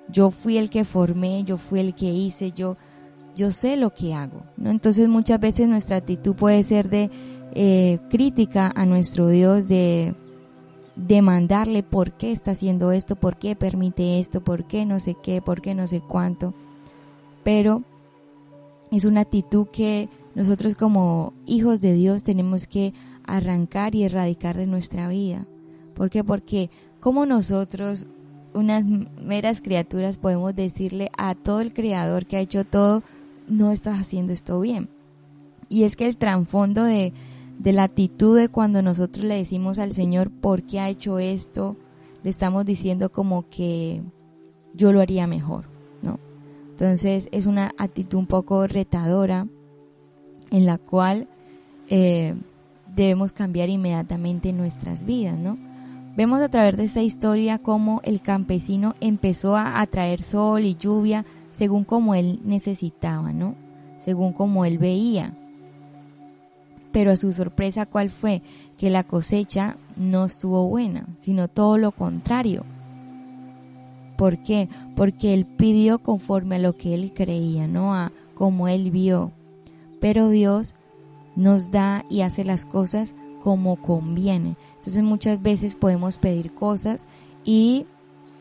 Yo 0.09 0.29
fui 0.29 0.57
el 0.57 0.69
que 0.69 0.85
formé, 0.85 1.43
yo 1.43 1.57
fui 1.57 1.79
el 1.79 1.95
que 1.95 2.05
hice, 2.05 2.51
yo 2.51 2.77
yo 3.35 3.51
sé 3.51 3.77
lo 3.77 3.93
que 3.93 4.13
hago, 4.13 4.43
¿no? 4.57 4.71
Entonces 4.71 5.07
muchas 5.07 5.39
veces 5.39 5.67
nuestra 5.67 5.97
actitud 5.97 6.35
puede 6.35 6.63
ser 6.63 6.89
de 6.89 7.11
eh, 7.53 7.99
crítica 8.09 8.71
a 8.75 8.85
nuestro 8.85 9.27
Dios, 9.27 9.67
de 9.67 10.15
demandarle 10.95 11.83
por 11.83 12.13
qué 12.13 12.31
está 12.31 12.51
haciendo 12.51 12.91
esto, 12.91 13.15
por 13.15 13.37
qué 13.37 13.55
permite 13.55 14.19
esto, 14.19 14.41
por 14.41 14.65
qué 14.65 14.85
no 14.85 14.99
sé 14.99 15.15
qué, 15.21 15.41
por 15.41 15.61
qué 15.61 15.75
no 15.75 15.87
sé 15.87 16.01
cuánto. 16.01 16.53
Pero 17.43 17.83
es 18.91 19.05
una 19.05 19.21
actitud 19.21 19.67
que 19.67 20.09
nosotros 20.37 20.75
como 20.75 21.33
hijos 21.47 21.81
de 21.81 21.93
Dios 21.93 22.21
tenemos 22.21 22.67
que 22.67 22.93
arrancar 23.23 23.95
y 23.95 24.03
erradicar 24.03 24.55
de 24.55 24.67
nuestra 24.67 25.09
vida. 25.09 25.47
¿Por 25.95 26.11
qué? 26.11 26.23
Porque 26.23 26.69
como 26.99 27.25
nosotros, 27.25 28.05
unas 28.53 28.85
meras 29.19 29.61
criaturas, 29.61 30.17
podemos 30.17 30.55
decirle 30.55 31.09
a 31.17 31.33
todo 31.33 31.59
el 31.59 31.73
Creador 31.73 32.27
que 32.27 32.37
ha 32.37 32.41
hecho 32.41 32.65
todo, 32.65 33.01
no 33.47 33.71
estás 33.71 33.99
haciendo 33.99 34.31
esto 34.31 34.59
bien. 34.59 34.89
Y 35.69 35.85
es 35.85 35.95
que 35.95 36.07
el 36.07 36.17
trasfondo 36.17 36.83
de, 36.83 37.13
de 37.57 37.73
la 37.73 37.85
actitud 37.85 38.37
de 38.37 38.47
cuando 38.47 38.83
nosotros 38.83 39.25
le 39.25 39.37
decimos 39.37 39.79
al 39.79 39.93
Señor 39.93 40.29
por 40.29 40.61
qué 40.61 40.79
ha 40.79 40.89
hecho 40.89 41.17
esto, 41.17 41.77
le 42.21 42.29
estamos 42.29 42.63
diciendo 42.63 43.11
como 43.11 43.49
que 43.49 44.03
yo 44.75 44.93
lo 44.93 45.01
haría 45.01 45.25
mejor, 45.25 45.65
¿no? 46.03 46.19
Entonces 46.69 47.27
es 47.31 47.47
una 47.47 47.71
actitud 47.79 48.19
un 48.19 48.27
poco 48.27 48.67
retadora 48.67 49.47
en 50.51 50.65
la 50.65 50.77
cual 50.77 51.27
eh, 51.89 52.35
debemos 52.95 53.31
cambiar 53.31 53.69
inmediatamente 53.69 54.53
nuestras 54.53 55.05
vidas, 55.05 55.37
¿no? 55.37 55.57
Vemos 56.15 56.41
a 56.41 56.49
través 56.49 56.77
de 56.77 56.85
esta 56.85 57.03
historia 57.03 57.59
cómo 57.59 58.01
el 58.03 58.21
campesino 58.21 58.95
empezó 59.01 59.55
a 59.55 59.79
atraer 59.79 60.23
sol 60.23 60.65
y 60.65 60.75
lluvia 60.75 61.25
según 61.51 61.83
como 61.83 62.15
él 62.15 62.39
necesitaba, 62.43 63.33
¿no? 63.33 63.55
Según 63.99 64.33
como 64.33 64.65
él 64.65 64.79
veía. 64.79 65.33
Pero 66.91 67.11
a 67.11 67.17
su 67.17 67.33
sorpresa, 67.33 67.85
¿cuál 67.85 68.09
fue? 68.09 68.41
Que 68.77 68.89
la 68.89 69.03
cosecha 69.03 69.77
no 69.95 70.25
estuvo 70.25 70.67
buena, 70.67 71.05
sino 71.19 71.47
todo 71.47 71.77
lo 71.77 71.91
contrario. 71.91 72.63
¿Por 74.17 74.41
qué? 74.41 74.67
Porque 74.95 75.35
él 75.35 75.45
pidió 75.45 75.99
conforme 75.99 76.55
a 76.55 76.59
lo 76.59 76.75
que 76.75 76.95
él 76.95 77.13
creía, 77.13 77.67
¿no? 77.67 77.93
A 77.93 78.11
como 78.33 78.67
él 78.67 78.89
vio. 78.89 79.31
Pero 79.99 80.29
Dios 80.29 80.75
nos 81.35 81.71
da 81.71 82.05
y 82.09 82.21
hace 82.21 82.43
las 82.43 82.65
cosas 82.65 83.15
como 83.43 83.77
conviene. 83.77 84.57
Entonces 84.75 85.03
muchas 85.03 85.41
veces 85.41 85.75
podemos 85.75 86.17
pedir 86.17 86.53
cosas 86.53 87.05
y 87.43 87.85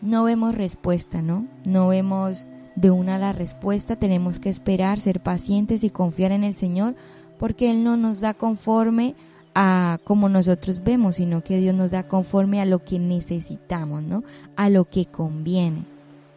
no 0.01 0.25
vemos 0.25 0.55
respuesta, 0.55 1.23
¿no? 1.23 1.47
No 1.65 1.89
vemos 1.89 2.47
de 2.75 2.91
una 2.91 3.19
la 3.19 3.33
respuesta, 3.33 3.97
tenemos 3.97 4.39
que 4.39 4.51
esperar, 4.51 4.99
ser 4.99 5.21
pacientes 5.21 5.83
y 5.85 5.91
confiar 5.91 6.33
en 6.33 6.45
el 6.45 6.55
Señor, 6.55 6.95
porque 7.39 7.71
Él 7.71 7.85
no 7.85 7.97
nos 7.97 8.21
da 8.21 8.35
conforme 8.35 9.15
a 9.55 9.99
como 10.05 10.29
nosotros 10.29 10.85
vemos, 10.85 11.17
sino 11.17 11.43
que 11.43 11.57
Dios 11.57 11.75
nos 11.75 11.91
da 11.91 12.07
conforme 12.07 12.61
a 12.61 12.67
lo 12.67 12.85
que 12.85 12.99
necesitamos, 12.99 14.03
¿no? 14.03 14.23
A 14.55 14.69
lo 14.69 14.85
que 14.85 15.07
conviene, 15.07 15.85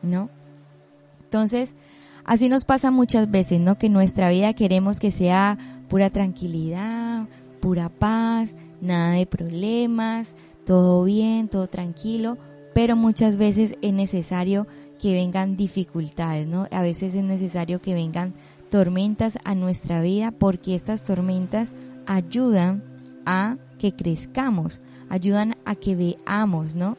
¿no? 0.02 0.30
Entonces, 1.24 1.76
así 2.24 2.50
nos 2.50 2.66
pasa 2.66 2.92
muchas 2.92 3.30
veces, 3.30 3.60
¿no? 3.60 3.78
Que 3.78 3.90
nuestra 3.90 4.30
vida 4.30 4.54
queremos 4.54 5.00
que 5.00 5.12
sea 5.12 5.58
pura 5.88 6.10
tranquilidad, 6.10 7.28
pura 7.60 7.90
paz, 7.90 8.56
nada 8.82 9.14
de 9.14 9.26
problemas, 9.26 10.36
todo 10.66 11.04
bien, 11.04 11.48
todo 11.48 11.68
tranquilo, 11.68 12.38
pero 12.74 12.96
muchas 12.96 13.38
veces 13.38 13.76
es 13.82 13.94
necesario 13.94 14.68
que 15.00 15.14
vengan 15.14 15.58
dificultades, 15.58 16.48
¿no? 16.48 16.68
A 16.72 16.82
veces 16.82 17.16
es 17.16 17.24
necesario 17.24 17.80
que 17.80 17.94
vengan 17.94 18.34
tormentas 18.70 19.40
a 19.44 19.56
nuestra 19.56 20.02
vida 20.02 20.32
porque 20.32 20.76
estas 20.76 21.04
tormentas 21.04 21.72
ayudan 22.06 22.84
a 23.26 23.58
que 23.80 23.94
crezcamos, 23.94 24.80
ayudan 25.10 25.56
a 25.66 25.76
que 25.76 25.96
veamos, 25.96 26.76
¿no? 26.76 26.98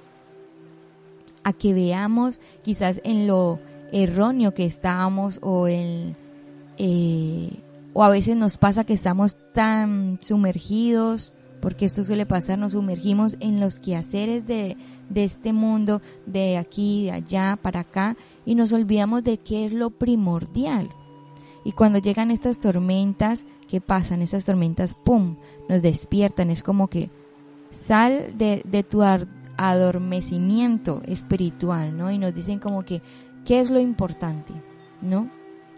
A 1.45 1.53
que 1.53 1.73
veamos 1.73 2.41
quizás 2.63 3.01
en 3.05 3.27
lo 3.27 3.61
erróneo 3.93 4.55
que 4.55 4.67
estábamos 4.67 5.39
o 5.43 5.69
en... 5.69 6.17
Eh, 6.79 7.63
o 7.93 8.05
a 8.05 8.09
veces 8.09 8.37
nos 8.37 8.57
pasa 8.57 8.85
que 8.85 8.93
estamos 8.93 9.37
tan 9.53 10.19
sumergidos, 10.23 11.35
porque 11.61 11.85
esto 11.85 12.05
suele 12.05 12.25
pasar, 12.25 12.59
nos 12.59 12.73
sumergimos 12.73 13.37
en 13.41 13.61
los 13.61 13.81
quehaceres 13.81 14.47
de, 14.47 14.77
de 15.09 15.25
este 15.25 15.53
mundo, 15.53 16.01
de 16.25 16.57
aquí, 16.57 17.07
de 17.07 17.13
allá, 17.13 17.59
para 17.61 17.81
acá, 17.81 18.17
y 18.47 18.55
nos 18.55 18.73
olvidamos 18.73 19.25
de 19.25 19.39
qué 19.39 19.67
es 19.67 19.73
lo 19.73 19.91
primordial. 19.91 20.89
Y 21.65 21.73
cuando 21.73 21.99
llegan 21.99 22.31
estas 22.31 22.59
tormentas, 22.59 23.45
¿qué 23.69 23.81
pasan? 23.81 24.23
Estas 24.23 24.45
tormentas, 24.45 24.95
¡pum!, 24.95 25.37
nos 25.69 25.83
despiertan. 25.83 26.51
Es 26.51 26.63
como 26.63 26.89
que 26.89 27.11
sal 27.71 28.33
de, 28.39 28.63
de 28.65 28.83
tu 28.83 29.03
adormecimiento 29.57 31.03
espiritual, 31.05 31.97
¿no? 31.97 32.11
Y 32.11 32.19
nos 32.19 32.35
dicen 32.35 32.61
como 32.61 32.83
que, 32.85 33.03
¿qué 33.45 33.61
es 33.61 33.71
lo 33.71 33.81
importante? 33.81 34.53
¿No? 35.01 35.31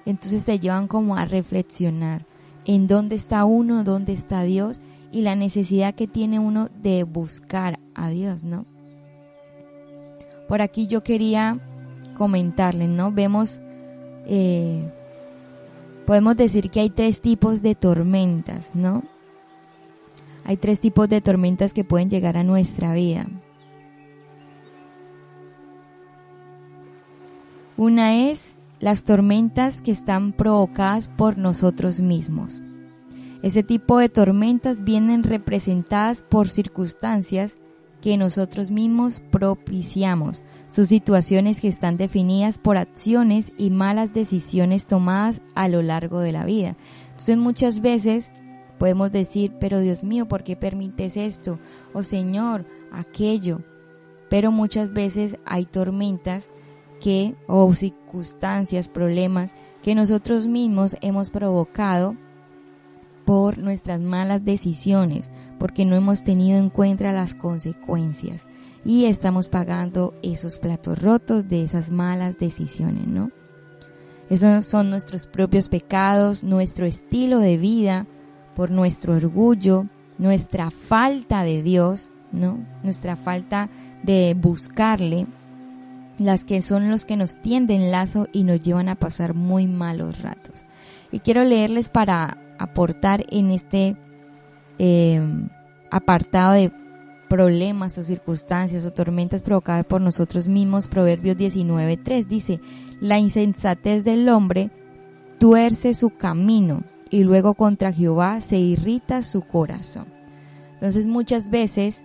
Entonces 0.04 0.44
te 0.44 0.58
llevan 0.58 0.88
como 0.88 1.16
a 1.16 1.24
reflexionar 1.24 2.26
en 2.64 2.86
dónde 2.86 3.16
está 3.16 3.44
uno, 3.44 3.84
dónde 3.84 4.12
está 4.12 4.42
Dios 4.42 4.80
y 5.10 5.22
la 5.22 5.36
necesidad 5.36 5.94
que 5.94 6.06
tiene 6.06 6.38
uno 6.38 6.68
de 6.82 7.04
buscar 7.04 7.78
a 7.94 8.08
Dios, 8.08 8.44
¿no? 8.44 8.64
Por 10.48 10.62
aquí 10.62 10.86
yo 10.86 11.02
quería 11.02 11.60
comentarles, 12.14 12.88
¿no? 12.88 13.12
Vemos, 13.12 13.60
eh, 14.26 14.90
podemos 16.06 16.36
decir 16.36 16.70
que 16.70 16.80
hay 16.80 16.90
tres 16.90 17.20
tipos 17.20 17.62
de 17.62 17.74
tormentas, 17.74 18.70
¿no? 18.74 19.04
Hay 20.44 20.56
tres 20.56 20.80
tipos 20.80 21.08
de 21.08 21.20
tormentas 21.20 21.72
que 21.72 21.84
pueden 21.84 22.10
llegar 22.10 22.36
a 22.36 22.42
nuestra 22.42 22.94
vida. 22.94 23.26
Una 27.82 28.30
es 28.30 28.56
las 28.78 29.02
tormentas 29.02 29.80
que 29.80 29.90
están 29.90 30.32
provocadas 30.32 31.08
por 31.08 31.36
nosotros 31.36 31.98
mismos. 31.98 32.62
Ese 33.42 33.64
tipo 33.64 33.98
de 33.98 34.08
tormentas 34.08 34.84
vienen 34.84 35.24
representadas 35.24 36.22
por 36.22 36.48
circunstancias 36.48 37.56
que 38.00 38.16
nosotros 38.16 38.70
mismos 38.70 39.20
propiciamos. 39.32 40.44
Sus 40.70 40.90
situaciones 40.90 41.60
que 41.60 41.66
están 41.66 41.96
definidas 41.96 42.56
por 42.56 42.76
acciones 42.76 43.52
y 43.58 43.70
malas 43.70 44.14
decisiones 44.14 44.86
tomadas 44.86 45.42
a 45.56 45.66
lo 45.66 45.82
largo 45.82 46.20
de 46.20 46.30
la 46.30 46.44
vida. 46.44 46.76
Entonces 47.06 47.36
muchas 47.36 47.80
veces 47.80 48.30
podemos 48.78 49.10
decir, 49.10 49.54
pero 49.58 49.80
Dios 49.80 50.04
mío, 50.04 50.28
¿por 50.28 50.44
qué 50.44 50.54
permites 50.54 51.16
esto? 51.16 51.58
O 51.92 52.04
Señor, 52.04 52.64
aquello. 52.92 53.60
Pero 54.30 54.52
muchas 54.52 54.92
veces 54.92 55.36
hay 55.44 55.64
tormentas 55.66 56.52
que, 57.02 57.34
o 57.48 57.74
circunstancias, 57.74 58.88
problemas 58.88 59.54
que 59.82 59.94
nosotros 59.94 60.46
mismos 60.46 60.96
hemos 61.00 61.30
provocado 61.30 62.16
por 63.24 63.58
nuestras 63.58 64.00
malas 64.00 64.44
decisiones, 64.44 65.28
porque 65.58 65.84
no 65.84 65.96
hemos 65.96 66.22
tenido 66.22 66.58
en 66.58 66.70
cuenta 66.70 67.12
las 67.12 67.34
consecuencias 67.34 68.46
y 68.84 69.06
estamos 69.06 69.48
pagando 69.48 70.14
esos 70.22 70.58
platos 70.58 71.00
rotos 71.00 71.48
de 71.48 71.64
esas 71.64 71.90
malas 71.90 72.38
decisiones, 72.38 73.06
¿no? 73.06 73.30
Esos 74.30 74.64
son 74.66 74.88
nuestros 74.88 75.26
propios 75.26 75.68
pecados, 75.68 76.42
nuestro 76.42 76.86
estilo 76.86 77.38
de 77.38 77.56
vida, 77.56 78.06
por 78.54 78.70
nuestro 78.70 79.14
orgullo, 79.14 79.86
nuestra 80.18 80.70
falta 80.70 81.42
de 81.42 81.62
Dios, 81.62 82.10
¿no? 82.30 82.64
Nuestra 82.82 83.16
falta 83.16 83.68
de 84.02 84.36
buscarle, 84.38 85.26
las 86.24 86.44
que 86.44 86.62
son 86.62 86.90
los 86.90 87.04
que 87.04 87.16
nos 87.16 87.40
tienden 87.40 87.90
lazo 87.90 88.26
y 88.32 88.44
nos 88.44 88.60
llevan 88.60 88.88
a 88.88 88.96
pasar 88.96 89.34
muy 89.34 89.66
malos 89.66 90.22
ratos. 90.22 90.54
Y 91.10 91.20
quiero 91.20 91.44
leerles 91.44 91.88
para 91.88 92.38
aportar 92.58 93.24
en 93.30 93.50
este 93.50 93.96
eh, 94.78 95.20
apartado 95.90 96.52
de 96.52 96.72
problemas 97.28 97.96
o 97.98 98.02
circunstancias 98.02 98.84
o 98.84 98.92
tormentas 98.92 99.42
provocadas 99.42 99.86
por 99.86 100.00
nosotros 100.00 100.48
mismos. 100.48 100.86
Proverbios 100.86 101.36
19.3 101.36 102.26
dice, 102.26 102.60
la 103.00 103.18
insensatez 103.18 104.04
del 104.04 104.28
hombre 104.28 104.70
tuerce 105.38 105.94
su 105.94 106.10
camino 106.10 106.82
y 107.10 107.24
luego 107.24 107.54
contra 107.54 107.92
Jehová 107.92 108.40
se 108.40 108.58
irrita 108.58 109.22
su 109.22 109.42
corazón. 109.42 110.06
Entonces 110.74 111.06
muchas 111.06 111.50
veces 111.50 112.04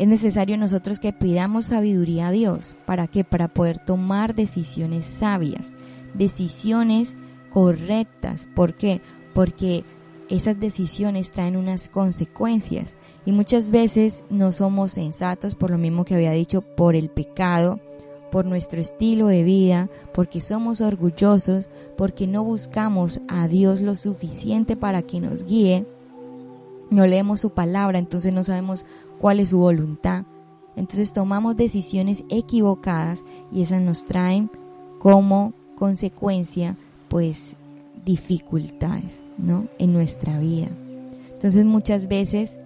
es 0.00 0.08
necesario 0.08 0.56
nosotros 0.56 0.98
que 0.98 1.12
pidamos 1.12 1.66
sabiduría 1.66 2.28
a 2.28 2.30
Dios. 2.30 2.74
¿Para 2.86 3.06
qué? 3.06 3.22
Para 3.22 3.48
poder 3.48 3.84
tomar 3.84 4.34
decisiones 4.34 5.04
sabias, 5.04 5.74
decisiones 6.14 7.18
correctas. 7.50 8.48
¿Por 8.54 8.78
qué? 8.78 9.02
Porque 9.34 9.84
esas 10.30 10.58
decisiones 10.58 11.32
traen 11.32 11.58
unas 11.58 11.90
consecuencias 11.90 12.96
y 13.26 13.32
muchas 13.32 13.68
veces 13.68 14.24
no 14.30 14.52
somos 14.52 14.92
sensatos 14.92 15.54
por 15.54 15.70
lo 15.70 15.76
mismo 15.76 16.06
que 16.06 16.14
había 16.14 16.32
dicho, 16.32 16.62
por 16.62 16.96
el 16.96 17.10
pecado, 17.10 17.78
por 18.32 18.46
nuestro 18.46 18.80
estilo 18.80 19.26
de 19.26 19.42
vida, 19.42 19.90
porque 20.14 20.40
somos 20.40 20.80
orgullosos, 20.80 21.68
porque 21.98 22.26
no 22.26 22.42
buscamos 22.42 23.20
a 23.28 23.48
Dios 23.48 23.82
lo 23.82 23.94
suficiente 23.94 24.76
para 24.76 25.02
que 25.02 25.20
nos 25.20 25.44
guíe, 25.44 25.84
no 26.90 27.06
leemos 27.06 27.40
su 27.40 27.50
palabra, 27.50 27.98
entonces 27.98 28.32
no 28.32 28.42
sabemos 28.42 28.86
cuál 29.20 29.40
es 29.40 29.50
su 29.50 29.58
voluntad. 29.58 30.24
Entonces 30.76 31.12
tomamos 31.12 31.56
decisiones 31.56 32.24
equivocadas 32.30 33.22
y 33.52 33.62
esas 33.62 33.82
nos 33.82 34.04
traen 34.04 34.50
como 34.98 35.52
consecuencia 35.76 36.76
pues 37.08 37.56
dificultades, 38.04 39.20
¿no? 39.36 39.66
En 39.78 39.92
nuestra 39.92 40.38
vida. 40.38 40.68
Entonces 41.32 41.64
muchas 41.64 42.08
veces 42.08 42.58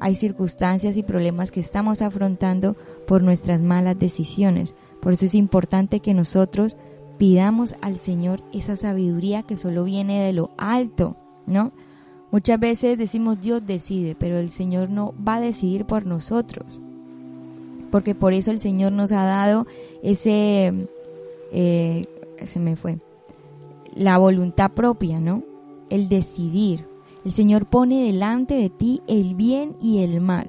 hay 0.00 0.14
circunstancias 0.14 0.96
y 0.96 1.02
problemas 1.02 1.50
que 1.50 1.60
estamos 1.60 2.02
afrontando 2.02 2.76
por 3.06 3.22
nuestras 3.22 3.60
malas 3.60 3.98
decisiones. 3.98 4.74
Por 5.00 5.12
eso 5.12 5.26
es 5.26 5.34
importante 5.34 6.00
que 6.00 6.14
nosotros 6.14 6.76
pidamos 7.18 7.74
al 7.80 7.96
Señor 7.96 8.42
esa 8.52 8.76
sabiduría 8.76 9.42
que 9.42 9.56
solo 9.56 9.84
viene 9.84 10.22
de 10.22 10.32
lo 10.32 10.50
alto, 10.58 11.16
¿no? 11.46 11.72
Muchas 12.30 12.58
veces 12.58 12.98
decimos 12.98 13.40
Dios 13.40 13.64
decide, 13.64 14.16
pero 14.18 14.38
el 14.38 14.50
Señor 14.50 14.90
no 14.90 15.14
va 15.26 15.36
a 15.36 15.40
decidir 15.40 15.84
por 15.84 16.06
nosotros. 16.06 16.80
Porque 17.90 18.14
por 18.14 18.32
eso 18.32 18.50
el 18.50 18.60
Señor 18.60 18.92
nos 18.92 19.12
ha 19.12 19.24
dado 19.24 19.66
ese, 20.02 20.88
eh, 21.52 22.04
se 22.44 22.60
me 22.60 22.76
fue, 22.76 22.98
la 23.94 24.18
voluntad 24.18 24.72
propia, 24.72 25.20
¿no? 25.20 25.42
El 25.88 26.08
decidir. 26.08 26.84
El 27.24 27.32
Señor 27.32 27.66
pone 27.66 28.04
delante 28.04 28.54
de 28.54 28.70
ti 28.70 29.02
el 29.06 29.34
bien 29.34 29.76
y 29.80 30.02
el 30.02 30.20
mal. 30.20 30.48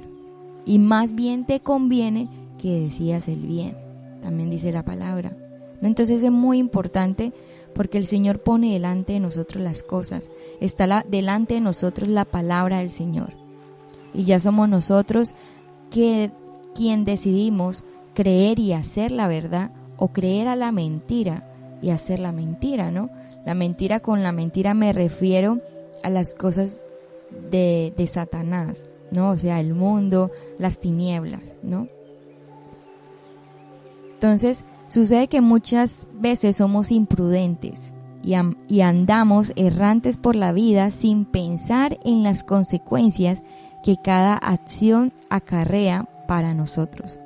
Y 0.65 0.79
más 0.79 1.15
bien 1.15 1.45
te 1.45 1.59
conviene 1.59 2.27
que 2.57 2.79
decidas 2.79 3.27
el 3.27 3.41
bien. 3.45 3.77
También 4.21 4.49
dice 4.49 4.71
la 4.71 4.83
palabra. 4.83 5.35
Entonces 5.81 6.23
es 6.23 6.31
muy 6.31 6.57
importante 6.57 7.33
porque 7.77 7.99
el 7.99 8.07
Señor 8.07 8.39
pone 8.39 8.73
delante 8.73 9.13
de 9.13 9.19
nosotros 9.19 9.63
las 9.63 9.83
cosas. 9.83 10.31
Está 10.59 11.05
delante 11.07 11.53
de 11.53 11.61
nosotros 11.61 12.09
la 12.09 12.25
palabra 12.25 12.79
del 12.79 12.89
Señor. 12.89 13.35
Y 14.15 14.23
ya 14.23 14.39
somos 14.39 14.67
nosotros 14.67 15.35
que 15.91 16.31
quien 16.73 17.05
decidimos 17.05 17.83
creer 18.15 18.57
y 18.57 18.73
hacer 18.73 19.11
la 19.11 19.27
verdad 19.27 19.69
o 19.95 20.07
creer 20.07 20.47
a 20.47 20.55
la 20.55 20.71
mentira 20.71 21.53
y 21.79 21.91
hacer 21.91 22.19
la 22.19 22.31
mentira, 22.31 22.89
¿no? 22.89 23.11
La 23.45 23.53
mentira 23.53 23.99
con 23.99 24.23
la 24.23 24.31
mentira 24.31 24.73
me 24.73 24.91
refiero 24.91 25.59
a 26.01 26.09
las 26.09 26.33
cosas 26.33 26.81
de, 27.51 27.93
de 27.95 28.07
Satanás, 28.07 28.83
¿no? 29.11 29.29
O 29.29 29.37
sea, 29.37 29.59
el 29.59 29.75
mundo, 29.75 30.31
las 30.57 30.79
tinieblas, 30.79 31.53
¿no? 31.61 31.87
Entonces, 34.15 34.65
sucede 34.87 35.27
que 35.27 35.41
muchas 35.41 36.07
veces 36.13 36.57
somos 36.57 36.91
imprudentes 36.91 37.93
y, 38.67 38.81
andamos 38.81 39.53
errantes 39.55 40.17
por 40.17 40.35
la 40.35 40.51
vida 40.51 40.91
sin 40.91 41.23
pensar 41.23 41.97
en 42.03 42.23
las 42.23 42.43
consecuencias 42.43 43.41
que 43.83 43.95
cada 44.03 44.33
acción 44.33 45.13
acarrea 45.29 46.09
para 46.27 46.53
nosotros. 46.53 47.17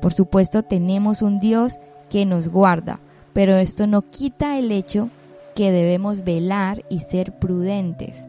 Por 0.00 0.14
supuesto, 0.14 0.62
tenemos 0.62 1.20
un 1.20 1.38
Dios 1.38 1.78
que 2.08 2.24
nos 2.24 2.48
guarda, 2.48 2.98
pero 3.34 3.56
esto 3.56 3.86
no 3.86 4.00
quita 4.00 4.58
el 4.58 4.72
hecho 4.72 5.10
que 5.54 5.70
debemos 5.70 6.24
velar 6.24 6.82
y 6.88 7.00
ser 7.00 7.38
prudentes, 7.38 8.24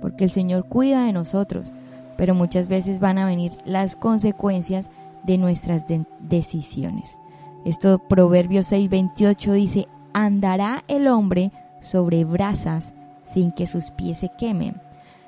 porque 0.00 0.24
el 0.24 0.30
Señor 0.30 0.68
cuida 0.68 1.04
de 1.04 1.12
nosotros, 1.12 1.72
pero 2.16 2.34
muchas 2.34 2.68
veces 2.68 2.98
van 2.98 3.18
a 3.18 3.26
venir 3.26 3.52
las 3.66 3.94
consecuencias 3.94 4.88
de 5.24 5.36
nuestras 5.38 5.84
decisiones. 6.20 7.18
Esto 7.64 7.98
Proverbios 7.98 8.70
6:28 8.72 9.52
dice, 9.52 9.88
andará 10.12 10.84
el 10.88 11.08
hombre 11.08 11.52
sobre 11.80 12.24
brasas 12.24 12.94
sin 13.24 13.52
que 13.52 13.66
sus 13.66 13.90
pies 13.90 14.18
se 14.18 14.30
quemen. 14.38 14.80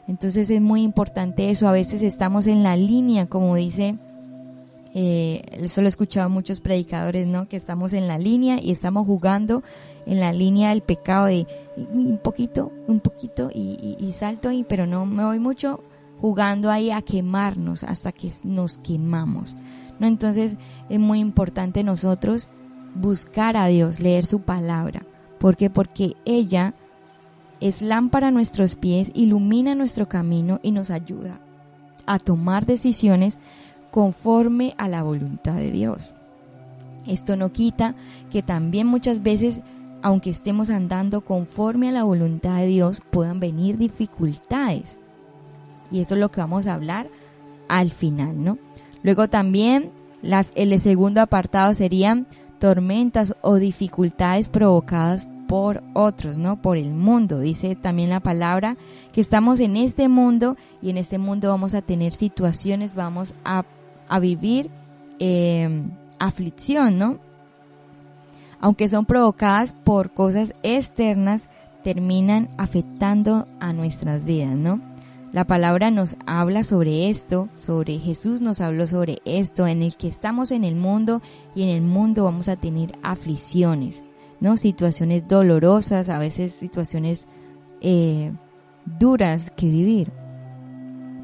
Entonces 0.06 0.50
es 0.50 0.60
muy 0.60 0.82
importante 0.82 1.50
eso, 1.50 1.66
a 1.68 1.72
veces 1.72 2.02
estamos 2.02 2.46
en 2.46 2.62
la 2.62 2.76
línea, 2.76 3.26
como 3.26 3.54
dice 3.56 3.96
eh, 4.96 5.42
eso 5.50 5.82
lo 5.82 5.88
he 5.88 6.28
muchos 6.28 6.60
predicadores, 6.60 7.26
¿no? 7.26 7.48
Que 7.48 7.56
estamos 7.56 7.92
en 7.92 8.06
la 8.06 8.16
línea 8.16 8.58
y 8.62 8.70
estamos 8.70 9.06
jugando 9.06 9.64
en 10.06 10.20
la 10.20 10.32
línea 10.32 10.70
del 10.70 10.82
pecado 10.82 11.26
de 11.26 11.48
un 11.76 12.18
poquito, 12.22 12.70
un 12.86 13.00
poquito 13.00 13.50
y, 13.52 14.12
salto 14.12 14.48
ahí, 14.48 14.64
pero 14.66 14.86
no 14.86 15.04
me 15.04 15.24
voy 15.24 15.40
mucho 15.40 15.82
jugando 16.20 16.70
ahí 16.70 16.92
a 16.92 17.02
quemarnos 17.02 17.82
hasta 17.82 18.12
que 18.12 18.30
nos 18.44 18.78
quemamos, 18.78 19.56
¿no? 19.98 20.06
Entonces 20.06 20.56
es 20.88 21.00
muy 21.00 21.20
importante 21.20 21.82
nosotros 21.82 22.48
buscar 22.94 23.56
a 23.56 23.66
Dios, 23.66 24.00
leer 24.00 24.26
su 24.26 24.40
palabra, 24.40 25.02
¿Por 25.44 25.58
qué? 25.58 25.68
Porque 25.68 26.16
ella 26.24 26.72
es 27.60 27.82
lámpara 27.82 28.28
a 28.28 28.30
nuestros 28.30 28.76
pies, 28.76 29.10
ilumina 29.12 29.74
nuestro 29.74 30.08
camino 30.08 30.58
y 30.62 30.70
nos 30.70 30.90
ayuda 30.90 31.38
a 32.06 32.18
tomar 32.18 32.64
decisiones 32.64 33.38
conforme 33.90 34.74
a 34.78 34.88
la 34.88 35.02
voluntad 35.02 35.56
de 35.56 35.70
Dios. 35.70 36.14
Esto 37.06 37.36
no 37.36 37.52
quita 37.52 37.94
que 38.30 38.42
también 38.42 38.86
muchas 38.86 39.22
veces, 39.22 39.60
aunque 40.00 40.30
estemos 40.30 40.70
andando 40.70 41.20
conforme 41.20 41.90
a 41.90 41.92
la 41.92 42.04
voluntad 42.04 42.56
de 42.60 42.66
Dios, 42.68 43.02
puedan 43.10 43.38
venir 43.38 43.76
dificultades. 43.76 44.98
Y 45.90 46.00
eso 46.00 46.14
es 46.14 46.20
lo 46.20 46.30
que 46.30 46.40
vamos 46.40 46.66
a 46.66 46.72
hablar 46.72 47.10
al 47.68 47.90
final, 47.90 48.42
¿no? 48.42 48.56
Luego 49.04 49.28
también 49.28 49.92
las, 50.22 50.50
el 50.56 50.80
segundo 50.80 51.20
apartado 51.20 51.72
serían 51.74 52.26
tormentas 52.58 53.36
o 53.42 53.56
dificultades 53.56 54.48
provocadas 54.48 55.28
por 55.46 55.82
otros, 55.92 56.38
¿no? 56.38 56.60
Por 56.60 56.78
el 56.78 56.94
mundo. 56.94 57.38
Dice 57.38 57.76
también 57.76 58.08
la 58.08 58.20
palabra 58.20 58.78
que 59.12 59.20
estamos 59.20 59.60
en 59.60 59.76
este 59.76 60.08
mundo 60.08 60.56
y 60.80 60.88
en 60.88 60.96
este 60.96 61.18
mundo 61.18 61.50
vamos 61.50 61.74
a 61.74 61.82
tener 61.82 62.14
situaciones, 62.14 62.94
vamos 62.94 63.34
a, 63.44 63.64
vivir 64.20 64.70
eh, 65.18 65.82
aflicción, 66.18 66.96
¿no? 66.96 67.18
Aunque 68.60 68.88
son 68.88 69.04
provocadas 69.04 69.74
por 69.84 70.12
cosas 70.12 70.54
externas, 70.62 71.50
terminan 71.82 72.48
afectando 72.56 73.46
a 73.60 73.74
nuestras 73.74 74.24
vidas, 74.24 74.56
¿no? 74.56 74.93
La 75.34 75.48
palabra 75.48 75.90
nos 75.90 76.16
habla 76.26 76.62
sobre 76.62 77.10
esto, 77.10 77.48
sobre 77.56 77.98
Jesús 77.98 78.40
nos 78.40 78.60
habló 78.60 78.86
sobre 78.86 79.18
esto, 79.24 79.66
en 79.66 79.82
el 79.82 79.96
que 79.96 80.06
estamos 80.06 80.52
en 80.52 80.62
el 80.62 80.76
mundo 80.76 81.22
y 81.56 81.64
en 81.64 81.70
el 81.70 81.82
mundo 81.82 82.22
vamos 82.22 82.46
a 82.46 82.54
tener 82.54 82.96
aflicciones, 83.02 84.04
¿no? 84.38 84.56
Situaciones 84.56 85.26
dolorosas, 85.26 86.08
a 86.08 86.20
veces 86.20 86.52
situaciones 86.52 87.26
eh, 87.80 88.32
duras 89.00 89.50
que 89.56 89.66
vivir. 89.66 90.12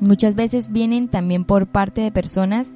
Muchas 0.00 0.34
veces 0.34 0.72
vienen 0.72 1.06
también 1.06 1.44
por 1.44 1.68
parte 1.68 2.00
de 2.00 2.10
personas 2.10 2.72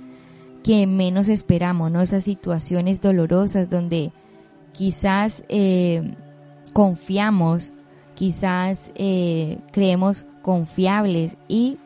que 0.62 0.87
menos 0.87 1.29
esperamos, 1.29 1.90
¿no? 1.90 2.01
Esas 2.01 2.23
situaciones 2.23 3.01
dolorosas 3.01 3.68
donde 3.68 4.12
quizás 4.70 5.44
eh, 5.49 6.14
confiamos, 6.73 7.73
quizás 8.14 8.92
eh, 8.94 9.59
creemos 9.73 10.27
confiables 10.44 11.38
y 11.48 11.78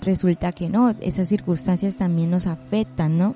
resulta 0.00 0.52
que 0.52 0.70
no, 0.70 0.94
esas 1.00 1.28
circunstancias 1.28 1.98
también 1.98 2.30
nos 2.30 2.46
afectan, 2.46 3.18
¿no? 3.18 3.34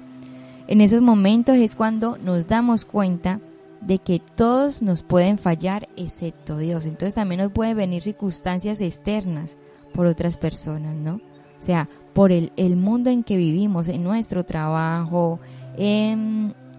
En 0.66 0.80
esos 0.80 1.02
momentos 1.02 1.56
es 1.58 1.74
cuando 1.74 2.16
nos 2.16 2.46
damos 2.46 2.86
cuenta 2.86 3.40
de 3.82 3.98
que 3.98 4.20
todos 4.20 4.80
nos 4.80 5.02
pueden 5.02 5.36
fallar 5.36 5.88
excepto 5.96 6.56
Dios. 6.56 6.86
Entonces 6.86 7.14
también 7.14 7.42
nos 7.42 7.52
pueden 7.52 7.76
venir 7.76 8.00
circunstancias 8.00 8.80
externas 8.80 9.58
por 9.92 10.06
otras 10.06 10.38
personas, 10.38 10.96
¿no? 10.96 11.16
O 11.16 11.62
sea, 11.62 11.90
por 12.14 12.32
el, 12.32 12.52
el 12.56 12.76
mundo 12.76 13.10
en 13.10 13.24
que 13.24 13.36
vivimos, 13.36 13.88
en 13.88 14.02
nuestro 14.02 14.44
trabajo, 14.44 15.40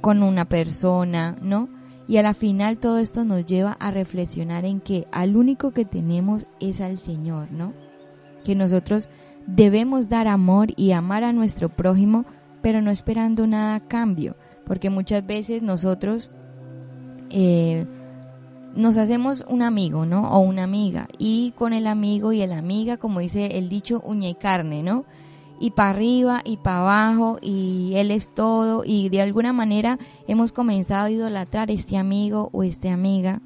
con 0.01 0.23
una 0.23 0.45
persona, 0.45 1.37
¿no? 1.39 1.69
Y 2.07 2.17
a 2.17 2.21
la 2.21 2.33
final 2.33 2.77
todo 2.77 2.97
esto 2.97 3.23
nos 3.23 3.45
lleva 3.45 3.77
a 3.79 3.91
reflexionar 3.91 4.65
en 4.65 4.81
que 4.81 5.07
al 5.11 5.35
único 5.37 5.71
que 5.71 5.85
tenemos 5.85 6.45
es 6.59 6.81
al 6.81 6.99
Señor, 6.99 7.51
¿no? 7.51 7.73
Que 8.43 8.55
nosotros 8.55 9.07
debemos 9.47 10.09
dar 10.09 10.27
amor 10.27 10.69
y 10.75 10.91
amar 10.91 11.23
a 11.23 11.33
nuestro 11.33 11.69
prójimo, 11.69 12.25
pero 12.61 12.81
no 12.81 12.91
esperando 12.91 13.47
nada 13.47 13.75
a 13.75 13.87
cambio, 13.87 14.35
porque 14.65 14.89
muchas 14.89 15.25
veces 15.25 15.63
nosotros 15.63 16.29
eh, 17.29 17.85
nos 18.75 18.97
hacemos 18.97 19.45
un 19.47 19.61
amigo, 19.61 20.05
¿no? 20.05 20.29
O 20.29 20.39
una 20.39 20.63
amiga, 20.63 21.07
y 21.17 21.51
con 21.51 21.73
el 21.73 21.87
amigo 21.87 22.33
y 22.33 22.45
la 22.45 22.57
amiga, 22.57 22.97
como 22.97 23.19
dice 23.19 23.57
el 23.57 23.69
dicho, 23.69 24.01
uña 24.05 24.29
y 24.29 24.35
carne, 24.35 24.83
¿no? 24.83 25.05
Y 25.63 25.71
para 25.71 25.91
arriba 25.91 26.41
y 26.43 26.57
para 26.57 26.81
abajo 26.81 27.37
y 27.41 27.93
él 27.95 28.11
es 28.11 28.33
todo 28.33 28.83
y 28.85 29.07
de 29.07 29.21
alguna 29.21 29.53
manera 29.53 29.97
hemos 30.27 30.51
comenzado 30.51 31.05
a 31.05 31.09
idolatrar 31.09 31.71
este 31.71 31.95
amigo 31.95 32.49
o 32.51 32.63
esta 32.63 32.91
amiga 32.91 33.39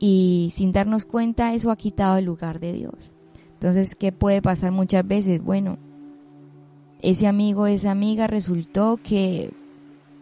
y 0.00 0.48
sin 0.52 0.72
darnos 0.72 1.04
cuenta 1.04 1.54
eso 1.54 1.70
ha 1.70 1.76
quitado 1.76 2.16
el 2.16 2.24
lugar 2.24 2.58
de 2.58 2.72
Dios. 2.72 3.12
Entonces, 3.52 3.94
¿qué 3.94 4.10
puede 4.10 4.42
pasar 4.42 4.72
muchas 4.72 5.06
veces? 5.06 5.40
Bueno, 5.40 5.78
ese 7.00 7.28
amigo, 7.28 7.68
esa 7.68 7.92
amiga 7.92 8.26
resultó 8.26 8.98
que 9.00 9.54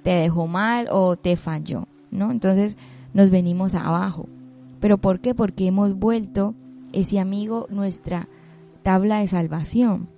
te 0.03 0.11
dejó 0.11 0.47
mal 0.47 0.89
o 0.91 1.17
te 1.17 1.37
falló, 1.37 1.89
¿no? 2.11 2.33
Entonces 2.33 2.77
nos 3.15 3.31
venimos 3.31 3.75
abajo. 3.75 4.29
¿Pero 4.79 4.99
por 4.99 5.21
qué? 5.21 5.35
Porque 5.35 5.69
hemos 5.69 5.95
vuelto 5.95 6.55
ese 6.93 7.19
amigo 7.19 7.67
nuestra 7.71 8.29
tabla 8.83 9.21
de 9.21 9.29
salvación. 9.29 10.13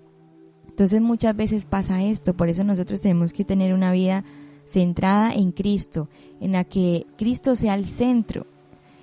Entonces 0.77 1.01
muchas 1.01 1.35
veces 1.35 1.64
pasa 1.64 2.03
esto, 2.03 2.37
por 2.37 2.51
eso 2.51 2.62
nosotros 2.62 3.01
tenemos 3.01 3.33
que 3.33 3.47
tener 3.47 3.72
una 3.72 3.93
vida 3.93 4.24
centrada 4.66 5.33
en 5.33 5.51
Cristo, 5.51 6.11
en 6.39 6.53
la 6.53 6.64
que 6.64 7.07
Cristo 7.16 7.57
sea 7.57 7.74
el 7.74 7.87
centro. 7.87 8.47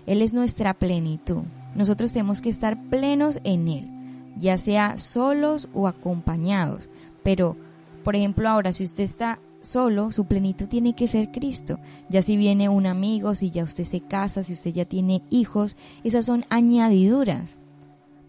Él 0.06 0.22
es 0.22 0.36
nuestra 0.36 0.76
plenitud. 0.76 1.42
Nosotros 1.74 2.14
tenemos 2.14 2.44
que 2.44 2.52
estar 2.52 2.80
plenos 2.90 3.40
en 3.44 3.68
Él, 3.68 3.90
ya 4.38 4.60
sea 4.60 5.00
solos 5.00 5.68
o 5.74 5.88
acompañados. 5.88 6.92
Pero, 7.24 7.58
por 8.04 8.16
ejemplo, 8.16 8.48
ahora 8.48 8.72
si 8.72 8.84
usted 8.84 9.06
está 9.06 9.40
solo, 9.62 10.12
su 10.12 10.26
plenitud 10.26 10.68
tiene 10.68 10.94
que 10.94 11.08
ser 11.08 11.32
Cristo. 11.32 11.80
Ya 12.08 12.22
si 12.22 12.38
viene 12.38 12.70
un 12.70 12.86
amigo, 12.86 13.34
si 13.34 13.50
ya 13.50 13.64
usted 13.64 13.86
se 13.86 14.02
casa, 14.02 14.44
si 14.44 14.54
usted 14.54 14.74
ya 14.74 14.86
tiene 14.86 15.24
hijos, 15.32 15.76
esas 16.04 16.28
son 16.28 16.46
añadiduras. 16.50 17.58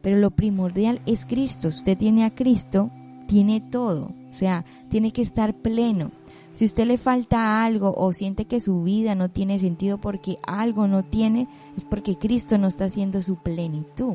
Pero 0.01 0.17
lo 0.17 0.31
primordial 0.31 1.03
es 1.05 1.27
Cristo. 1.27 1.69
Usted 1.69 1.99
tiene 1.99 2.25
a 2.25 2.35
Cristo, 2.35 2.91
tiene 3.27 3.61
todo, 3.61 4.13
o 4.31 4.35
sea, 4.35 4.65
tiene 4.89 5.13
que 5.13 5.23
estar 5.23 5.55
pleno. 5.55 6.11
Si 6.55 6.65
usted 6.65 6.87
le 6.87 6.99
falta 6.99 7.65
algo 7.65 7.93
o 7.97 8.13
siente 8.13 8.45
que 8.45 8.61
su 8.61 8.85
vida 8.85 9.17
no 9.17 9.29
tiene 9.29 9.59
sentido 9.59 9.99
porque 9.99 10.39
algo 10.47 10.87
no 10.87 11.03
tiene, 11.03 11.49
es 11.77 11.85
porque 11.85 12.17
Cristo 12.17 12.59
no 12.59 12.69
está 12.69 12.85
haciendo 12.85 13.23
su 13.23 13.37
plenitud. 13.37 14.15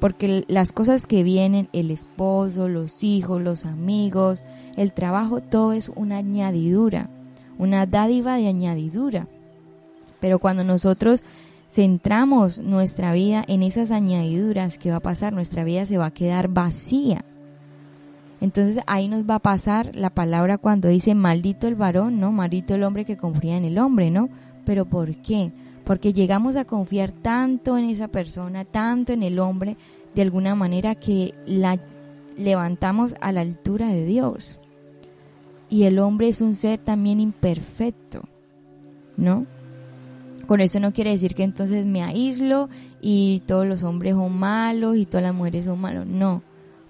Porque 0.00 0.44
las 0.48 0.72
cosas 0.72 1.06
que 1.06 1.22
vienen, 1.22 1.68
el 1.72 1.92
esposo, 1.92 2.66
los 2.68 3.04
hijos, 3.04 3.40
los 3.40 3.64
amigos, 3.64 4.42
el 4.76 4.92
trabajo, 4.92 5.40
todo 5.40 5.72
es 5.72 5.88
una 5.94 6.16
añadidura, 6.16 7.08
una 7.58 7.86
dádiva 7.86 8.36
de 8.36 8.48
añadidura. 8.48 9.28
Pero 10.18 10.40
cuando 10.40 10.64
nosotros 10.64 11.22
centramos 11.70 12.58
nuestra 12.58 13.12
vida 13.12 13.44
en 13.46 13.62
esas 13.62 13.92
añadiduras, 13.92 14.78
¿qué 14.78 14.90
va 14.90 14.96
a 14.96 15.00
pasar? 15.00 15.32
Nuestra 15.32 15.62
vida 15.62 15.86
se 15.86 15.98
va 15.98 16.06
a 16.06 16.10
quedar 16.10 16.48
vacía 16.48 17.24
entonces 18.42 18.82
ahí 18.88 19.06
nos 19.06 19.24
va 19.24 19.36
a 19.36 19.38
pasar 19.38 19.94
la 19.94 20.10
palabra 20.10 20.58
cuando 20.58 20.88
dice 20.88 21.14
maldito 21.14 21.68
el 21.68 21.76
varón, 21.76 22.18
¿no? 22.18 22.32
Maldito 22.32 22.74
el 22.74 22.82
hombre 22.82 23.04
que 23.04 23.16
confía 23.16 23.56
en 23.56 23.64
el 23.64 23.78
hombre, 23.78 24.10
¿no? 24.10 24.30
Pero 24.64 24.84
¿por 24.84 25.14
qué? 25.18 25.52
Porque 25.84 26.12
llegamos 26.12 26.56
a 26.56 26.64
confiar 26.64 27.12
tanto 27.12 27.78
en 27.78 27.84
esa 27.84 28.08
persona, 28.08 28.64
tanto 28.64 29.12
en 29.12 29.22
el 29.22 29.38
hombre, 29.38 29.76
de 30.16 30.22
alguna 30.22 30.56
manera 30.56 30.96
que 30.96 31.34
la 31.46 31.78
levantamos 32.36 33.14
a 33.20 33.30
la 33.30 33.42
altura 33.42 33.86
de 33.90 34.04
Dios. 34.04 34.58
Y 35.70 35.84
el 35.84 36.00
hombre 36.00 36.26
es 36.26 36.40
un 36.40 36.56
ser 36.56 36.80
también 36.80 37.20
imperfecto, 37.20 38.22
¿no? 39.16 39.46
Con 40.48 40.60
eso 40.60 40.80
no 40.80 40.92
quiere 40.92 41.10
decir 41.10 41.36
que 41.36 41.44
entonces 41.44 41.86
me 41.86 42.02
aíslo 42.02 42.68
y 43.00 43.44
todos 43.46 43.68
los 43.68 43.84
hombres 43.84 44.16
son 44.16 44.36
malos 44.36 44.96
y 44.96 45.06
todas 45.06 45.22
las 45.22 45.34
mujeres 45.34 45.66
son 45.66 45.80
malos. 45.80 46.06
No, 46.08 46.42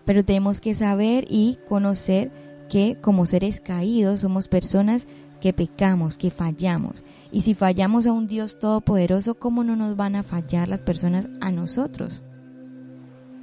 pero 0.05 0.24
tenemos 0.24 0.61
que 0.61 0.74
saber 0.74 1.26
y 1.28 1.59
conocer 1.68 2.30
que 2.68 2.96
como 3.00 3.26
seres 3.26 3.61
caídos 3.61 4.22
somos 4.22 4.48
personas 4.48 5.07
que 5.40 5.53
pecamos, 5.53 6.18
que 6.18 6.30
fallamos. 6.30 7.05
Y 7.32 7.40
si 7.40 7.55
fallamos 7.55 8.07
a 8.07 8.12
un 8.12 8.26
Dios 8.26 8.59
todopoderoso, 8.59 9.34
¿cómo 9.34 9.64
no 9.64 9.74
nos 9.76 9.96
van 9.96 10.14
a 10.14 10.22
fallar 10.22 10.68
las 10.68 10.82
personas 10.82 11.28
a 11.40 11.50
nosotros? 11.50 12.22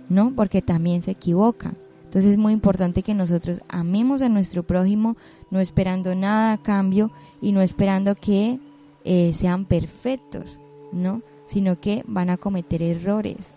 ¿No? 0.07 0.33
Porque 0.33 0.61
también 0.61 1.01
se 1.01 1.11
equivoca. 1.11 1.73
Entonces 2.05 2.31
es 2.31 2.37
muy 2.37 2.53
importante 2.53 3.03
que 3.03 3.13
nosotros 3.13 3.61
amemos 3.67 4.21
a 4.21 4.29
nuestro 4.29 4.63
prójimo, 4.63 5.15
no 5.51 5.59
esperando 5.59 6.15
nada 6.15 6.53
a 6.53 6.57
cambio 6.57 7.11
y 7.41 7.51
no 7.51 7.61
esperando 7.61 8.15
que 8.15 8.59
eh, 9.03 9.31
sean 9.33 9.65
perfectos, 9.65 10.57
¿no? 10.91 11.21
Sino 11.45 11.79
que 11.79 12.03
van 12.07 12.31
a 12.31 12.37
cometer 12.37 12.81
errores, 12.81 13.53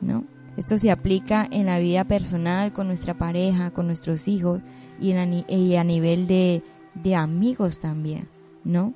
¿no? 0.00 0.24
Esto 0.58 0.76
se 0.76 0.90
aplica 0.90 1.46
en 1.48 1.66
la 1.66 1.78
vida 1.78 2.02
personal, 2.02 2.72
con 2.72 2.88
nuestra 2.88 3.14
pareja, 3.14 3.70
con 3.70 3.86
nuestros 3.86 4.26
hijos 4.26 4.60
y, 5.00 5.12
a 5.12 5.84
nivel 5.84 6.26
de, 6.26 6.64
de 6.94 7.14
amigos 7.14 7.78
también, 7.78 8.28
¿no? 8.64 8.92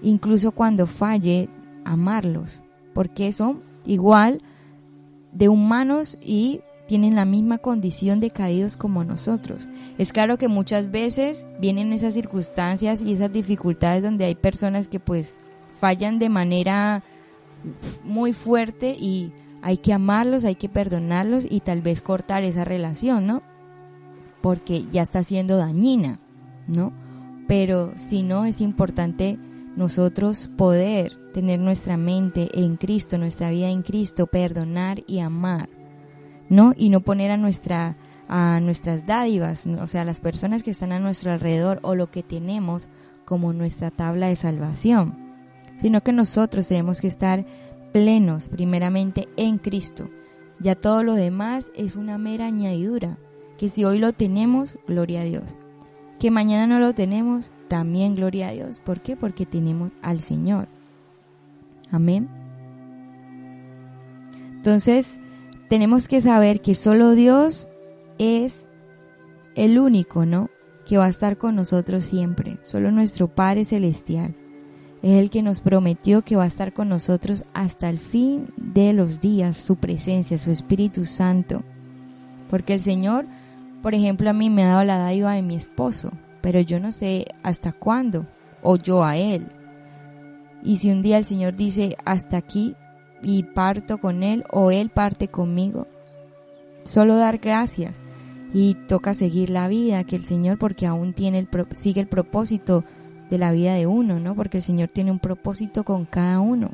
Incluso 0.00 0.52
cuando 0.52 0.86
falle, 0.86 1.48
amarlos, 1.84 2.60
porque 2.94 3.32
son 3.32 3.64
igual 3.84 4.42
de 5.32 5.48
humanos 5.48 6.18
y 6.22 6.60
tienen 6.86 7.16
la 7.16 7.24
misma 7.24 7.58
condición 7.58 8.20
de 8.20 8.30
caídos 8.30 8.76
como 8.76 9.02
nosotros. 9.02 9.66
Es 9.98 10.12
claro 10.12 10.38
que 10.38 10.46
muchas 10.46 10.92
veces 10.92 11.48
vienen 11.58 11.92
esas 11.92 12.14
circunstancias 12.14 13.02
y 13.02 13.12
esas 13.12 13.32
dificultades 13.32 14.04
donde 14.04 14.26
hay 14.26 14.36
personas 14.36 14.86
que 14.86 15.00
pues 15.00 15.34
fallan 15.80 16.20
de 16.20 16.28
manera 16.28 17.02
muy 18.04 18.32
fuerte 18.32 18.94
y 18.96 19.32
hay 19.62 19.78
que 19.78 19.92
amarlos, 19.92 20.44
hay 20.44 20.56
que 20.56 20.68
perdonarlos 20.68 21.46
y 21.48 21.60
tal 21.60 21.80
vez 21.82 22.02
cortar 22.02 22.42
esa 22.42 22.64
relación, 22.64 23.26
¿no? 23.26 23.42
Porque 24.40 24.86
ya 24.90 25.02
está 25.02 25.22
siendo 25.22 25.56
dañina, 25.56 26.18
¿no? 26.66 26.92
Pero 27.46 27.92
si 27.96 28.22
no, 28.22 28.44
es 28.44 28.60
importante 28.60 29.38
nosotros 29.76 30.50
poder 30.56 31.16
tener 31.32 31.60
nuestra 31.60 31.96
mente 31.96 32.50
en 32.52 32.76
Cristo, 32.76 33.18
nuestra 33.18 33.50
vida 33.50 33.70
en 33.70 33.82
Cristo, 33.82 34.26
perdonar 34.26 35.02
y 35.06 35.20
amar, 35.20 35.70
¿no? 36.48 36.74
Y 36.76 36.88
no 36.90 37.00
poner 37.00 37.30
a 37.30 37.36
nuestra 37.36 37.96
a 38.28 38.60
nuestras 38.60 39.04
dádivas, 39.04 39.66
o 39.66 39.86
sea, 39.86 40.04
las 40.04 40.18
personas 40.18 40.62
que 40.62 40.70
están 40.70 40.92
a 40.92 40.98
nuestro 40.98 41.32
alrededor 41.32 41.80
o 41.82 41.94
lo 41.94 42.10
que 42.10 42.22
tenemos 42.22 42.88
como 43.26 43.52
nuestra 43.52 43.90
tabla 43.90 44.28
de 44.28 44.36
salvación, 44.36 45.34
sino 45.78 46.02
que 46.02 46.12
nosotros 46.12 46.66
tenemos 46.66 47.02
que 47.02 47.08
estar 47.08 47.44
plenos 47.92 48.48
primeramente 48.48 49.28
en 49.36 49.58
Cristo. 49.58 50.10
Ya 50.58 50.74
todo 50.74 51.02
lo 51.02 51.14
demás 51.14 51.72
es 51.74 51.96
una 51.96 52.18
mera 52.18 52.46
añadidura, 52.46 53.18
que 53.58 53.68
si 53.68 53.84
hoy 53.84 53.98
lo 53.98 54.12
tenemos, 54.12 54.78
gloria 54.86 55.22
a 55.22 55.24
Dios. 55.24 55.56
Que 56.18 56.30
mañana 56.30 56.66
no 56.66 56.78
lo 56.78 56.94
tenemos, 56.94 57.50
también 57.68 58.14
gloria 58.14 58.48
a 58.48 58.52
Dios. 58.52 58.80
¿Por 58.80 59.00
qué? 59.00 59.16
Porque 59.16 59.46
tenemos 59.46 59.92
al 60.02 60.20
Señor. 60.20 60.68
Amén. 61.90 62.28
Entonces, 64.56 65.18
tenemos 65.68 66.06
que 66.06 66.20
saber 66.20 66.60
que 66.60 66.74
solo 66.74 67.12
Dios 67.12 67.66
es 68.18 68.68
el 69.54 69.78
único, 69.78 70.24
¿no? 70.24 70.48
Que 70.86 70.98
va 70.98 71.06
a 71.06 71.10
estar 71.10 71.38
con 71.38 71.56
nosotros 71.56 72.04
siempre. 72.04 72.58
Solo 72.62 72.90
nuestro 72.90 73.28
Padre 73.28 73.64
Celestial 73.64 74.36
es 75.02 75.18
el 75.18 75.30
que 75.30 75.42
nos 75.42 75.60
prometió 75.60 76.22
que 76.22 76.36
va 76.36 76.44
a 76.44 76.48
estar 76.48 76.72
con 76.72 76.88
nosotros 76.88 77.44
hasta 77.54 77.88
el 77.88 77.98
fin 77.98 78.52
de 78.56 78.92
los 78.92 79.20
días, 79.20 79.56
su 79.56 79.76
presencia, 79.76 80.38
su 80.38 80.52
Espíritu 80.52 81.04
Santo. 81.04 81.64
Porque 82.48 82.74
el 82.74 82.80
Señor, 82.80 83.26
por 83.82 83.94
ejemplo, 83.94 84.30
a 84.30 84.32
mí 84.32 84.48
me 84.48 84.62
ha 84.62 84.68
dado 84.68 84.84
la 84.84 84.98
dádiva 84.98 85.32
de 85.32 85.42
mi 85.42 85.56
esposo, 85.56 86.12
pero 86.40 86.60
yo 86.60 86.78
no 86.78 86.92
sé 86.92 87.26
hasta 87.42 87.72
cuándo, 87.72 88.26
o 88.62 88.76
yo 88.76 89.02
a 89.02 89.16
Él. 89.16 89.48
Y 90.62 90.76
si 90.76 90.90
un 90.92 91.02
día 91.02 91.18
el 91.18 91.24
Señor 91.24 91.56
dice 91.56 91.96
hasta 92.04 92.36
aquí 92.36 92.76
y 93.24 93.42
parto 93.42 93.98
con 93.98 94.22
Él, 94.22 94.44
o 94.50 94.70
Él 94.70 94.90
parte 94.90 95.26
conmigo, 95.26 95.88
solo 96.84 97.16
dar 97.16 97.38
gracias 97.38 98.00
y 98.54 98.74
toca 98.86 99.14
seguir 99.14 99.50
la 99.50 99.66
vida 99.66 100.04
que 100.04 100.14
el 100.14 100.26
Señor 100.26 100.58
porque 100.58 100.86
aún 100.86 101.12
tiene 101.12 101.40
el 101.40 101.48
sigue 101.74 102.00
el 102.00 102.06
propósito 102.06 102.84
de 103.32 103.38
la 103.38 103.50
vida 103.50 103.74
de 103.74 103.86
uno, 103.86 104.20
¿no? 104.20 104.34
Porque 104.34 104.58
el 104.58 104.62
Señor 104.62 104.90
tiene 104.90 105.10
un 105.10 105.18
propósito 105.18 105.84
con 105.84 106.04
cada 106.04 106.38
uno. 106.40 106.72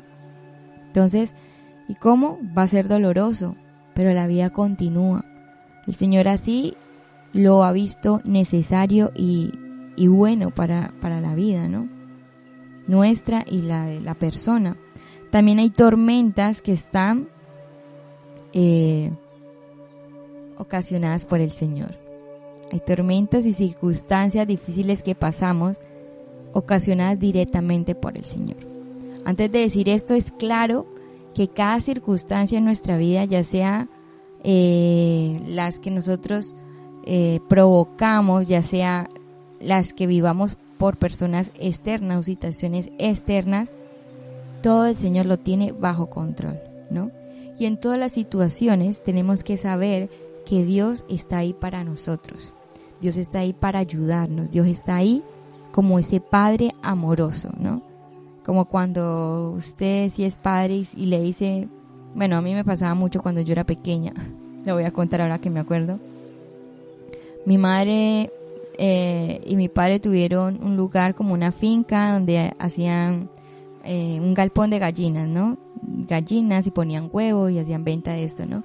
Entonces, 0.87 1.33
¿y 1.87 1.95
cómo? 1.95 2.37
Va 2.55 2.63
a 2.63 2.67
ser 2.67 2.89
doloroso, 2.89 3.55
pero 3.93 4.11
la 4.11 4.27
vida 4.27 4.49
continúa. 4.49 5.23
El 5.87 5.93
Señor 5.93 6.27
así 6.27 6.75
lo 7.31 7.63
ha 7.63 7.71
visto 7.71 8.19
necesario 8.25 9.13
y, 9.15 9.53
bueno 10.07 10.51
para, 10.51 10.93
para 10.99 11.21
la 11.21 11.33
vida, 11.33 11.69
¿no? 11.69 11.87
Nuestra 12.87 13.45
y 13.49 13.61
la 13.61 13.85
de 13.85 14.01
la 14.01 14.15
persona. 14.15 14.75
También 15.31 15.59
hay 15.59 15.69
tormentas 15.69 16.61
que 16.61 16.73
están 16.73 17.29
eh, 18.51 19.11
ocasionadas 20.57 21.23
por 21.23 21.39
el 21.39 21.51
Señor. 21.51 21.97
Hay 22.69 22.81
tormentas 22.81 23.45
y 23.45 23.53
circunstancias 23.53 24.45
difíciles 24.45 25.03
que 25.03 25.15
pasamos 25.15 25.79
ocasionadas 26.53 27.19
directamente 27.19 27.95
por 27.95 28.17
el 28.17 28.25
Señor. 28.25 28.57
Antes 29.25 29.51
de 29.51 29.59
decir 29.59 29.89
esto, 29.89 30.13
es 30.13 30.31
claro 30.31 30.85
que 31.33 31.47
cada 31.47 31.79
circunstancia 31.79 32.57
en 32.57 32.65
nuestra 32.65 32.97
vida, 32.97 33.25
ya 33.25 33.43
sea 33.43 33.87
eh, 34.43 35.39
las 35.45 35.79
que 35.79 35.91
nosotros 35.91 36.55
eh, 37.05 37.39
provocamos, 37.47 38.47
ya 38.47 38.61
sea 38.61 39.09
las 39.59 39.93
que 39.93 40.07
vivamos 40.07 40.57
por 40.77 40.97
personas 40.97 41.51
externas 41.59 42.19
o 42.19 42.23
situaciones 42.23 42.89
externas, 42.97 43.69
todo 44.61 44.87
el 44.87 44.95
Señor 44.95 45.25
lo 45.25 45.37
tiene 45.37 45.71
bajo 45.71 46.09
control, 46.09 46.59
¿no? 46.89 47.11
Y 47.57 47.65
en 47.65 47.77
todas 47.77 47.99
las 47.99 48.13
situaciones 48.13 49.03
tenemos 49.03 49.43
que 49.43 49.57
saber 49.57 50.09
que 50.45 50.63
Dios 50.63 51.05
está 51.09 51.39
ahí 51.39 51.53
para 51.53 51.83
nosotros. 51.83 52.53
Dios 53.01 53.17
está 53.17 53.39
ahí 53.39 53.53
para 53.53 53.79
ayudarnos. 53.79 54.49
Dios 54.49 54.67
está 54.67 54.95
ahí 54.95 55.23
como 55.71 55.99
ese 55.99 56.19
padre 56.19 56.73
amoroso, 56.81 57.49
¿no? 57.59 57.81
Como 58.45 58.65
cuando 58.65 59.53
usted 59.57 60.09
si 60.11 60.23
es 60.23 60.35
padre 60.35 60.83
y, 60.95 61.05
le 61.05 61.21
dice, 61.21 61.67
bueno, 62.15 62.37
a 62.37 62.41
mí 62.41 62.53
me 62.53 62.63
pasaba 62.63 62.95
mucho 62.95 63.21
cuando 63.21 63.41
yo 63.41 63.51
era 63.51 63.63
pequeña, 63.63 64.13
lo 64.65 64.73
voy 64.73 64.83
a 64.83 64.91
contar 64.91 65.21
ahora 65.21 65.39
que 65.39 65.49
me 65.49 65.59
acuerdo. 65.59 65.99
Mi 67.45 67.57
madre 67.57 68.31
eh, 68.77 69.41
y 69.45 69.55
mi 69.55 69.69
padre 69.69 69.99
tuvieron 69.99 70.63
un 70.63 70.77
lugar 70.77 71.15
como 71.15 71.33
una 71.33 71.51
finca 71.51 72.13
donde 72.13 72.53
hacían 72.59 73.29
eh, 73.83 74.19
un 74.21 74.33
galpón 74.33 74.69
de 74.69 74.79
gallinas, 74.79 75.27
¿no? 75.27 75.57
Gallinas 75.81 76.67
y 76.67 76.71
ponían 76.71 77.09
huevos 77.11 77.51
y 77.51 77.59
hacían 77.59 77.83
venta 77.83 78.13
de 78.13 78.23
esto, 78.23 78.45
¿no? 78.45 78.63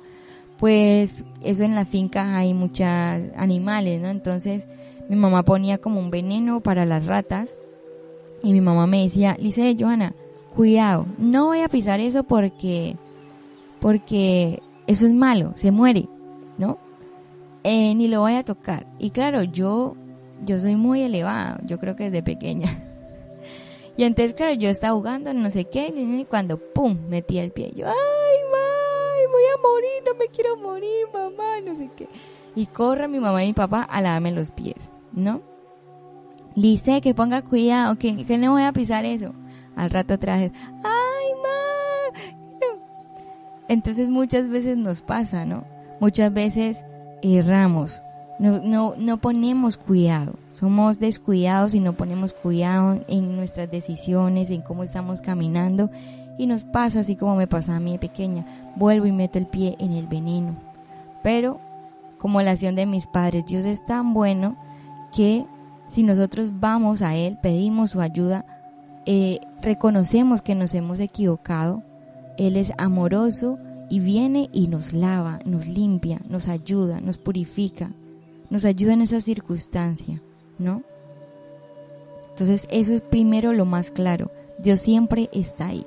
Pues 0.59 1.25
eso 1.43 1.65
en 1.65 1.75
la 1.75 1.85
finca 1.85 2.37
hay 2.37 2.55
muchos 2.55 2.87
animales, 3.37 4.01
¿no? 4.01 4.09
Entonces 4.09 4.69
mi 5.09 5.17
mamá 5.17 5.43
ponía 5.43 5.79
como 5.79 6.01
un 6.01 6.11
veneno 6.11 6.61
para 6.61 6.87
las 6.87 7.07
ratas 7.07 7.55
y 8.43 8.53
mi 8.53 8.61
mamá 8.61 8.87
me 8.87 9.03
decía, 9.03 9.37
Lice, 9.39 9.77
Johanna, 9.79 10.15
cuidado, 10.55 11.07
no 11.19 11.47
voy 11.47 11.61
a 11.61 11.69
pisar 11.69 12.01
eso 12.01 12.25
porque, 12.25 12.97
porque 13.81 14.63
eso 14.87 15.07
es 15.07 15.13
malo, 15.13 15.53
se 15.57 15.71
muere, 15.71 16.09
¿no? 16.59 16.79
Eh, 17.63 17.95
ni 17.95 18.09
lo 18.09 18.21
voy 18.21 18.35
a 18.35 18.45
tocar. 18.45 18.87
Y 18.99 19.11
claro, 19.11 19.43
yo, 19.43 19.97
yo 20.45 20.61
soy 20.61 20.77
muy 20.77 21.03
elevada, 21.03 21.59
yo 21.65 21.79
creo 21.79 21.97
que 21.97 22.05
desde 22.05 22.23
pequeña. 22.23 22.85
Y 23.97 24.03
entonces, 24.03 24.35
claro, 24.35 24.55
yo 24.55 24.71
estaba 24.71 24.93
jugando, 24.93 25.33
no 25.33 25.53
sé 25.53 25.67
qué, 25.67 25.87
y 25.87 26.25
cuando, 26.25 26.59
¡pum!, 26.59 26.99
metí 27.09 27.39
el 27.39 27.53
pie. 27.53 27.71
Yo, 27.77 27.87
¡ay, 27.87 27.95
mamá! 28.51 29.31
Voy 29.31 29.43
a 29.45 29.57
morir, 29.63 30.03
no 30.05 30.15
me 30.17 30.27
quiero 30.27 30.57
morir, 30.57 31.07
mamá, 31.13 31.61
no 31.65 31.77
sé 31.77 31.89
qué. 31.95 32.09
Y 32.57 32.67
corre 32.67 33.07
mi 33.07 33.21
mamá 33.21 33.45
y 33.45 33.47
mi 33.47 33.53
papá 33.53 33.83
a 33.83 34.01
lavarme 34.01 34.33
los 34.33 34.51
pies. 34.51 34.91
¿No? 35.15 35.43
Lice, 36.55 37.01
que 37.01 37.15
ponga 37.15 37.43
cuidado, 37.43 37.97
que, 37.97 38.25
que 38.25 38.39
no 38.39 38.53
voy 38.53 38.63
a 38.63 38.73
pisar 38.73 39.05
eso. 39.05 39.33
Al 39.77 39.91
rato 39.91 40.19
traje, 40.19 40.53
¡ay, 40.85 41.29
ma! 41.43 42.19
Entonces 43.69 44.09
muchas 44.09 44.49
veces 44.49 44.77
nos 44.77 45.01
pasa, 45.01 45.45
¿no? 45.45 45.65
Muchas 46.01 46.33
veces 46.33 46.85
erramos, 47.23 48.03
no, 48.39 48.95
no, 48.97 49.19
ponemos 49.19 49.77
cuidado, 49.77 50.35
somos 50.51 50.99
descuidados 50.99 51.75
y 51.75 51.81
no 51.81 51.95
ponemos 51.95 52.33
cuidado 52.33 53.01
en 53.09 53.37
nuestras 53.37 53.71
decisiones, 53.71 54.51
en 54.51 54.61
cómo 54.61 54.83
estamos 54.83 55.21
caminando 55.21 55.91
y 56.37 56.47
nos 56.47 56.65
pasa 56.65 57.01
así 57.01 57.17
como 57.17 57.37
me 57.37 57.47
pasa 57.47 57.77
a 57.77 57.81
mí 57.81 57.93
de 57.93 57.99
pequeña, 57.99 58.45
vuelvo 58.77 59.07
y 59.07 59.13
meto 59.13 59.39
el 59.39 59.47
pie 59.47 59.77
en 59.79 59.93
el 59.93 60.09
veneno. 60.09 60.57
Pero, 61.23 61.59
como 62.19 62.43
la 62.43 62.51
acción 62.51 62.75
de 62.75 62.87
mis 62.87 63.07
padres, 63.07 63.47
Dios 63.47 63.65
es 63.65 63.85
tan 63.87 64.13
bueno 64.15 64.57
que 65.15 65.47
si 65.89 66.03
nosotros 66.03 66.51
vamos 66.59 67.01
a 67.03 67.15
Él, 67.15 67.39
pedimos 67.41 67.93
su 67.93 68.01
ayuda, 68.01 68.45
eh, 69.07 69.41
reconocemos 69.63 70.43
que 70.43 70.55
nos 70.55 70.75
hemos 70.75 70.99
equivocado, 70.99 71.83
Él 72.37 72.57
es 72.57 72.73
amoroso 72.79 73.59
y 73.89 74.01
viene 74.01 74.51
y 74.53 74.67
nos 74.67 74.93
lava, 74.93 75.39
nos 75.45 75.67
limpia, 75.69 76.21
nos 76.29 76.49
ayuda, 76.49 77.01
nos 77.01 77.19
purifica, 77.19 77.93
nos 78.51 78.65
ayuda 78.65 78.95
en 78.95 79.03
esa 79.03 79.21
circunstancia, 79.21 80.21
¿no? 80.59 80.83
Entonces 82.31 82.67
eso 82.71 82.93
es 82.93 83.01
primero 83.01 83.53
lo 83.53 83.67
más 83.67 83.91
claro, 83.93 84.33
Dios 84.59 84.81
siempre 84.81 85.31
está 85.33 85.69
ahí. 85.69 85.87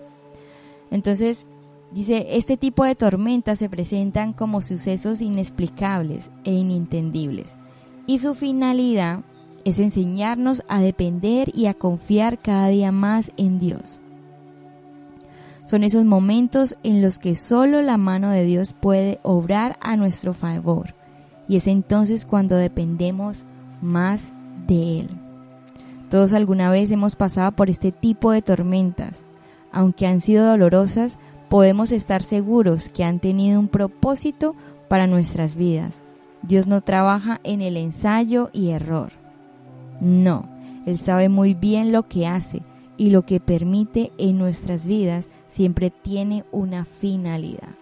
Entonces, 0.90 1.48
dice, 1.92 2.28
este 2.38 2.56
tipo 2.56 2.86
de 2.86 2.96
tormentas 2.96 3.60
se 3.60 3.68
presentan 3.68 4.32
como 4.32 4.62
sucesos 4.62 5.22
inexplicables 5.22 6.32
e 6.46 6.54
inintendibles 6.54 7.58
y 8.08 8.20
su 8.20 8.34
finalidad 8.34 9.20
es 9.66 9.80
enseñarnos 9.80 10.64
a 10.70 10.82
depender 10.82 11.52
y 11.54 11.66
a 11.68 11.74
confiar 11.74 12.40
cada 12.40 12.70
día 12.70 12.92
más 12.92 13.32
en 13.36 13.60
Dios. 13.60 14.00
Son 15.66 15.84
esos 15.84 16.06
momentos 16.06 16.78
en 16.84 17.02
los 17.02 17.20
que 17.20 17.36
solo 17.36 17.82
la 17.82 17.98
mano 17.98 18.30
de 18.30 18.46
Dios 18.46 18.74
puede 18.74 19.20
obrar 19.24 19.78
a 19.82 19.98
nuestro 19.98 20.34
favor 20.34 20.96
y 21.50 21.58
es 21.58 21.68
entonces 21.68 22.26
cuando 22.26 22.56
dependemos 22.56 23.44
más 23.82 24.32
de 24.68 25.02
Él. 25.02 25.10
Todos 26.10 26.32
alguna 26.32 26.72
vez 26.72 26.90
hemos 26.92 27.18
pasado 27.18 27.52
por 27.52 27.70
este 27.70 27.92
tipo 27.92 28.32
de 28.32 28.42
tormentas. 28.42 29.26
Aunque 29.74 30.08
han 30.08 30.22
sido 30.22 30.46
dolorosas, 30.46 31.18
podemos 31.50 31.92
estar 31.92 32.24
seguros 32.24 32.88
que 32.88 33.04
han 33.04 33.20
tenido 33.20 33.60
un 33.60 33.68
propósito 33.68 34.56
para 34.88 35.08
nuestras 35.08 35.58
vidas 35.58 36.02
Dios 36.42 36.68
no 36.68 36.82
trabaja 36.82 37.40
en 37.44 37.62
el 37.62 37.78
ensayo 37.78 38.50
y 38.54 38.70
error. 38.70 39.12
No, 40.00 40.48
Él 40.86 40.98
sabe 40.98 41.30
muy 41.30 41.54
bien 41.54 41.92
lo 41.92 42.04
que 42.04 42.28
hace 42.28 42.62
y 42.98 43.10
lo 43.10 43.24
que 43.24 43.40
permite 43.40 44.12
en 44.18 44.38
nuestras 44.38 44.86
vidas 44.86 45.30
siempre 45.50 45.90
tiene 45.90 46.44
una 46.52 46.86
finalidad. 46.86 47.76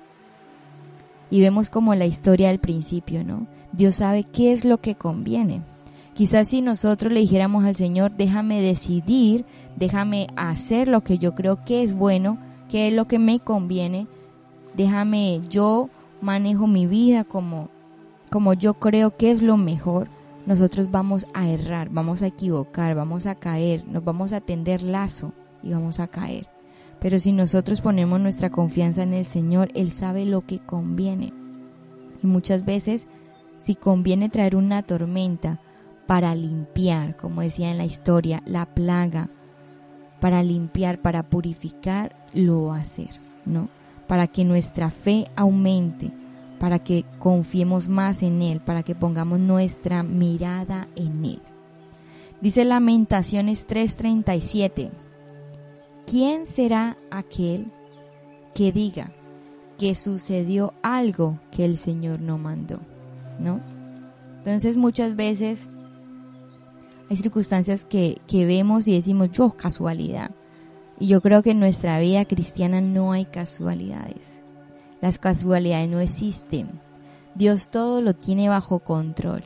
Y 1.30 1.42
vemos 1.42 1.70
como 1.70 1.96
la 1.96 2.06
historia 2.06 2.50
al 2.50 2.60
principio, 2.60 3.24
¿no? 3.24 3.48
Dios 3.72 3.96
sabe 3.96 4.24
qué 4.24 4.52
es 4.52 4.64
lo 4.64 4.80
que 4.80 4.96
conviene. 4.96 5.62
Quizás 6.14 6.50
si 6.50 6.62
nosotros 6.62 7.12
le 7.12 7.20
dijéramos 7.20 7.66
al 7.66 7.76
Señor, 7.76 8.12
déjame 8.16 8.62
decidir, 8.62 9.44
déjame 9.76 10.28
hacer 10.38 10.88
lo 10.88 11.02
que 11.02 11.18
yo 11.18 11.36
creo 11.36 11.66
que 11.66 11.84
es 11.84 11.94
bueno, 11.94 12.38
qué 12.70 12.88
es 12.88 12.94
lo 12.94 13.06
que 13.06 13.20
me 13.20 13.40
conviene, 13.40 14.08
déjame 14.76 15.42
yo 15.50 15.90
manejo 16.22 16.68
mi 16.68 16.88
vida 16.88 17.26
como 17.26 17.70
como 18.30 18.54
yo 18.54 18.76
creo 18.76 19.16
que 19.16 19.32
es 19.32 19.42
lo 19.42 19.58
mejor, 19.58 20.10
nosotros 20.46 20.92
vamos 20.92 21.28
a 21.34 21.50
errar, 21.50 21.90
vamos 21.90 22.22
a 22.22 22.28
equivocar, 22.28 22.96
vamos 22.96 23.26
a 23.26 23.36
caer, 23.36 23.88
nos 23.88 24.04
vamos 24.04 24.32
a 24.32 24.42
tender 24.42 24.84
lazo 24.84 25.34
y 25.64 25.72
vamos 25.72 26.00
a 26.00 26.08
caer. 26.08 26.48
Pero 27.00 27.20
si 27.20 27.32
nosotros 27.32 27.82
ponemos 27.82 28.20
nuestra 28.20 28.50
confianza 28.50 29.04
en 29.04 29.14
el 29.14 29.26
Señor, 29.26 29.70
Él 29.74 29.92
sabe 29.92 30.26
lo 30.26 30.42
que 30.42 30.60
conviene. 30.60 31.34
Y 32.24 32.28
muchas 32.28 32.66
veces, 32.66 33.08
si 33.60 33.76
conviene 33.76 34.30
traer 34.30 34.56
una 34.56 34.84
tormenta 34.84 35.60
para 36.08 36.36
limpiar, 36.36 37.16
como 37.16 37.42
decía 37.42 37.72
en 37.72 37.78
la 37.78 37.86
historia, 37.86 38.42
la 38.46 38.66
plaga, 38.66 39.30
para 40.20 40.44
limpiar, 40.44 41.02
para 41.02 41.24
purificar, 41.24 42.16
lo 42.34 42.66
va 42.66 42.78
a 42.78 42.82
hacer, 42.82 43.20
¿no? 43.46 43.70
Para 44.08 44.28
que 44.28 44.46
nuestra 44.46 44.90
fe 44.92 45.28
aumente, 45.36 46.12
para 46.66 46.80
que 46.80 47.06
confiemos 47.20 47.88
más 47.90 48.24
en 48.24 48.42
Él, 48.42 48.60
para 48.60 48.82
que 48.82 48.96
pongamos 48.96 49.40
nuestra 49.40 50.02
mirada 50.02 50.88
en 50.96 51.24
Él. 51.24 51.42
Dice 52.42 52.66
Lamentaciones 52.66 53.68
3:37, 53.68 54.90
¿quién 56.08 56.48
será 56.48 56.98
aquel 57.12 57.72
que 58.56 58.72
diga 58.72 59.12
que 59.78 59.94
sucedió 59.94 60.74
algo 60.82 61.40
que 61.52 61.66
el 61.66 61.78
Señor 61.78 62.20
no 62.20 62.40
mandó? 62.40 62.80
¿No? 63.40 63.62
Entonces 64.40 64.76
muchas 64.76 65.16
veces 65.16 65.70
hay 67.12 67.18
circunstancias 67.18 67.86
que, 67.86 68.24
que 68.26 68.48
vemos 68.48 68.88
y 68.88 68.94
decimos, 68.94 69.30
yo, 69.32 69.52
casualidad. 69.52 70.32
Y 71.00 71.10
yo 71.10 71.22
creo 71.22 71.44
que 71.44 71.52
en 71.52 71.60
nuestra 71.60 72.00
vida 72.00 72.26
cristiana 72.26 72.82
no 72.82 73.12
hay 73.12 73.26
casualidades. 73.26 74.44
Las 75.02 75.20
casualidades 75.20 75.90
no 75.90 76.00
existen. 76.00 76.80
Dios 77.36 77.70
todo 77.70 78.02
lo 78.02 78.14
tiene 78.14 78.50
bajo 78.50 78.80
control. 78.80 79.44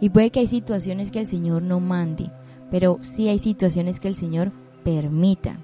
Y 0.00 0.10
puede 0.10 0.30
que 0.30 0.40
hay 0.40 0.48
situaciones 0.48 1.10
que 1.10 1.20
el 1.20 1.26
Señor 1.26 1.62
no 1.62 1.80
mande, 1.80 2.30
pero 2.70 2.98
sí 3.00 3.28
hay 3.28 3.38
situaciones 3.38 4.00
que 4.00 4.08
el 4.08 4.14
Señor 4.14 4.52
permita. 4.84 5.58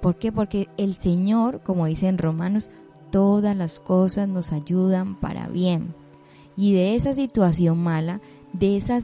¿Por 0.00 0.16
qué? 0.16 0.32
Porque 0.32 0.68
el 0.76 0.94
Señor, 0.94 1.62
como 1.62 1.86
dice 1.86 2.08
en 2.08 2.18
Romanos, 2.18 2.70
todas 3.10 3.56
las 3.56 3.80
cosas 3.80 4.28
nos 4.28 4.52
ayudan 4.52 5.20
para 5.20 5.48
bien. 5.48 5.94
Y 6.56 6.72
de 6.72 6.94
esa 6.94 7.14
situación 7.14 7.82
mala, 7.82 8.20
de 8.52 8.76
esa 8.76 9.00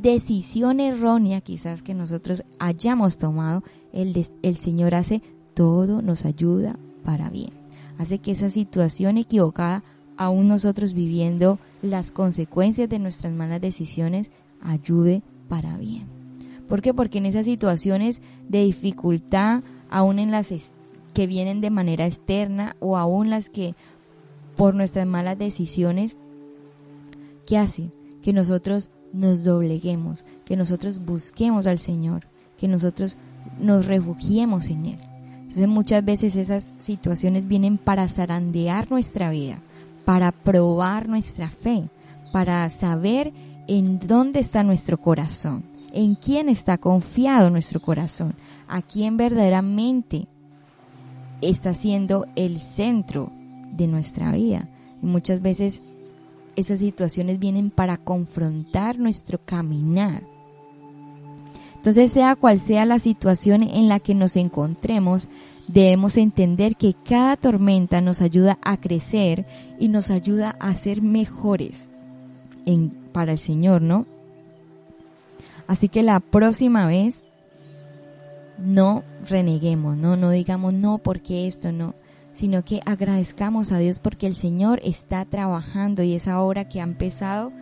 decisión 0.00 0.80
errónea 0.80 1.40
quizás 1.40 1.82
que 1.82 1.94
nosotros 1.94 2.44
hayamos 2.58 3.16
tomado, 3.16 3.62
el, 3.92 4.26
el 4.42 4.56
Señor 4.56 4.94
hace 4.94 5.22
todo 5.54 6.02
nos 6.02 6.26
ayuda 6.26 6.78
para 7.02 7.30
bien 7.30 7.55
hace 7.98 8.18
que 8.18 8.32
esa 8.32 8.50
situación 8.50 9.18
equivocada, 9.18 9.82
aún 10.16 10.48
nosotros 10.48 10.94
viviendo 10.94 11.58
las 11.82 12.12
consecuencias 12.12 12.88
de 12.88 12.98
nuestras 12.98 13.32
malas 13.32 13.60
decisiones, 13.60 14.30
ayude 14.60 15.22
para 15.48 15.76
bien. 15.76 16.06
¿Por 16.68 16.82
qué? 16.82 16.92
Porque 16.92 17.18
en 17.18 17.26
esas 17.26 17.46
situaciones 17.46 18.22
de 18.48 18.64
dificultad, 18.64 19.62
aún 19.88 20.18
en 20.18 20.30
las 20.30 20.72
que 21.14 21.26
vienen 21.26 21.60
de 21.60 21.70
manera 21.70 22.06
externa 22.06 22.76
o 22.80 22.96
aún 22.96 23.30
las 23.30 23.50
que 23.50 23.74
por 24.56 24.74
nuestras 24.74 25.06
malas 25.06 25.38
decisiones, 25.38 26.16
¿qué 27.46 27.58
hace? 27.58 27.92
Que 28.22 28.32
nosotros 28.32 28.90
nos 29.12 29.44
dobleguemos, 29.44 30.24
que 30.44 30.56
nosotros 30.56 31.04
busquemos 31.04 31.66
al 31.66 31.78
Señor, 31.78 32.26
que 32.56 32.68
nosotros 32.68 33.16
nos 33.60 33.86
refugiemos 33.86 34.68
en 34.68 34.86
Él. 34.86 35.00
Entonces 35.56 35.74
muchas 35.74 36.04
veces 36.04 36.36
esas 36.36 36.76
situaciones 36.80 37.48
vienen 37.48 37.78
para 37.78 38.08
zarandear 38.08 38.90
nuestra 38.90 39.30
vida, 39.30 39.58
para 40.04 40.30
probar 40.30 41.08
nuestra 41.08 41.48
fe, 41.48 41.88
para 42.30 42.68
saber 42.68 43.32
en 43.66 43.98
dónde 43.98 44.40
está 44.40 44.62
nuestro 44.62 45.00
corazón, 45.00 45.64
en 45.94 46.14
quién 46.14 46.50
está 46.50 46.76
confiado 46.76 47.48
nuestro 47.48 47.80
corazón, 47.80 48.34
a 48.68 48.82
quién 48.82 49.16
verdaderamente 49.16 50.28
está 51.40 51.72
siendo 51.72 52.26
el 52.36 52.60
centro 52.60 53.32
de 53.72 53.86
nuestra 53.86 54.32
vida. 54.32 54.68
Y 55.02 55.06
muchas 55.06 55.40
veces 55.40 55.82
esas 56.54 56.80
situaciones 56.80 57.38
vienen 57.38 57.70
para 57.70 57.96
confrontar 57.96 58.98
nuestro 58.98 59.38
caminar. 59.42 60.22
Entonces, 61.86 62.10
sea 62.10 62.34
cual 62.34 62.58
sea 62.58 62.84
la 62.84 62.98
situación 62.98 63.62
en 63.62 63.88
la 63.88 64.00
que 64.00 64.16
nos 64.16 64.34
encontremos, 64.34 65.28
debemos 65.68 66.16
entender 66.16 66.74
que 66.74 66.94
cada 66.94 67.36
tormenta 67.36 68.00
nos 68.00 68.22
ayuda 68.22 68.58
a 68.60 68.76
crecer 68.80 69.46
y 69.78 69.86
nos 69.86 70.10
ayuda 70.10 70.56
a 70.58 70.74
ser 70.74 71.00
mejores 71.00 71.88
en, 72.64 72.90
para 73.12 73.30
el 73.30 73.38
Señor, 73.38 73.82
¿no? 73.82 74.04
Así 75.68 75.88
que 75.88 76.02
la 76.02 76.18
próxima 76.18 76.88
vez 76.88 77.22
no 78.58 79.04
reneguemos, 79.24 79.96
no, 79.96 80.16
no 80.16 80.30
digamos 80.30 80.74
no 80.74 80.98
porque 80.98 81.46
esto 81.46 81.70
no, 81.70 81.94
sino 82.32 82.64
que 82.64 82.80
agradezcamos 82.84 83.70
a 83.70 83.78
Dios 83.78 84.00
porque 84.00 84.26
el 84.26 84.34
Señor 84.34 84.80
está 84.82 85.24
trabajando 85.24 86.02
y 86.02 86.14
esa 86.14 86.40
obra 86.40 86.68
que 86.68 86.80
ha 86.80 86.84
empezado 86.84 87.52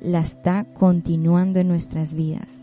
la 0.00 0.20
está 0.20 0.66
continuando 0.72 1.58
en 1.58 1.66
nuestras 1.66 2.14
vidas 2.14 2.61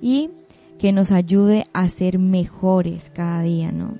y 0.00 0.30
que 0.78 0.92
nos 0.92 1.10
ayude 1.10 1.66
a 1.72 1.88
ser 1.88 2.18
mejores 2.18 3.10
cada 3.14 3.42
día, 3.42 3.72
¿no? 3.72 3.98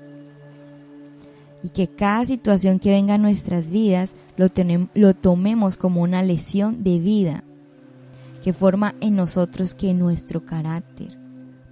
Y 1.62 1.70
que 1.70 1.88
cada 1.88 2.26
situación 2.26 2.78
que 2.78 2.90
venga 2.90 3.14
a 3.14 3.18
nuestras 3.18 3.70
vidas 3.70 4.14
lo, 4.36 4.48
lo 4.94 5.14
tomemos 5.14 5.76
como 5.76 6.02
una 6.02 6.22
lesión 6.22 6.84
de 6.84 6.98
vida 6.98 7.44
que 8.42 8.52
forma 8.52 8.94
en 9.00 9.16
nosotros 9.16 9.74
que 9.74 9.92
nuestro 9.94 10.44
carácter, 10.44 11.18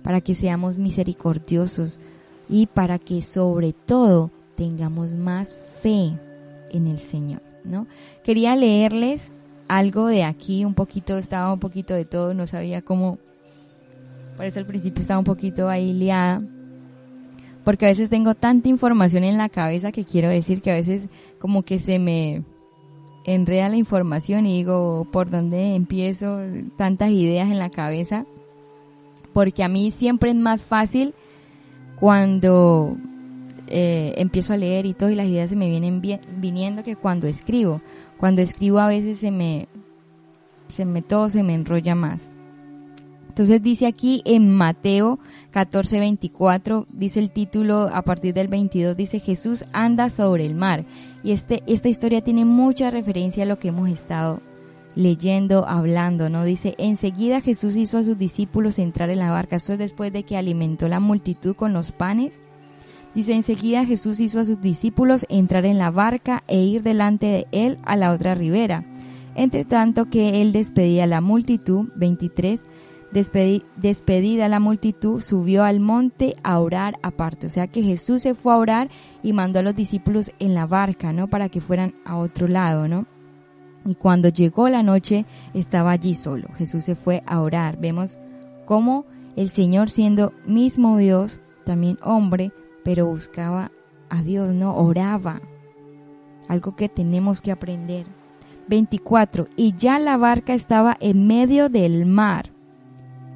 para 0.02 0.20
que 0.20 0.34
seamos 0.34 0.78
misericordiosos 0.78 2.00
y 2.48 2.66
para 2.66 2.98
que 2.98 3.22
sobre 3.22 3.72
todo 3.72 4.32
tengamos 4.56 5.14
más 5.14 5.60
fe 5.80 6.18
en 6.70 6.86
el 6.88 6.98
Señor, 6.98 7.42
¿no? 7.62 7.86
Quería 8.24 8.56
leerles 8.56 9.30
algo 9.68 10.08
de 10.08 10.24
aquí, 10.24 10.64
un 10.64 10.74
poquito, 10.74 11.16
estaba 11.16 11.52
un 11.52 11.60
poquito 11.60 11.94
de 11.94 12.04
todo, 12.04 12.34
no 12.34 12.46
sabía 12.46 12.82
cómo 12.82 13.18
por 14.36 14.46
eso 14.46 14.58
al 14.58 14.66
principio 14.66 15.00
estaba 15.00 15.18
un 15.18 15.24
poquito 15.24 15.68
ahí 15.68 15.92
liada. 15.92 16.42
Porque 17.64 17.86
a 17.86 17.88
veces 17.88 18.10
tengo 18.10 18.34
tanta 18.34 18.68
información 18.68 19.24
en 19.24 19.38
la 19.38 19.48
cabeza 19.48 19.90
que 19.90 20.04
quiero 20.04 20.28
decir 20.28 20.60
que 20.60 20.70
a 20.70 20.74
veces 20.74 21.08
como 21.38 21.62
que 21.62 21.78
se 21.78 21.98
me 21.98 22.44
enreda 23.24 23.70
la 23.70 23.76
información 23.76 24.46
y 24.46 24.58
digo 24.58 25.06
por 25.10 25.30
dónde 25.30 25.74
empiezo 25.74 26.40
tantas 26.76 27.10
ideas 27.10 27.50
en 27.50 27.58
la 27.58 27.70
cabeza. 27.70 28.26
Porque 29.32 29.64
a 29.64 29.68
mí 29.68 29.90
siempre 29.90 30.30
es 30.30 30.36
más 30.36 30.60
fácil 30.60 31.14
cuando 31.98 32.96
eh, 33.66 34.12
empiezo 34.18 34.52
a 34.52 34.58
leer 34.58 34.84
y 34.84 34.92
todo 34.92 35.10
y 35.10 35.14
las 35.14 35.26
ideas 35.26 35.48
se 35.48 35.56
me 35.56 35.70
vienen 35.70 36.02
viniendo 36.36 36.82
que 36.82 36.96
cuando 36.96 37.26
escribo. 37.26 37.80
Cuando 38.18 38.42
escribo 38.42 38.78
a 38.78 38.88
veces 38.88 39.18
se 39.18 39.30
me, 39.30 39.68
se 40.68 40.84
me 40.84 41.00
todo 41.00 41.30
se 41.30 41.42
me 41.42 41.54
enrolla 41.54 41.94
más. 41.94 42.28
Entonces 43.34 43.64
dice 43.64 43.88
aquí 43.88 44.22
en 44.26 44.54
Mateo 44.54 45.18
14, 45.50 45.98
24, 45.98 46.86
dice 46.88 47.18
el 47.18 47.32
título 47.32 47.90
a 47.92 48.02
partir 48.02 48.32
del 48.32 48.46
22, 48.46 48.96
dice 48.96 49.18
Jesús 49.18 49.64
anda 49.72 50.08
sobre 50.08 50.46
el 50.46 50.54
mar. 50.54 50.84
Y 51.24 51.32
este, 51.32 51.64
esta 51.66 51.88
historia 51.88 52.22
tiene 52.22 52.44
mucha 52.44 52.92
referencia 52.92 53.42
a 53.42 53.46
lo 53.46 53.58
que 53.58 53.68
hemos 53.68 53.90
estado 53.90 54.40
leyendo, 54.94 55.66
hablando, 55.66 56.30
¿no? 56.30 56.44
Dice, 56.44 56.76
enseguida 56.78 57.40
Jesús 57.40 57.76
hizo 57.76 57.98
a 57.98 58.04
sus 58.04 58.16
discípulos 58.16 58.78
entrar 58.78 59.10
en 59.10 59.18
la 59.18 59.32
barca. 59.32 59.56
Esto 59.56 59.72
es 59.72 59.80
después 59.80 60.12
de 60.12 60.22
que 60.22 60.36
alimentó 60.36 60.86
la 60.86 61.00
multitud 61.00 61.56
con 61.56 61.72
los 61.72 61.90
panes. 61.90 62.38
Dice, 63.16 63.34
enseguida 63.34 63.84
Jesús 63.84 64.20
hizo 64.20 64.38
a 64.38 64.44
sus 64.44 64.60
discípulos 64.60 65.26
entrar 65.28 65.66
en 65.66 65.78
la 65.78 65.90
barca 65.90 66.44
e 66.46 66.62
ir 66.62 66.84
delante 66.84 67.26
de 67.26 67.46
él 67.50 67.78
a 67.82 67.96
la 67.96 68.12
otra 68.12 68.36
ribera. 68.36 68.84
Entre 69.34 69.64
tanto 69.64 70.04
que 70.04 70.40
él 70.40 70.52
despedía 70.52 71.02
a 71.02 71.08
la 71.08 71.20
multitud, 71.20 71.88
23, 71.96 72.64
despedida 73.14 74.48
la 74.48 74.58
multitud, 74.58 75.20
subió 75.20 75.62
al 75.62 75.78
monte 75.78 76.36
a 76.42 76.58
orar 76.58 76.98
aparte. 77.02 77.46
O 77.46 77.50
sea 77.50 77.68
que 77.68 77.82
Jesús 77.82 78.22
se 78.22 78.34
fue 78.34 78.52
a 78.52 78.58
orar 78.58 78.90
y 79.22 79.32
mandó 79.32 79.60
a 79.60 79.62
los 79.62 79.76
discípulos 79.76 80.32
en 80.40 80.54
la 80.54 80.66
barca, 80.66 81.12
¿no? 81.12 81.28
Para 81.28 81.48
que 81.48 81.60
fueran 81.60 81.94
a 82.04 82.16
otro 82.16 82.48
lado, 82.48 82.88
¿no? 82.88 83.06
Y 83.86 83.94
cuando 83.94 84.28
llegó 84.28 84.68
la 84.68 84.82
noche 84.82 85.26
estaba 85.52 85.92
allí 85.92 86.14
solo. 86.14 86.48
Jesús 86.54 86.84
se 86.84 86.96
fue 86.96 87.22
a 87.26 87.40
orar. 87.40 87.78
Vemos 87.78 88.18
cómo 88.64 89.06
El 89.36 89.48
Señor 89.48 89.90
siendo 89.90 90.32
mismo 90.46 90.96
Dios, 90.96 91.40
también 91.64 91.98
hombre, 92.02 92.52
pero 92.84 93.06
buscaba 93.06 93.72
a 94.08 94.22
Dios, 94.22 94.54
no 94.54 94.76
oraba. 94.76 95.40
Algo 96.48 96.76
que 96.76 96.88
tenemos 96.88 97.40
que 97.40 97.52
aprender. 97.52 98.06
24. 98.68 99.48
Y 99.56 99.74
ya 99.76 99.98
la 99.98 100.16
barca 100.16 100.54
estaba 100.54 100.96
en 101.00 101.26
medio 101.26 101.68
del 101.68 102.06
mar 102.06 102.53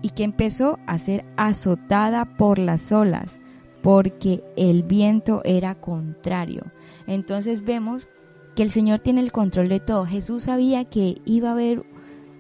y 0.03 0.11
que 0.11 0.25
empezó 0.25 0.79
a 0.87 0.99
ser 0.99 1.25
azotada 1.37 2.25
por 2.25 2.59
las 2.59 2.93
olas 2.93 3.39
porque 3.83 4.43
el 4.57 4.83
viento 4.83 5.41
era 5.45 5.75
contrario. 5.75 6.65
Entonces 7.07 7.65
vemos 7.65 8.09
que 8.55 8.63
el 8.63 8.71
Señor 8.71 8.99
tiene 9.01 9.21
el 9.21 9.33
control 9.33 9.69
de 9.69 9.81
todo. 9.81 10.05
Jesús 10.05 10.45
sabía 10.45 10.85
que 10.85 11.21
iba 11.25 11.51
a 11.51 11.53
haber 11.53 11.85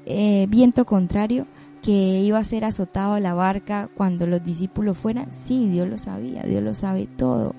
eh, 0.04 0.46
viento 0.48 0.84
contrario, 0.84 1.46
que 1.82 2.20
iba 2.20 2.38
a 2.38 2.44
ser 2.44 2.64
azotado 2.64 3.18
la 3.20 3.34
barca 3.34 3.88
cuando 3.94 4.26
los 4.26 4.42
discípulos 4.44 4.98
fueran. 4.98 5.32
Sí, 5.32 5.68
Dios 5.68 5.88
lo 5.88 5.96
sabía, 5.96 6.42
Dios 6.42 6.62
lo 6.62 6.74
sabe 6.74 7.06
todo. 7.16 7.54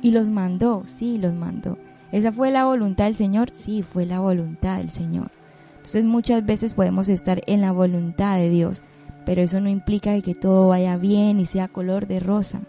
Y 0.00 0.12
los 0.12 0.28
mandó, 0.28 0.84
sí, 0.86 1.18
los 1.18 1.34
mandó. 1.34 1.76
¿Esa 2.12 2.32
fue 2.32 2.50
la 2.50 2.64
voluntad 2.64 3.06
del 3.06 3.16
Señor? 3.16 3.50
Sí, 3.52 3.82
fue 3.82 4.06
la 4.06 4.20
voluntad 4.20 4.78
del 4.78 4.90
Señor. 4.90 5.30
Entonces 5.76 6.04
muchas 6.04 6.46
veces 6.46 6.74
podemos 6.74 7.08
estar 7.08 7.42
en 7.46 7.60
la 7.60 7.72
voluntad 7.72 8.36
de 8.36 8.48
Dios, 8.48 8.82
pero 9.28 9.42
eso 9.42 9.60
no 9.60 9.68
implica 9.68 10.18
que 10.22 10.34
todo 10.34 10.68
vaya 10.68 10.96
bien 10.96 11.38
y 11.38 11.44
sea 11.44 11.68
color 11.68 12.06
de 12.06 12.18
rosa. 12.18 12.62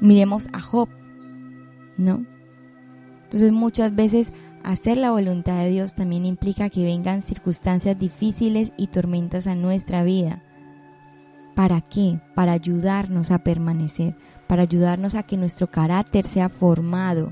Miremos 0.00 0.48
a 0.54 0.60
Job, 0.60 0.88
¿no? 1.98 2.24
Entonces 3.24 3.52
muchas 3.52 3.94
veces 3.94 4.32
hacer 4.64 4.96
la 4.96 5.10
voluntad 5.10 5.58
de 5.58 5.68
Dios 5.68 5.94
también 5.94 6.24
implica 6.24 6.70
que 6.70 6.84
vengan 6.84 7.20
circunstancias 7.20 7.98
difíciles 7.98 8.72
y 8.78 8.86
tormentas 8.86 9.46
a 9.46 9.54
nuestra 9.54 10.04
vida. 10.04 10.42
¿Para 11.54 11.82
qué? 11.82 12.18
Para 12.34 12.52
ayudarnos 12.52 13.30
a 13.30 13.40
permanecer, 13.40 14.16
para 14.46 14.62
ayudarnos 14.62 15.14
a 15.14 15.24
que 15.24 15.36
nuestro 15.36 15.70
carácter 15.70 16.24
sea 16.24 16.48
formado. 16.48 17.30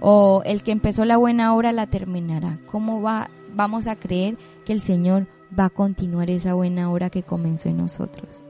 O 0.00 0.42
el 0.44 0.64
que 0.64 0.72
empezó 0.72 1.04
la 1.04 1.16
buena 1.16 1.54
obra 1.54 1.70
la 1.70 1.86
terminará. 1.86 2.58
¿Cómo 2.66 3.00
va, 3.00 3.30
vamos 3.54 3.86
a 3.86 3.94
creer 3.94 4.36
que 4.68 4.74
el 4.74 4.82
Señor 4.82 5.26
va 5.58 5.64
a 5.64 5.70
continuar 5.70 6.28
esa 6.28 6.52
buena 6.52 6.92
obra 6.92 7.08
que 7.08 7.22
comenzó 7.22 7.70
en 7.70 7.78
nosotros? 7.78 8.44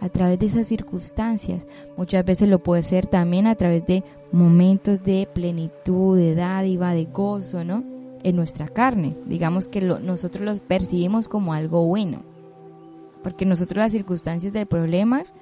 a 0.00 0.08
través 0.08 0.38
de 0.38 0.46
esas 0.46 0.66
circunstancias. 0.66 1.66
Muchas 1.96 2.24
veces 2.24 2.48
lo 2.48 2.58
puede 2.60 2.82
ser 2.82 3.06
también 3.06 3.46
a 3.46 3.54
través 3.54 3.86
de 3.86 4.02
momentos 4.32 5.04
de 5.04 5.28
plenitud, 5.32 6.16
de 6.16 6.34
dádiva, 6.34 6.94
de 6.94 7.04
gozo, 7.04 7.64
¿no? 7.64 7.84
En 8.22 8.34
nuestra 8.34 8.66
carne. 8.66 9.14
Digamos 9.26 9.68
que 9.68 9.82
nosotros 9.82 10.42
los 10.42 10.60
percibimos 10.60 11.28
como 11.28 11.52
algo 11.52 11.86
bueno. 11.86 12.22
Porque 13.22 13.44
nosotros 13.44 13.76
las 13.76 13.92
circunstancias 13.92 14.54
de 14.54 14.64
problemas, 14.64 15.34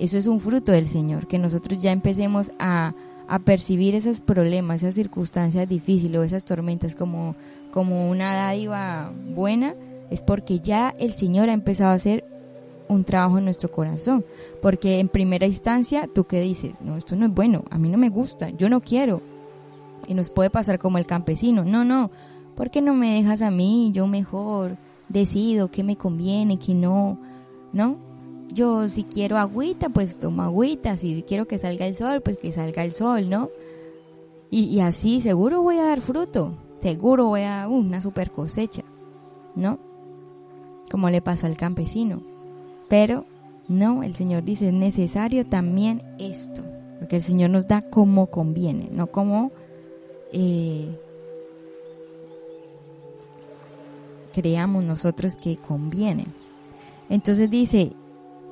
eso 0.00 0.18
es 0.18 0.26
un 0.26 0.40
fruto 0.40 0.72
del 0.72 0.88
Señor, 0.88 1.28
que 1.28 1.38
nosotros 1.38 1.78
ya 1.78 1.92
empecemos 1.92 2.50
a, 2.58 2.94
a 3.28 3.38
percibir 3.38 3.94
esos 3.94 4.20
problemas, 4.22 4.82
esas 4.82 4.94
circunstancias 4.94 5.68
difíciles 5.68 6.18
o 6.18 6.24
esas 6.24 6.44
tormentas 6.44 6.94
como, 6.94 7.36
como 7.70 8.10
una 8.10 8.34
dádiva 8.34 9.12
buena, 9.34 9.74
es 10.10 10.22
porque 10.22 10.60
ya 10.60 10.94
el 10.98 11.12
Señor 11.12 11.50
ha 11.50 11.52
empezado 11.52 11.90
a 11.90 11.94
hacer 11.94 12.24
un 12.88 13.04
trabajo 13.04 13.38
en 13.38 13.44
nuestro 13.44 13.70
corazón. 13.70 14.24
Porque 14.62 14.98
en 14.98 15.08
primera 15.08 15.46
instancia, 15.46 16.08
tú 16.12 16.24
qué 16.24 16.40
dices, 16.40 16.72
no, 16.80 16.96
esto 16.96 17.16
no 17.16 17.26
es 17.26 17.34
bueno, 17.34 17.64
a 17.70 17.78
mí 17.78 17.90
no 17.90 17.98
me 17.98 18.08
gusta, 18.08 18.48
yo 18.50 18.70
no 18.70 18.80
quiero. 18.80 19.20
Y 20.06 20.14
nos 20.14 20.30
puede 20.30 20.48
pasar 20.48 20.78
como 20.78 20.96
el 20.96 21.06
campesino, 21.06 21.64
no, 21.64 21.84
no, 21.84 22.10
¿por 22.56 22.70
qué 22.70 22.80
no 22.80 22.94
me 22.94 23.14
dejas 23.14 23.42
a 23.42 23.50
mí? 23.50 23.90
Yo 23.92 24.06
mejor 24.06 24.78
decido 25.10 25.70
qué 25.70 25.84
me 25.84 25.96
conviene, 25.96 26.58
qué 26.58 26.72
no, 26.72 27.18
¿no? 27.74 28.07
Yo 28.52 28.88
si 28.88 29.04
quiero 29.04 29.36
agüita, 29.36 29.88
pues 29.90 30.18
tomo 30.18 30.42
agüita, 30.42 30.96
si 30.96 31.22
quiero 31.22 31.46
que 31.46 31.58
salga 31.58 31.86
el 31.86 31.96
sol, 31.96 32.22
pues 32.22 32.38
que 32.38 32.52
salga 32.52 32.84
el 32.84 32.92
sol, 32.92 33.28
¿no? 33.28 33.50
Y, 34.50 34.80
así 34.80 35.20
seguro 35.20 35.62
voy 35.62 35.76
a 35.76 35.84
dar 35.84 36.00
fruto, 36.00 36.54
seguro 36.78 37.26
voy 37.26 37.42
a 37.42 37.56
dar 37.56 37.68
una 37.68 38.00
super 38.00 38.30
cosecha, 38.30 38.82
¿no? 39.54 39.78
Como 40.90 41.10
le 41.10 41.20
pasó 41.20 41.46
al 41.46 41.58
campesino. 41.58 42.22
Pero 42.88 43.26
no, 43.68 44.02
el 44.02 44.14
Señor 44.14 44.44
dice, 44.44 44.68
es 44.68 44.72
necesario 44.72 45.44
también 45.46 46.02
esto, 46.18 46.62
porque 46.98 47.16
el 47.16 47.22
Señor 47.22 47.50
nos 47.50 47.68
da 47.68 47.82
como 47.82 48.28
conviene, 48.28 48.88
no 48.90 49.08
como 49.08 49.52
eh, 50.32 50.98
creamos 54.32 54.84
nosotros 54.84 55.36
que 55.36 55.58
conviene. 55.58 56.26
Entonces 57.10 57.50
dice, 57.50 57.92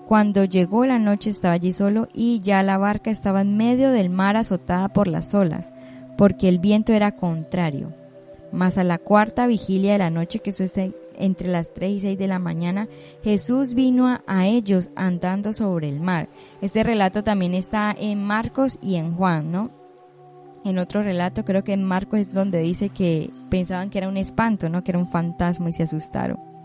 cuando 0.06 0.44
llegó 0.44 0.86
la 0.86 1.00
noche 1.00 1.30
estaba 1.30 1.54
allí 1.54 1.72
solo 1.72 2.06
y 2.14 2.40
ya 2.40 2.62
la 2.62 2.78
barca 2.78 3.10
estaba 3.10 3.40
en 3.40 3.56
medio 3.56 3.90
del 3.90 4.08
mar 4.08 4.36
azotada 4.36 4.88
por 4.88 5.08
las 5.08 5.34
olas, 5.34 5.72
porque 6.16 6.48
el 6.48 6.60
viento 6.60 6.92
era 6.92 7.16
contrario. 7.16 7.92
Mas 8.52 8.78
a 8.78 8.84
la 8.84 8.98
cuarta 8.98 9.48
vigilia 9.48 9.92
de 9.92 9.98
la 9.98 10.10
noche, 10.10 10.38
que 10.38 10.50
es 10.50 10.80
entre 11.18 11.48
las 11.48 11.74
3 11.74 11.90
y 11.90 12.00
6 12.00 12.18
de 12.18 12.28
la 12.28 12.38
mañana, 12.38 12.88
Jesús 13.24 13.74
vino 13.74 14.20
a, 14.26 14.46
ellos 14.46 14.90
andando 14.94 15.52
sobre 15.52 15.88
el 15.88 15.98
mar. 15.98 16.28
Este 16.60 16.84
relato 16.84 17.24
también 17.24 17.54
está 17.54 17.94
en 17.98 18.22
Marcos 18.22 18.78
y 18.80 18.94
en 18.96 19.12
Juan, 19.12 19.50
¿no? 19.50 19.70
En 20.64 20.78
otro 20.78 21.02
relato, 21.02 21.44
creo 21.44 21.64
que 21.64 21.72
en 21.72 21.82
Marcos 21.82 22.20
es 22.20 22.32
donde 22.32 22.60
dice 22.60 22.90
que 22.90 23.30
pensaban 23.50 23.90
que 23.90 23.98
era 23.98 24.08
un 24.08 24.16
espanto, 24.16 24.68
¿no? 24.68 24.84
Que 24.84 24.92
era 24.92 24.98
un 25.00 25.06
fantasma 25.08 25.70
y 25.70 25.72
se 25.72 25.82
asustaron. 25.82 26.55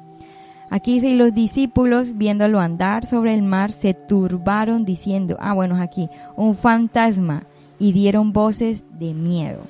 Aquí 0.71 0.93
dice, 0.93 1.09
y 1.09 1.15
los 1.15 1.33
discípulos, 1.33 2.17
viéndolo 2.17 2.61
andar 2.61 3.05
sobre 3.05 3.33
el 3.33 3.41
mar, 3.41 3.73
se 3.73 3.93
turbaron 3.93 4.85
diciendo, 4.85 5.35
ah, 5.41 5.53
bueno, 5.53 5.75
aquí, 5.75 6.09
un 6.37 6.55
fantasma, 6.55 7.43
y 7.77 7.91
dieron 7.91 8.31
voces 8.31 8.85
de 8.97 9.13
miedo. 9.13 9.63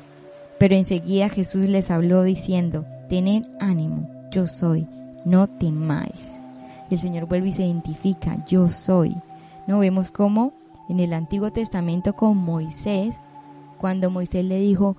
Pero 0.59 0.75
enseguida 0.75 1.27
Jesús 1.27 1.67
les 1.67 1.89
habló 1.89 2.21
diciendo, 2.21 2.85
tened 3.09 3.47
ánimo, 3.59 4.07
yo 4.29 4.45
soy, 4.45 4.87
no 5.25 5.47
temáis. 5.47 6.39
El 6.91 6.99
Señor 6.99 7.25
vuelve 7.25 7.47
y 7.47 7.53
se 7.53 7.65
identifica, 7.65 8.45
yo 8.45 8.69
soy. 8.69 9.17
No 9.65 9.79
vemos 9.79 10.11
cómo 10.11 10.53
en 10.87 10.99
el 10.99 11.13
Antiguo 11.13 11.51
Testamento 11.51 12.15
con 12.15 12.37
Moisés, 12.37 13.15
cuando 13.79 14.11
Moisés 14.11 14.45
le 14.45 14.59
dijo, 14.59 14.97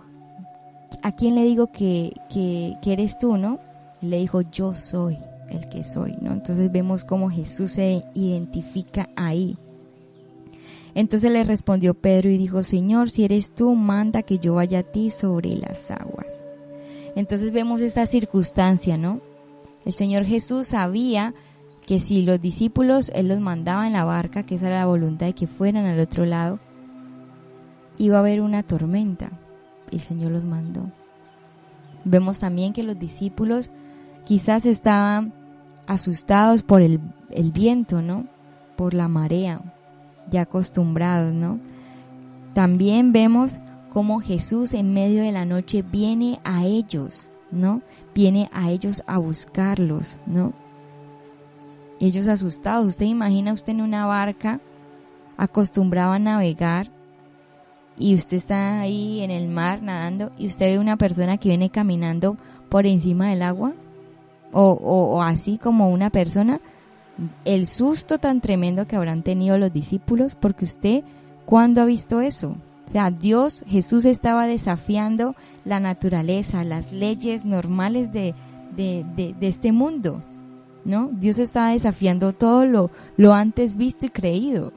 ¿a 1.04 1.12
quién 1.12 1.36
le 1.36 1.44
digo 1.44 1.68
que, 1.68 2.12
que, 2.28 2.76
eres 2.84 3.20
tú, 3.20 3.36
no? 3.36 3.60
le 4.00 4.18
dijo, 4.18 4.40
yo 4.40 4.74
soy 4.74 5.16
el 5.52 5.68
que 5.68 5.84
soy, 5.84 6.16
¿no? 6.20 6.32
Entonces 6.32 6.72
vemos 6.72 7.04
cómo 7.04 7.30
Jesús 7.30 7.72
se 7.72 8.04
identifica 8.14 9.10
ahí. 9.16 9.56
Entonces 10.94 11.30
le 11.30 11.44
respondió 11.44 11.94
Pedro 11.94 12.30
y 12.30 12.36
dijo, 12.36 12.62
Señor, 12.62 13.10
si 13.10 13.24
eres 13.24 13.54
tú, 13.54 13.74
manda 13.74 14.22
que 14.22 14.38
yo 14.38 14.54
vaya 14.54 14.80
a 14.80 14.82
ti 14.82 15.10
sobre 15.10 15.56
las 15.56 15.90
aguas. 15.90 16.44
Entonces 17.16 17.52
vemos 17.52 17.80
esa 17.80 18.06
circunstancia, 18.06 18.96
¿no? 18.96 19.20
El 19.84 19.94
Señor 19.94 20.24
Jesús 20.24 20.68
sabía 20.68 21.34
que 21.86 21.98
si 21.98 22.22
los 22.22 22.40
discípulos 22.40 23.10
Él 23.14 23.28
los 23.28 23.40
mandaba 23.40 23.86
en 23.86 23.94
la 23.94 24.04
barca, 24.04 24.44
que 24.44 24.54
esa 24.54 24.68
era 24.68 24.80
la 24.80 24.86
voluntad 24.86 25.26
de 25.26 25.34
que 25.34 25.46
fueran 25.46 25.86
al 25.86 25.98
otro 25.98 26.24
lado, 26.24 26.60
iba 27.98 28.16
a 28.16 28.20
haber 28.20 28.40
una 28.40 28.62
tormenta. 28.62 29.30
El 29.90 30.00
Señor 30.00 30.32
los 30.32 30.44
mandó. 30.44 30.90
Vemos 32.04 32.38
también 32.38 32.72
que 32.72 32.82
los 32.82 32.98
discípulos 32.98 33.70
quizás 34.24 34.64
estaban 34.66 35.34
asustados 35.86 36.62
por 36.62 36.82
el, 36.82 37.00
el 37.30 37.52
viento, 37.52 38.02
¿no? 38.02 38.26
Por 38.76 38.94
la 38.94 39.08
marea, 39.08 39.60
ya 40.30 40.42
acostumbrados, 40.42 41.32
¿no? 41.32 41.58
También 42.54 43.12
vemos 43.12 43.58
cómo 43.90 44.20
Jesús 44.20 44.72
en 44.74 44.92
medio 44.92 45.22
de 45.22 45.32
la 45.32 45.44
noche 45.44 45.82
viene 45.82 46.40
a 46.44 46.64
ellos, 46.64 47.28
¿no? 47.50 47.82
Viene 48.14 48.48
a 48.52 48.70
ellos 48.70 49.02
a 49.06 49.18
buscarlos, 49.18 50.16
¿no? 50.26 50.52
Ellos 52.00 52.26
asustados. 52.26 52.86
Usted 52.86 53.06
imagina 53.06 53.52
usted 53.52 53.72
en 53.72 53.82
una 53.82 54.06
barca 54.06 54.60
acostumbrado 55.36 56.12
a 56.12 56.18
navegar 56.18 56.90
y 57.96 58.14
usted 58.14 58.38
está 58.38 58.80
ahí 58.80 59.20
en 59.20 59.30
el 59.30 59.48
mar 59.48 59.82
nadando 59.82 60.32
y 60.38 60.46
usted 60.46 60.66
ve 60.66 60.78
una 60.78 60.96
persona 60.96 61.36
que 61.36 61.50
viene 61.50 61.70
caminando 61.70 62.36
por 62.68 62.86
encima 62.86 63.28
del 63.28 63.42
agua 63.42 63.74
o, 64.52 64.72
o 64.72 65.22
así 65.22 65.58
como 65.58 65.90
una 65.90 66.10
persona, 66.10 66.60
el 67.44 67.66
susto 67.66 68.18
tan 68.18 68.40
tremendo 68.40 68.86
que 68.86 68.96
habrán 68.96 69.22
tenido 69.22 69.58
los 69.58 69.72
discípulos 69.72 70.34
porque 70.34 70.64
usted, 70.64 71.04
¿cuándo 71.44 71.82
ha 71.82 71.84
visto 71.84 72.20
eso? 72.20 72.56
O 72.84 72.88
sea, 72.88 73.10
Dios, 73.10 73.64
Jesús 73.66 74.04
estaba 74.04 74.46
desafiando 74.46 75.36
la 75.64 75.80
naturaleza, 75.80 76.64
las 76.64 76.92
leyes 76.92 77.44
normales 77.44 78.12
de, 78.12 78.34
de, 78.76 79.34
este 79.40 79.72
mundo, 79.72 80.22
¿no? 80.84 81.10
Dios 81.12 81.38
estaba 81.38 81.70
desafiando 81.70 82.32
todo 82.32 82.66
lo, 82.66 82.90
lo 83.16 83.34
antes 83.34 83.76
visto 83.76 84.06
y 84.06 84.10
creído. 84.10 84.72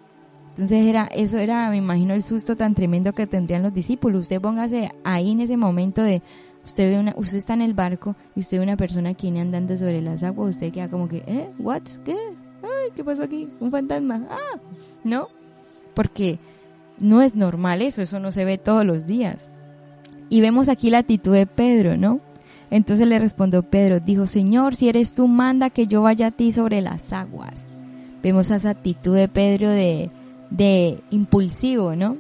Entonces 0.52 0.86
era, 0.86 1.06
eso 1.08 1.38
era, 1.38 1.70
me 1.70 1.78
imagino, 1.78 2.14
el 2.14 2.24
susto 2.24 2.56
tan 2.56 2.76
tremendo 2.76 3.14
que 3.14 3.28
tendrían 3.28 3.64
los 3.64 3.74
discípulos. 3.74 4.24
Usted 4.24 4.40
póngase 4.40 4.92
ahí 5.04 5.32
en 5.32 5.42
ese 5.42 5.58
momento 5.58 6.02
de, 6.02 6.22
Usted 6.66 6.90
ve 6.90 7.00
una, 7.00 7.14
usted 7.16 7.38
está 7.38 7.54
en 7.54 7.62
el 7.62 7.74
barco 7.74 8.16
y 8.36 8.42
usted 8.42 8.58
ve 8.58 8.64
una 8.64 8.76
persona 8.76 9.14
que 9.14 9.28
viene 9.28 9.42
andando 9.42 9.78
sobre 9.78 10.02
las 10.02 10.24
aguas, 10.24 10.56
usted 10.56 10.74
queda 10.74 10.90
como 10.90 11.08
que, 11.08 11.18
¿eh? 11.28 11.50
¿What? 11.60 11.84
¿Qué? 12.04 12.18
¿qué 12.96 13.04
pasó 13.04 13.24
aquí? 13.24 13.48
¿Un 13.60 13.72
fantasma? 13.72 14.28
Ah, 14.30 14.60
¿no? 15.04 15.28
Porque 15.94 16.40
no 17.00 17.22
es 17.22 17.36
normal 17.36 17.82
eso, 17.82 18.02
eso 18.02 18.20
no 18.20 18.32
se 18.32 18.46
ve 18.46 18.58
todos 18.58 18.86
los 18.86 19.06
días. 19.06 19.48
Y 20.30 20.42
vemos 20.42 20.70
aquí 20.70 20.90
la 20.90 21.00
actitud 21.00 21.34
de 21.34 21.46
Pedro, 21.46 21.98
¿no? 21.98 22.20
Entonces 22.72 23.08
le 23.08 23.20
respondió 23.20 23.64
Pedro, 23.64 24.00
dijo, 24.00 24.26
Señor, 24.26 24.76
si 24.76 24.90
eres 24.90 25.14
tú, 25.14 25.28
manda 25.28 25.70
que 25.70 25.88
yo 25.88 26.02
vaya 26.02 26.28
a 26.28 26.32
ti 26.32 26.52
sobre 26.52 26.82
las 26.82 27.14
aguas. 27.14 27.68
Vemos 28.24 28.50
esa 28.50 28.72
actitud 28.72 29.16
de 29.16 29.28
Pedro 29.28 29.70
de, 29.70 30.10
de 30.50 31.00
impulsivo, 31.12 31.96
¿no? 31.96 32.18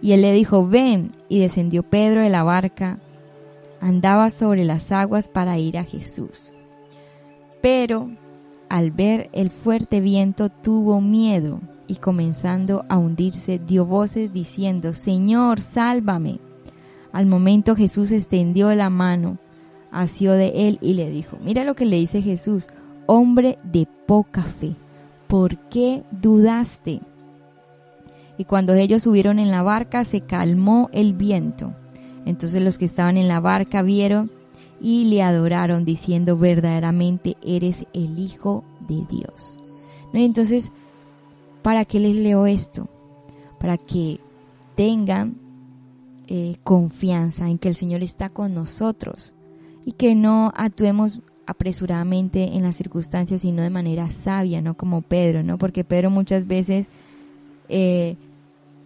Y 0.00 0.12
él 0.12 0.22
le 0.22 0.32
dijo, 0.32 0.66
ven, 0.66 1.10
y 1.28 1.40
descendió 1.40 1.82
Pedro 1.82 2.22
de 2.22 2.30
la 2.30 2.44
barca, 2.44 2.98
andaba 3.84 4.30
sobre 4.30 4.64
las 4.64 4.92
aguas 4.92 5.28
para 5.28 5.58
ir 5.58 5.76
a 5.76 5.84
Jesús. 5.84 6.54
Pero 7.60 8.08
al 8.70 8.92
ver 8.92 9.28
el 9.34 9.50
fuerte 9.50 10.00
viento 10.00 10.48
tuvo 10.48 11.02
miedo 11.02 11.60
y 11.86 11.96
comenzando 11.96 12.84
a 12.88 12.96
hundirse 12.96 13.58
dio 13.58 13.84
voces 13.84 14.32
diciendo, 14.32 14.94
Señor, 14.94 15.60
sálvame. 15.60 16.40
Al 17.12 17.26
momento 17.26 17.76
Jesús 17.76 18.10
extendió 18.10 18.74
la 18.74 18.88
mano, 18.88 19.36
asió 19.90 20.32
de 20.32 20.66
él 20.66 20.78
y 20.80 20.94
le 20.94 21.10
dijo, 21.10 21.36
mira 21.44 21.62
lo 21.62 21.74
que 21.74 21.84
le 21.84 21.96
dice 21.96 22.22
Jesús, 22.22 22.66
hombre 23.04 23.58
de 23.64 23.86
poca 24.06 24.44
fe, 24.44 24.76
¿por 25.26 25.58
qué 25.68 26.04
dudaste? 26.10 27.02
Y 28.38 28.46
cuando 28.46 28.72
ellos 28.72 29.02
subieron 29.02 29.38
en 29.38 29.50
la 29.50 29.62
barca 29.62 30.04
se 30.04 30.22
calmó 30.22 30.88
el 30.94 31.12
viento. 31.12 31.74
Entonces 32.26 32.62
los 32.62 32.78
que 32.78 32.84
estaban 32.84 33.16
en 33.16 33.28
la 33.28 33.40
barca 33.40 33.82
vieron 33.82 34.30
y 34.80 35.04
le 35.04 35.22
adoraron 35.22 35.84
diciendo 35.84 36.36
verdaderamente 36.36 37.36
eres 37.42 37.86
el 37.92 38.18
Hijo 38.18 38.64
de 38.88 39.04
Dios. 39.08 39.58
¿No? 40.12 40.20
entonces, 40.20 40.70
¿para 41.62 41.84
qué 41.84 41.98
les 41.98 42.16
leo 42.16 42.46
esto? 42.46 42.88
Para 43.58 43.78
que 43.78 44.20
tengan 44.76 45.36
eh, 46.26 46.56
confianza 46.62 47.48
en 47.48 47.58
que 47.58 47.68
el 47.68 47.74
Señor 47.74 48.02
está 48.02 48.28
con 48.28 48.54
nosotros 48.54 49.32
y 49.84 49.92
que 49.92 50.14
no 50.14 50.52
actuemos 50.56 51.20
apresuradamente 51.46 52.56
en 52.56 52.62
las 52.62 52.76
circunstancias, 52.76 53.42
sino 53.42 53.62
de 53.62 53.70
manera 53.70 54.08
sabia, 54.08 54.62
no 54.62 54.74
como 54.74 55.02
Pedro, 55.02 55.42
¿no? 55.42 55.58
Porque 55.58 55.84
Pedro 55.84 56.10
muchas 56.10 56.46
veces, 56.46 56.86
eh, 57.68 58.16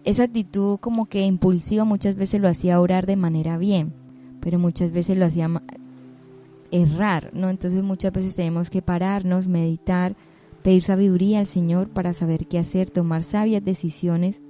esa 0.03 0.23
actitud 0.23 0.79
como 0.79 1.05
que 1.05 1.25
impulsiva 1.25 1.83
muchas 1.83 2.15
veces 2.15 2.41
lo 2.41 2.47
hacía 2.47 2.79
orar 2.79 3.05
de 3.05 3.15
manera 3.15 3.57
bien, 3.57 3.93
pero 4.39 4.59
muchas 4.59 4.91
veces 4.91 5.17
lo 5.17 5.25
hacía 5.25 5.49
errar, 6.71 7.31
¿no? 7.33 7.49
Entonces 7.49 7.83
muchas 7.83 8.13
veces 8.13 8.35
tenemos 8.35 8.69
que 8.69 8.81
pararnos, 8.81 9.47
meditar, 9.47 10.15
pedir 10.61 10.83
sabiduría 10.83 11.39
al 11.39 11.47
Señor 11.47 11.89
para 11.89 12.13
saber 12.13 12.47
qué 12.47 12.59
hacer, 12.59 12.91
tomar 12.91 13.23
sabias 13.23 13.63
decisiones. 13.63 14.41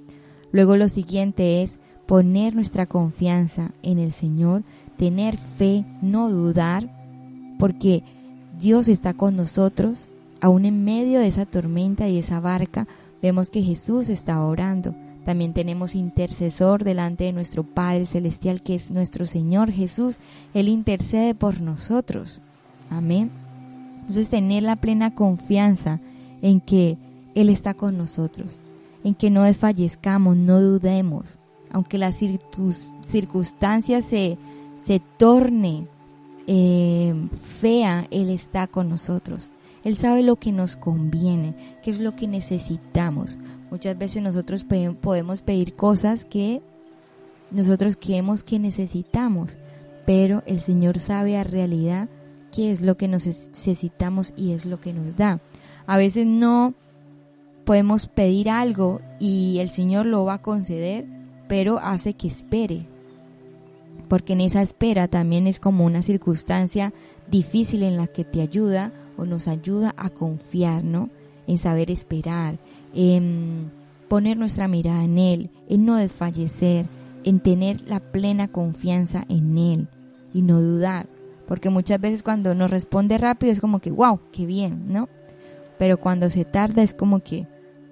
Luego 0.52 0.76
lo 0.76 0.88
siguiente 0.88 1.62
es 1.62 1.78
poner 2.06 2.54
nuestra 2.54 2.86
confianza 2.86 3.72
en 3.82 3.98
el 3.98 4.12
Señor, 4.12 4.64
tener 4.96 5.36
fe, 5.36 5.84
no 6.02 6.28
dudar, 6.28 6.90
porque 7.58 8.02
Dios 8.58 8.88
está 8.88 9.14
con 9.14 9.36
nosotros, 9.36 10.06
aún 10.40 10.64
en 10.64 10.84
medio 10.84 11.20
de 11.20 11.28
esa 11.28 11.46
tormenta 11.46 12.08
y 12.08 12.18
esa 12.18 12.40
barca, 12.40 12.86
vemos 13.22 13.50
que 13.50 13.62
Jesús 13.62 14.08
está 14.08 14.42
orando. 14.42 14.94
También 15.24 15.52
tenemos 15.52 15.94
intercesor 15.94 16.82
delante 16.84 17.24
de 17.24 17.32
nuestro 17.32 17.62
Padre 17.62 18.06
Celestial, 18.06 18.62
que 18.62 18.74
es 18.74 18.90
nuestro 18.90 19.26
Señor 19.26 19.70
Jesús. 19.70 20.18
Él 20.54 20.68
intercede 20.68 21.34
por 21.34 21.60
nosotros. 21.60 22.40
Amén. 22.88 23.30
Entonces 24.00 24.30
tener 24.30 24.62
la 24.62 24.76
plena 24.76 25.14
confianza 25.14 26.00
en 26.42 26.60
que 26.60 26.96
Él 27.34 27.48
está 27.48 27.74
con 27.74 27.96
nosotros, 27.96 28.58
en 29.04 29.14
que 29.14 29.30
no 29.30 29.42
desfallezcamos, 29.42 30.36
no 30.36 30.60
dudemos, 30.60 31.26
aunque 31.70 31.98
las 31.98 32.16
circunstancias 32.16 34.04
se, 34.04 34.38
se 34.78 35.00
torne 35.18 35.86
eh, 36.46 37.14
fea, 37.60 38.08
Él 38.10 38.30
está 38.30 38.66
con 38.66 38.88
nosotros. 38.88 39.48
Él 39.84 39.96
sabe 39.96 40.22
lo 40.22 40.36
que 40.36 40.52
nos 40.52 40.76
conviene, 40.76 41.54
qué 41.82 41.90
es 41.90 42.00
lo 42.00 42.16
que 42.16 42.26
necesitamos. 42.26 43.38
Muchas 43.70 43.96
veces 43.96 44.22
nosotros 44.22 44.64
podemos 45.00 45.42
pedir 45.42 45.74
cosas 45.76 46.24
que 46.24 46.60
nosotros 47.50 47.96
creemos 47.96 48.42
que 48.42 48.58
necesitamos, 48.58 49.58
pero 50.06 50.42
el 50.46 50.60
Señor 50.60 50.98
sabe 50.98 51.36
a 51.36 51.44
realidad 51.44 52.08
qué 52.52 52.72
es 52.72 52.80
lo 52.80 52.96
que 52.96 53.08
necesitamos 53.08 54.32
y 54.36 54.52
es 54.52 54.64
lo 54.66 54.80
que 54.80 54.92
nos 54.92 55.16
da. 55.16 55.40
A 55.86 55.96
veces 55.96 56.26
no 56.26 56.74
podemos 57.64 58.08
pedir 58.08 58.50
algo 58.50 59.00
y 59.18 59.58
el 59.58 59.68
Señor 59.68 60.06
lo 60.06 60.24
va 60.24 60.34
a 60.34 60.42
conceder 60.42 61.06
pero 61.50 61.80
hace 61.80 62.14
que 62.14 62.28
espere, 62.28 62.86
porque 64.08 64.34
en 64.34 64.40
esa 64.40 64.62
espera 64.62 65.08
también 65.08 65.48
es 65.48 65.58
como 65.58 65.84
una 65.84 66.00
circunstancia 66.00 66.92
difícil 67.28 67.82
en 67.82 67.96
la 67.96 68.06
que 68.06 68.24
te 68.24 68.40
ayuda 68.40 68.92
o 69.16 69.24
nos 69.24 69.48
ayuda 69.48 69.92
a 69.96 70.10
confiar, 70.10 70.84
¿no? 70.84 71.10
En 71.48 71.58
saber 71.58 71.90
esperar, 71.90 72.60
en 72.94 73.70
poner 74.08 74.36
nuestra 74.36 74.68
mirada 74.68 75.04
en 75.04 75.18
Él, 75.18 75.50
en 75.68 75.84
no 75.84 75.96
desfallecer, 75.96 76.86
en 77.24 77.40
tener 77.40 77.88
la 77.88 78.00
plena 78.00 78.48
confianza 78.48 79.24
en 79.28 79.56
Él 79.58 79.88
y 80.32 80.42
no 80.42 80.60
dudar, 80.60 81.06
porque 81.46 81.70
muchas 81.70 82.00
veces 82.00 82.22
cuando 82.22 82.54
nos 82.54 82.70
responde 82.70 83.18
rápido 83.18 83.52
es 83.52 83.60
como 83.60 83.80
que, 83.80 83.90
wow, 83.90 84.20
qué 84.32 84.46
bien, 84.46 84.84
¿no? 84.92 85.08
Pero 85.78 85.98
cuando 85.98 86.30
se 86.30 86.44
tarda 86.44 86.82
es 86.82 86.94
como 86.94 87.20
que, 87.20 87.46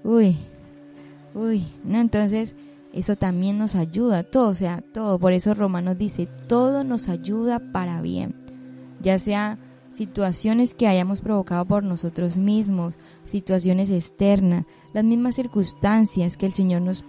uy, 0.04 0.36
uy, 1.34 1.66
¿no? 1.84 2.00
Entonces, 2.00 2.54
eso 2.92 3.16
también 3.16 3.58
nos 3.58 3.74
ayuda, 3.74 4.22
todo, 4.22 4.48
o 4.48 4.54
sea, 4.54 4.82
todo. 4.92 5.18
Por 5.18 5.32
eso 5.32 5.54
Romanos 5.54 5.98
dice, 5.98 6.28
todo 6.46 6.84
nos 6.84 7.08
ayuda 7.08 7.60
para 7.72 8.00
bien. 8.00 8.34
Ya 9.00 9.18
sea 9.18 9.58
situaciones 9.92 10.74
que 10.74 10.86
hayamos 10.86 11.20
provocado 11.20 11.64
por 11.64 11.82
nosotros 11.82 12.38
mismos, 12.38 12.94
situaciones 13.24 13.90
externas, 13.90 14.66
las 14.98 15.04
mismas 15.04 15.36
circunstancias 15.36 16.36
que 16.36 16.44
el 16.44 16.52
Señor 16.52 16.82
nos 16.82 17.04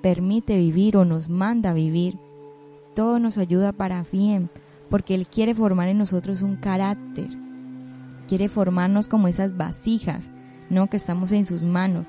permite 0.00 0.56
vivir 0.56 0.96
o 0.96 1.04
nos 1.04 1.28
manda 1.28 1.72
vivir. 1.72 2.20
Todo 2.94 3.18
nos 3.18 3.36
ayuda 3.36 3.72
para 3.72 4.04
bien, 4.12 4.48
porque 4.90 5.16
Él 5.16 5.26
quiere 5.26 5.52
formar 5.52 5.88
en 5.88 5.98
nosotros 5.98 6.42
un 6.42 6.54
carácter. 6.54 7.26
Quiere 8.28 8.48
formarnos 8.48 9.08
como 9.08 9.26
esas 9.26 9.56
vasijas, 9.56 10.30
¿no? 10.70 10.86
Que 10.86 10.96
estamos 10.96 11.32
en 11.32 11.46
sus 11.46 11.64
manos. 11.64 12.06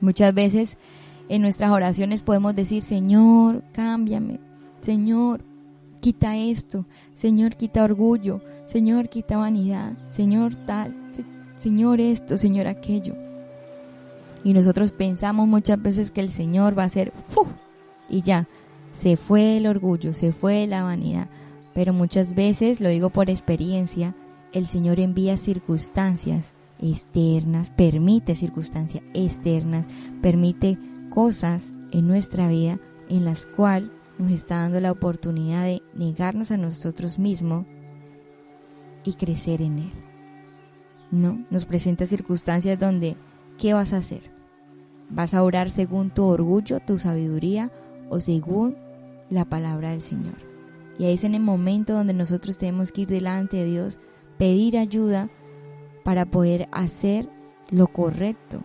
Muchas 0.00 0.34
veces 0.34 0.78
en 1.28 1.42
nuestras 1.42 1.70
oraciones 1.70 2.22
podemos 2.22 2.56
decir, 2.56 2.82
Señor, 2.82 3.62
cámbiame, 3.72 4.40
Señor, 4.80 5.44
quita 6.00 6.36
esto, 6.36 6.86
Señor, 7.14 7.54
quita 7.54 7.84
orgullo, 7.84 8.40
Señor, 8.66 9.08
quita 9.08 9.36
vanidad, 9.36 9.92
Señor 10.10 10.56
tal, 10.56 10.92
Señor 11.62 12.00
esto, 12.00 12.38
Señor 12.38 12.66
aquello. 12.66 13.14
Y 14.42 14.52
nosotros 14.52 14.90
pensamos 14.90 15.46
muchas 15.46 15.80
veces 15.80 16.10
que 16.10 16.20
el 16.20 16.28
Señor 16.28 16.76
va 16.76 16.82
a 16.82 16.88
ser, 16.88 17.12
y 18.08 18.20
ya, 18.22 18.48
se 18.94 19.16
fue 19.16 19.58
el 19.58 19.68
orgullo, 19.68 20.12
se 20.12 20.32
fue 20.32 20.66
la 20.66 20.82
vanidad. 20.82 21.28
Pero 21.72 21.92
muchas 21.92 22.34
veces, 22.34 22.80
lo 22.80 22.88
digo 22.88 23.10
por 23.10 23.30
experiencia, 23.30 24.16
el 24.52 24.66
Señor 24.66 24.98
envía 24.98 25.36
circunstancias 25.36 26.52
externas, 26.80 27.70
permite 27.70 28.34
circunstancias 28.34 29.04
externas, 29.14 29.86
permite 30.20 30.78
cosas 31.10 31.72
en 31.92 32.08
nuestra 32.08 32.48
vida 32.48 32.80
en 33.08 33.24
las 33.24 33.46
cuales 33.46 33.88
nos 34.18 34.32
está 34.32 34.56
dando 34.56 34.80
la 34.80 34.90
oportunidad 34.90 35.62
de 35.62 35.80
negarnos 35.94 36.50
a 36.50 36.56
nosotros 36.56 37.20
mismos 37.20 37.66
y 39.04 39.12
crecer 39.12 39.62
en 39.62 39.78
Él. 39.78 40.11
¿No? 41.12 41.44
Nos 41.50 41.64
presenta 41.64 42.06
circunstancias 42.06 42.78
donde, 42.80 43.16
¿qué 43.58 43.74
vas 43.74 43.92
a 43.92 43.98
hacer? 43.98 44.22
¿Vas 45.10 45.34
a 45.34 45.42
orar 45.44 45.70
según 45.70 46.10
tu 46.10 46.24
orgullo, 46.24 46.80
tu 46.80 46.98
sabiduría 46.98 47.70
o 48.08 48.18
según 48.18 48.76
la 49.30 49.44
palabra 49.44 49.90
del 49.90 50.00
Señor? 50.00 50.34
Y 50.98 51.04
ahí 51.04 51.14
es 51.14 51.24
en 51.24 51.34
el 51.34 51.42
momento 51.42 51.92
donde 51.92 52.14
nosotros 52.14 52.58
tenemos 52.58 52.92
que 52.92 53.02
ir 53.02 53.08
delante 53.08 53.58
de 53.58 53.66
Dios, 53.66 53.98
pedir 54.38 54.78
ayuda 54.78 55.30
para 56.02 56.24
poder 56.24 56.68
hacer 56.72 57.28
lo 57.70 57.88
correcto, 57.88 58.62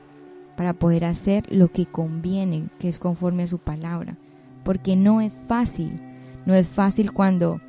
para 0.56 0.74
poder 0.74 1.06
hacer 1.06 1.46
lo 1.54 1.68
que 1.68 1.86
conviene, 1.86 2.70
que 2.80 2.90
es 2.90 2.98
conforme 2.98 3.44
a 3.44 3.48
su 3.48 3.60
palabra. 3.60 4.18
Porque 4.64 4.96
no 4.96 5.22
es 5.22 5.34
fácil, 5.48 6.00
no 6.46 6.54
es 6.56 6.68
fácil 6.68 7.12
cuando 7.12 7.60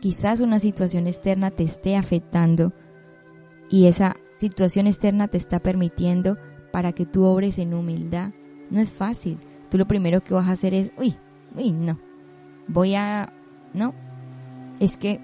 quizás 0.00 0.40
una 0.40 0.60
situación 0.60 1.06
externa 1.06 1.50
te 1.50 1.64
esté 1.64 1.96
afectando 1.96 2.72
y 3.70 3.86
esa 3.86 4.16
situación 4.36 4.86
externa 4.86 5.28
te 5.28 5.38
está 5.38 5.60
permitiendo 5.60 6.36
para 6.72 6.92
que 6.92 7.06
tú 7.06 7.24
obres 7.24 7.58
en 7.58 7.74
humildad. 7.74 8.32
No 8.70 8.80
es 8.80 8.90
fácil. 8.90 9.38
Tú 9.70 9.78
lo 9.78 9.86
primero 9.86 10.22
que 10.22 10.34
vas 10.34 10.48
a 10.48 10.52
hacer 10.52 10.74
es, 10.74 10.90
uy, 10.98 11.16
uy, 11.56 11.72
no. 11.72 11.98
Voy 12.68 12.94
a 12.94 13.32
¿no? 13.76 13.94
Es 14.80 14.96
que, 14.96 15.20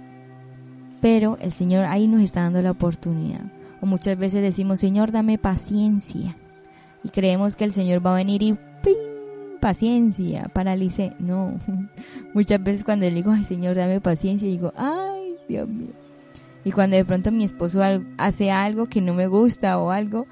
pero 1.00 1.36
el 1.40 1.52
Señor 1.52 1.86
ahí 1.86 2.06
nos 2.06 2.22
está 2.22 2.42
dando 2.42 2.62
la 2.62 2.70
oportunidad. 2.70 3.50
O 3.80 3.86
muchas 3.86 4.16
veces 4.16 4.42
decimos, 4.42 4.78
Señor, 4.78 5.10
dame 5.10 5.38
paciencia. 5.38 6.36
Y 7.02 7.08
creemos 7.08 7.56
que 7.56 7.64
el 7.64 7.72
Señor 7.72 8.06
va 8.06 8.12
a 8.12 8.16
venir 8.16 8.42
y 8.42 8.52
¡ping! 8.52 9.58
Paciencia, 9.60 10.50
paralice. 10.52 11.14
No. 11.18 11.58
Muchas 12.34 12.62
veces 12.62 12.84
cuando 12.84 13.06
le 13.06 13.12
digo, 13.12 13.32
ay 13.32 13.44
Señor, 13.44 13.74
dame 13.76 14.00
paciencia, 14.00 14.46
digo, 14.46 14.72
ay, 14.76 15.36
Dios 15.48 15.68
mío. 15.68 15.90
Y 16.64 16.72
cuando 16.72 16.96
de 16.96 17.04
pronto 17.04 17.32
mi 17.32 17.44
esposo 17.44 17.80
hace 18.18 18.50
algo 18.50 18.86
que 18.86 19.00
no 19.00 19.14
me 19.14 19.26
gusta 19.26 19.78
o 19.78 19.90
algo, 19.90 20.26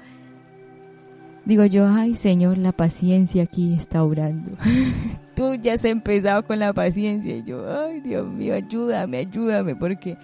digo 1.45 1.65
yo, 1.65 1.87
ay 1.87 2.15
Señor, 2.15 2.57
la 2.57 2.71
paciencia 2.71 3.43
aquí 3.43 3.73
está 3.73 4.03
orando. 4.03 4.51
Tú 5.35 5.55
ya 5.55 5.73
has 5.73 5.83
empezado 5.83 6.43
con 6.43 6.59
la 6.59 6.73
paciencia. 6.73 7.35
Y 7.37 7.43
yo, 7.43 7.69
ay 7.69 8.01
Dios 8.01 8.27
mío, 8.27 8.53
ayúdame, 8.53 9.17
ayúdame, 9.17 9.75
porque 9.75 10.17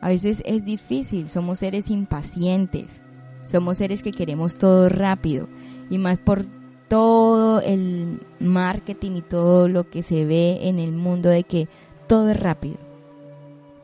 a 0.00 0.08
veces 0.08 0.42
es 0.46 0.64
difícil, 0.64 1.28
somos 1.28 1.58
seres 1.58 1.90
impacientes, 1.90 3.02
somos 3.46 3.78
seres 3.78 4.02
que 4.02 4.12
queremos 4.12 4.56
todo 4.56 4.88
rápido 4.88 5.48
y 5.90 5.98
más 5.98 6.18
por 6.18 6.46
todo 6.88 7.60
el 7.60 8.20
marketing 8.40 9.12
y 9.16 9.22
todo 9.22 9.68
lo 9.68 9.88
que 9.90 10.02
se 10.02 10.24
ve 10.24 10.68
en 10.68 10.78
el 10.78 10.92
mundo 10.92 11.28
de 11.28 11.44
que 11.44 11.68
todo 12.08 12.30
es 12.30 12.40
rápido. 12.40 12.89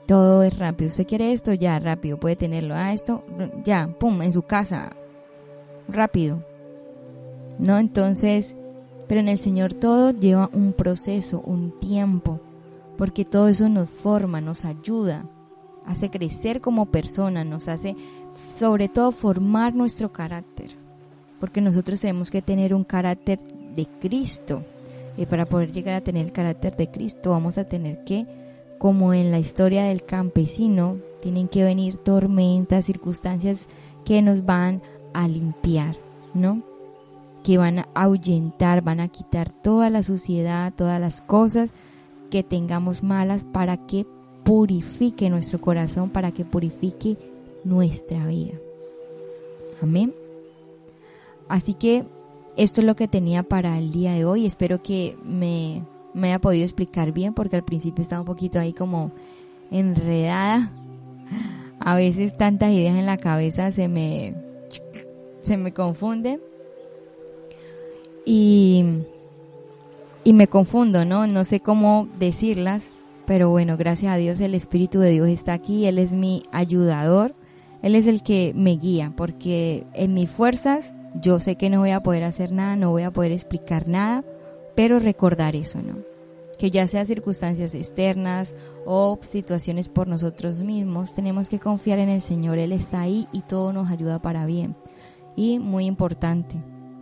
Todo 0.07 0.43
es 0.43 0.59
rápido. 0.59 0.89
Usted 0.89 1.07
quiere 1.07 1.33
esto, 1.33 1.53
ya, 1.53 1.79
rápido, 1.79 2.19
puede 2.19 2.37
tenerlo. 2.37 2.75
Ah, 2.75 2.93
esto, 2.93 3.25
ya, 3.65 3.89
pum, 3.99 4.23
en 4.23 4.33
su 4.33 4.43
casa. 4.43 4.93
Rápido. 5.89 6.45
¿No? 7.59 7.79
Entonces, 7.79 8.55
pero 9.09 9.21
en 9.21 9.29
el 9.29 9.39
Señor 9.39 9.75
todo 9.75 10.11
lleva 10.11 10.51
un 10.53 10.73
proceso, 10.73 11.41
un 11.41 11.79
tiempo, 11.79 12.41
porque 12.97 13.25
todo 13.25 13.49
eso 13.49 13.69
nos 13.69 13.91
forma, 13.91 14.41
nos 14.41 14.65
ayuda 14.65 15.27
hace 15.87 16.11
crecer 16.11 16.61
como 16.61 16.87
persona, 16.87 17.45
nos 17.45 17.69
hace 17.69 17.97
sobre 18.55 18.89
todo 18.89 19.13
formar 19.13 19.75
nuestro 19.75 20.13
carácter, 20.13 20.71
porque 21.41 21.61
nosotros 21.61 22.01
tenemos 22.01 22.31
que 22.31 22.43
tener 22.43 22.75
un 22.75 22.85
carácter 22.85 23.39
de 23.75 23.87
Cristo. 24.01 24.65
Y 25.17 25.25
para 25.25 25.47
poder 25.47 25.73
llegar 25.73 25.95
a 25.95 26.03
tener 26.03 26.27
el 26.27 26.33
carácter 26.33 26.77
de 26.77 26.91
Cristo 26.91 27.31
vamos 27.31 27.57
a 27.57 27.65
tener 27.65 28.05
que, 28.05 28.27
como 28.79 29.15
en 29.15 29.31
la 29.31 29.39
historia 29.39 29.85
del 29.85 30.05
campesino, 30.05 30.99
tienen 31.21 31.49
que 31.49 31.65
venir 31.65 31.97
tormentas, 31.97 32.85
circunstancias 32.85 33.69
que 34.05 34.23
nos 34.23 34.45
van 34.45 34.83
a 35.15 35.29
limpiar, 35.29 35.97
¿no? 36.35 36.63
Que 37.43 37.59
van 37.59 37.81
a 37.81 37.89
ahuyentar, 37.95 38.83
van 38.83 39.01
a 39.01 39.09
quitar 39.09 39.51
toda 39.51 39.91
la 39.91 40.03
suciedad, 40.03 40.73
todas 40.77 41.01
las 41.01 41.21
cosas 41.21 41.73
que 42.31 42.43
tengamos 42.43 43.03
malas 43.03 43.45
para 43.45 43.87
que 43.87 44.07
purifique 44.45 45.31
nuestro 45.31 45.61
corazón, 45.61 46.11
para 46.11 46.33
que 46.33 46.45
purifique 46.45 47.17
nuestra 47.65 48.27
vida. 48.27 48.55
Amén. 49.83 50.15
Así 51.49 51.75
que 51.75 52.05
esto 52.57 52.81
es 52.81 52.87
lo 52.87 52.97
que 52.97 53.09
tenía 53.09 53.43
para 53.43 53.79
el 53.79 53.93
día 53.93 54.13
de 54.13 54.25
hoy. 54.25 54.47
Espero 54.47 54.83
que 54.83 55.17
me, 55.25 55.83
me 56.17 56.29
haya 56.29 56.41
podido 56.41 56.65
explicar 56.65 57.13
bien 57.13 57.35
porque 57.35 57.57
al 57.57 57.63
principio 57.63 58.01
estaba 58.01 58.23
un 58.23 58.27
poquito 58.27 58.59
ahí 58.59 58.73
como 58.73 59.13
enredada. 59.71 60.73
A 61.79 61.95
veces 61.95 62.37
tantas 62.37 62.73
ideas 62.73 62.97
en 62.97 63.05
la 63.05 63.19
cabeza 63.19 63.71
se 63.71 63.87
me, 63.87 64.35
se 65.43 65.57
me 65.59 65.73
confunden. 65.73 66.41
Y, 68.25 68.85
y 70.25 70.33
me 70.33 70.49
confundo, 70.49 71.05
¿no? 71.05 71.27
No 71.27 71.45
sé 71.45 71.61
cómo 71.61 72.09
decirlas. 72.19 72.91
Pero 73.27 73.51
bueno, 73.51 73.77
gracias 73.77 74.15
a 74.15 74.17
Dios 74.17 74.41
el 74.41 74.55
Espíritu 74.55 75.01
de 75.01 75.11
Dios 75.11 75.29
está 75.29 75.53
aquí, 75.53 75.87
Él 75.87 75.99
es 75.99 76.13
mi 76.13 76.45
ayudador, 76.53 77.35
Él 77.83 77.97
es 77.97 78.07
el 78.07 78.23
que 78.23 78.53
me 78.55 78.77
guía, 78.77 79.13
porque 79.17 79.85
en 79.95 80.15
mis 80.15 80.31
fuerzas 80.31 80.95
yo 81.21 81.41
sé 81.41 81.57
que 81.57 81.69
no 81.69 81.81
voy 81.81 81.91
a 81.91 82.05
poder 82.05 82.23
hacer 82.23 82.53
nada, 82.53 82.77
no 82.77 82.91
voy 82.91 83.03
a 83.03 83.11
poder 83.11 83.33
explicar 83.33 83.89
nada, 83.89 84.25
pero 84.77 85.01
recordar 85.01 85.57
eso, 85.57 85.81
¿no? 85.83 85.97
Que 86.59 86.71
ya 86.71 86.87
sea 86.87 87.05
circunstancias 87.05 87.75
externas 87.75 88.55
o 88.85 89.19
situaciones 89.23 89.89
por 89.89 90.07
nosotros 90.07 90.61
mismos, 90.61 91.13
tenemos 91.13 91.49
que 91.49 91.59
confiar 91.59 91.99
en 91.99 92.09
el 92.09 92.23
Señor, 92.23 92.59
Él 92.59 92.73
está 92.73 93.01
ahí 93.01 93.27
y 93.33 93.41
todo 93.41 93.73
nos 93.73 93.91
ayuda 93.91 94.21
para 94.21 94.47
bien. 94.47 94.77
Y 95.35 95.59
muy 95.59 95.87
importante, 95.87 96.57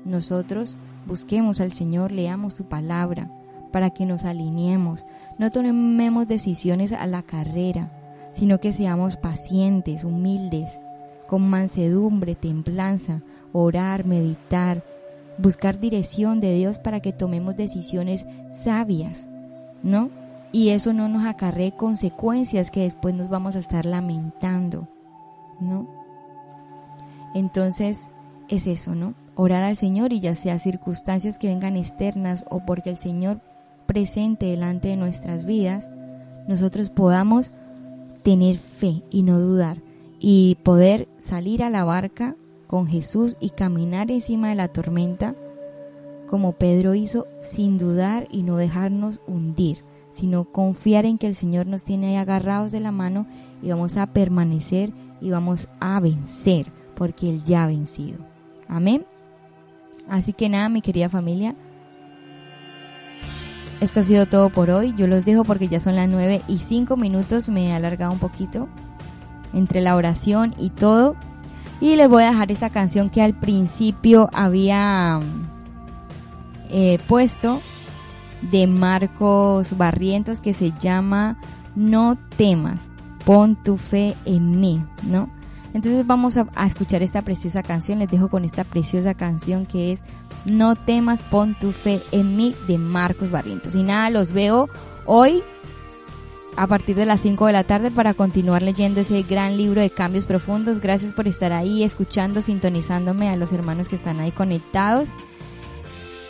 nosotros 0.05 0.77
busquemos 1.07 1.61
al 1.61 1.73
Señor, 1.73 2.11
leamos 2.11 2.55
su 2.55 2.65
palabra, 2.65 3.31
para 3.73 3.91
que 3.91 4.07
nos 4.07 4.25
alineemos, 4.25 5.05
no 5.37 5.51
tomemos 5.51 6.29
decisiones 6.29 6.93
a 6.93 7.07
la 7.07 7.23
carrera, 7.23 7.91
sino 8.33 8.61
que 8.61 8.73
seamos 8.73 9.17
pacientes, 9.17 10.05
humildes, 10.05 10.79
con 11.27 11.49
mansedumbre, 11.49 12.37
templanza, 12.37 13.23
orar, 13.53 14.05
meditar, 14.05 14.85
buscar 15.39 15.81
dirección 15.81 16.41
de 16.41 16.55
Dios 16.55 16.79
para 16.79 17.01
que 17.01 17.13
tomemos 17.13 17.57
decisiones 17.57 18.27
sabias, 18.51 19.29
¿no? 19.83 20.11
Y 20.53 20.69
eso 20.71 20.93
no 20.93 21.09
nos 21.09 21.27
acarree 21.27 21.73
consecuencias 21.73 22.71
que 22.71 22.83
después 22.83 23.15
nos 23.15 23.29
vamos 23.29 23.57
a 23.57 23.59
estar 23.59 23.87
lamentando, 23.87 24.89
¿no? 25.61 25.89
Entonces, 27.35 28.09
es 28.49 28.67
eso, 28.67 28.95
¿no? 28.95 29.15
Orar 29.35 29.65
al 29.65 29.77
Señor 29.77 30.13
y 30.13 30.21
ya 30.21 30.35
sea 30.37 30.59
circunstancias 30.59 31.39
que 31.39 31.49
vengan 31.49 31.77
externas 31.77 32.45
o 32.49 32.65
porque 32.65 32.91
el 32.91 32.97
Señor 32.97 33.41
presente 33.87 34.47
delante 34.47 34.89
de 34.89 34.97
nuestras 34.97 35.45
vidas, 35.45 35.91
nosotros 36.47 36.91
podamos 36.91 37.53
tener 38.23 38.57
fe 38.57 39.03
y 39.11 39.23
no 39.23 39.41
dudar 39.41 39.79
y 40.21 40.57
poder 40.63 41.09
salir 41.19 41.63
a 41.63 41.71
la 41.71 41.85
barca 41.85 42.37
con 42.75 42.89
Jesús 42.89 43.37
y 43.39 43.51
caminar 43.51 44.11
encima 44.11 44.49
de 44.49 44.57
la 44.57 44.67
tormenta 44.67 45.37
como 46.27 46.55
Pedro 46.55 46.97
hizo 46.97 47.29
sin 47.41 47.79
dudar 47.79 48.27
y 48.33 48.43
no 48.43 48.57
dejarnos 48.57 49.21
hundir, 49.29 49.85
sino 50.11 50.47
confiar 50.47 51.05
en 51.05 51.17
que 51.17 51.29
el 51.29 51.37
Señor 51.37 51.69
nos 51.69 51.85
tiene 51.85 52.09
ahí 52.09 52.17
agarrados 52.17 52.73
de 52.73 52.81
la 52.81 52.91
mano 52.91 53.29
y 53.63 53.71
vamos 53.71 53.97
a 53.97 54.09
permanecer 54.09 54.93
y 55.21 55.31
vamos 55.31 55.69
a 55.79 56.01
vencer 56.01 56.67
porque 56.97 57.31
Él 57.31 57.45
ya 57.45 57.63
ha 57.63 57.69
vencido. 57.69 58.19
Amén. 58.67 59.07
Así 60.09 60.33
que 60.33 60.49
nada, 60.49 60.69
mi 60.69 60.81
querida 60.81 61.09
familia, 61.09 61.55
esto 63.81 64.01
ha 64.01 64.03
sido 64.03 64.27
todo 64.27 64.51
por 64.51 64.71
hoy. 64.71 64.95
Yo 64.97 65.07
los 65.07 65.25
dejo 65.25 65.45
porque 65.45 65.69
ya 65.69 65.79
son 65.79 65.95
las 65.95 66.09
9 66.09 66.43
y 66.49 66.59
5 66.59 66.97
minutos. 66.97 67.49
Me 67.49 67.69
he 67.69 67.73
alargado 67.73 68.11
un 68.11 68.19
poquito 68.19 68.69
entre 69.53 69.81
la 69.81 69.95
oración 69.95 70.57
y 70.59 70.71
todo. 70.71 71.15
Y 71.85 71.97
les 71.97 72.09
voy 72.09 72.23
a 72.23 72.31
dejar 72.31 72.51
esa 72.51 72.71
canción 72.71 73.11
que 73.11 73.21
al 73.21 73.35
principio 73.35 74.31
había 74.33 75.21
eh, 76.71 76.99
puesto 77.07 77.61
de 78.41 78.67
Marcos 78.67 79.77
Barrientos 79.77 80.41
que 80.41 80.55
se 80.55 80.73
llama 80.81 81.39
No 81.77 82.17
temas, 82.39 82.89
pon 83.27 83.55
tu 83.63 83.77
fe 83.77 84.15
en 84.25 84.61
mí, 84.63 84.83
¿no? 85.03 85.29
Entonces 85.75 86.07
vamos 86.07 86.39
a, 86.39 86.47
a 86.55 86.67
escuchar 86.67 87.03
esta 87.03 87.21
preciosa 87.21 87.63
canción. 87.63 87.99
Les 87.99 88.11
dejo 88.11 88.31
con 88.31 88.47
esta 88.47 88.65
preciosa 88.65 89.13
canción 89.13 89.67
que 89.67 89.93
es 89.93 90.01
no 90.47 90.77
temas, 90.77 91.21
pon 91.21 91.55
tu 91.55 91.71
fe 91.71 92.01
en 92.13 92.35
mí 92.35 92.55
de 92.67 92.79
Marcos 92.79 93.31
Barrientos. 93.31 93.75
Y 93.75 93.83
nada, 93.83 94.09
los 94.09 94.33
veo 94.33 94.71
hoy 95.05 95.43
a 96.57 96.67
partir 96.67 96.97
de 96.97 97.07
las 97.07 97.21
5 97.21 97.47
de 97.47 97.53
la 97.53 97.65
tarde 97.65 97.91
para 97.91 98.15
continuar 98.15 98.63
leyendo 98.63 99.01
ese 99.01 99.23
gran 99.23 99.57
libro 99.57 99.81
de 99.81 99.91
cambios 99.91 100.25
profundos. 100.27 100.81
Gracias 100.81 101.13
por 101.13 101.27
estar 101.27 101.53
ahí, 101.53 101.83
escuchando, 101.83 102.43
sintonizándome 102.43 103.29
a 103.29 103.37
los 103.37 103.53
hermanos 103.53 103.89
que 103.89 103.97
están 103.97 104.21
ahí 104.21 104.31
conectados. 104.31 105.09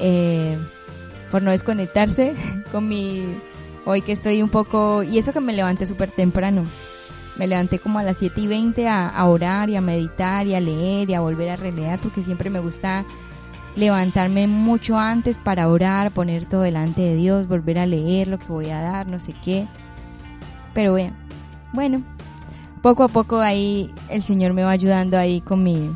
Eh, 0.01 0.59
por 1.31 1.43
no 1.43 1.51
desconectarse 1.51 2.35
con 2.73 2.89
mi... 2.89 3.37
Hoy 3.87 4.01
que 4.01 4.13
estoy 4.13 4.43
un 4.43 4.49
poco... 4.49 5.03
Y 5.03 5.19
eso 5.19 5.33
que 5.33 5.41
me 5.41 5.53
levanté 5.53 5.87
súper 5.87 6.11
temprano. 6.11 6.65
Me 7.37 7.47
levanté 7.47 7.79
como 7.79 7.99
a 7.99 8.03
las 8.03 8.19
7 8.19 8.41
y 8.41 8.47
20 8.47 8.89
a, 8.89 9.09
a 9.09 9.27
orar 9.27 9.69
y 9.69 9.77
a 9.77 9.81
meditar 9.81 10.47
y 10.47 10.55
a 10.55 10.61
leer 10.61 11.11
y 11.11 11.15
a 11.15 11.21
volver 11.21 11.51
a 11.51 11.57
releer 11.57 11.99
porque 11.99 12.23
siempre 12.23 12.49
me 12.49 12.61
gusta 12.61 13.05
levantarme 13.77 14.47
mucho 14.47 14.97
antes 14.99 15.37
para 15.37 15.69
orar, 15.69 16.13
poner 16.13 16.45
todo 16.47 16.63
delante 16.63 17.03
de 17.03 17.17
Dios, 17.17 17.49
volver 17.49 17.79
a 17.79 17.87
leer 17.87 18.29
lo 18.29 18.39
que 18.39 18.47
voy 18.47 18.71
a 18.71 18.81
dar, 18.81 19.09
no 19.09 19.19
sé 19.19 19.35
qué. 19.45 19.67
Pero 20.75 20.93
bueno, 20.93 21.15
bueno, 21.73 22.03
poco 22.83 23.05
a 23.05 23.09
poco 23.09 23.39
ahí 23.39 23.91
el 24.11 24.23
Señor 24.23 24.53
me 24.53 24.63
va 24.63 24.71
ayudando 24.71 25.17
ahí 25.17 25.41
con 25.41 25.63
mi, 25.63 25.91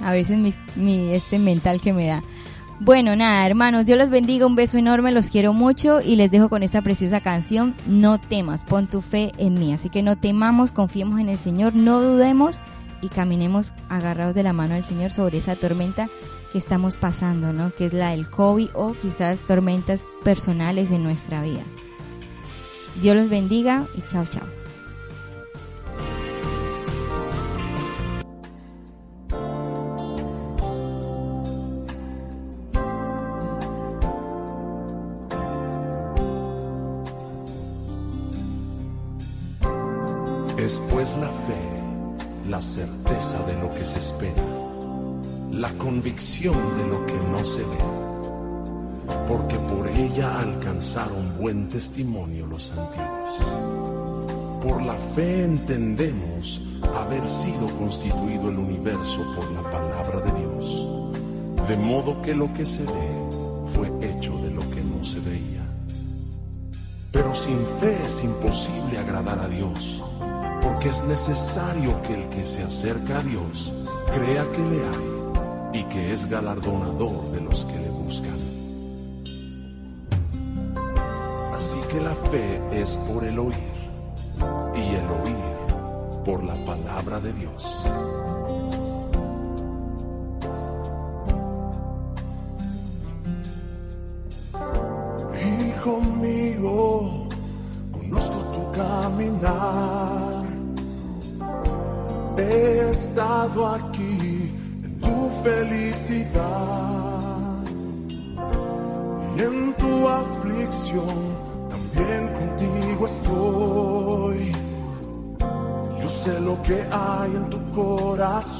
a 0.00 0.12
veces 0.12 0.38
mi, 0.76 1.08
este 1.10 1.38
mental 1.38 1.80
que 1.80 1.92
me 1.92 2.06
da. 2.06 2.22
Bueno, 2.82 3.14
nada, 3.14 3.44
hermanos, 3.44 3.84
Dios 3.84 3.98
los 3.98 4.08
bendiga, 4.08 4.46
un 4.46 4.56
beso 4.56 4.78
enorme, 4.78 5.12
los 5.12 5.28
quiero 5.28 5.52
mucho 5.52 6.00
y 6.00 6.16
les 6.16 6.30
dejo 6.30 6.48
con 6.48 6.62
esta 6.62 6.80
preciosa 6.80 7.20
canción, 7.20 7.74
No 7.86 8.18
temas, 8.18 8.64
pon 8.64 8.86
tu 8.86 9.02
fe 9.02 9.32
en 9.36 9.54
mí. 9.54 9.74
Así 9.74 9.90
que 9.90 10.02
no 10.02 10.16
temamos, 10.16 10.72
confiemos 10.72 11.20
en 11.20 11.28
el 11.28 11.36
Señor, 11.36 11.74
no 11.74 12.00
dudemos 12.00 12.56
y 13.02 13.08
caminemos 13.08 13.72
agarrados 13.90 14.34
de 14.34 14.42
la 14.42 14.54
mano 14.54 14.74
del 14.74 14.84
Señor 14.84 15.10
sobre 15.10 15.36
esa 15.36 15.56
tormenta 15.56 16.08
que 16.52 16.58
estamos 16.58 16.96
pasando, 16.96 17.52
¿no? 17.52 17.70
Que 17.74 17.84
es 17.84 17.92
la 17.92 18.10
del 18.10 18.30
COVID 18.30 18.70
o 18.74 18.94
quizás 18.94 19.40
tormentas 19.42 20.06
personales 20.24 20.90
en 20.90 21.02
nuestra 21.02 21.42
vida. 21.42 21.60
Dios 22.96 23.16
los 23.16 23.28
bendiga 23.28 23.86
y 23.96 24.02
chao, 24.02 24.24
chao. 24.24 24.46
Es 40.58 40.80
pues 40.90 41.16
la 41.16 41.28
fe, 41.28 42.50
la 42.50 42.60
certeza 42.60 43.38
de 43.46 43.58
lo 43.60 43.74
que 43.74 43.84
se 43.84 43.98
espera, 43.98 44.44
la 45.50 45.72
convicción 45.78 46.54
de 46.76 46.86
lo 46.86 47.06
que 47.06 47.14
no 47.14 47.42
se 47.44 47.60
ve, 47.60 47.78
porque 49.28 49.56
por 49.56 49.88
ella 49.88 50.40
alcanzaron 50.40 51.36
buen 51.38 51.68
testimonio 51.68 52.46
los 52.46 52.70
antiguos. 52.72 54.60
Por 54.62 54.82
la 54.82 54.94
fe 54.94 55.44
entendemos 55.44 56.60
haber 56.96 57.28
sido 57.28 57.66
constituido 57.78 58.50
el 58.50 58.58
universo 58.58 59.24
por 59.34 59.50
la 59.52 59.62
palabra 59.62 60.20
de 60.20 60.38
Dios, 60.40 61.68
de 61.68 61.76
modo 61.76 62.20
que 62.22 62.34
lo 62.34 62.52
que 62.52 62.66
se 62.66 62.82
ve 62.84 63.20
fue 63.74 63.88
hecho 64.00 64.36
de 64.42 64.50
lo 64.50 64.68
que 64.70 64.82
no 64.82 65.02
se 65.02 65.20
veía. 65.20 65.66
Pero 67.12 67.32
sin 67.34 67.58
fe 67.80 67.96
es 68.06 68.22
imposible 68.22 68.98
agradar 68.98 69.38
a 69.40 69.48
Dios 69.48 70.02
porque 70.62 70.88
es 70.88 71.02
necesario 71.04 72.00
que 72.02 72.14
el 72.14 72.28
que 72.28 72.44
se 72.44 72.62
acerca 72.62 73.18
a 73.18 73.22
Dios 73.22 73.72
crea 74.14 74.50
que 74.50 74.58
le 74.58 74.86
hay 74.86 75.80
y 75.80 75.84
que 75.84 76.12
es 76.12 76.26
galardonador 76.26 77.32
de 77.32 77.40
los 77.40 77.64
que 77.64 77.78
le 77.78 77.90
buscan. 77.90 78.59
Que 81.90 82.00
la 82.00 82.14
fe 82.14 82.60
es 82.70 82.96
por 82.98 83.24
el 83.24 83.36
oír 83.36 83.56
y 84.76 84.94
el 84.94 85.06
oír 85.24 86.24
por 86.24 86.44
la 86.44 86.54
palabra 86.64 87.18
de 87.18 87.32
Dios. 87.32 87.84
Hijo 95.42 96.00
mío, 96.00 97.28
conozco 97.90 98.38
tu 98.54 98.70
caminar. 98.70 100.44
He 102.38 102.90
estado 102.90 103.66
aquí 103.66 104.52
en 104.84 105.00
tu 105.00 105.28
felicidad 105.42 106.99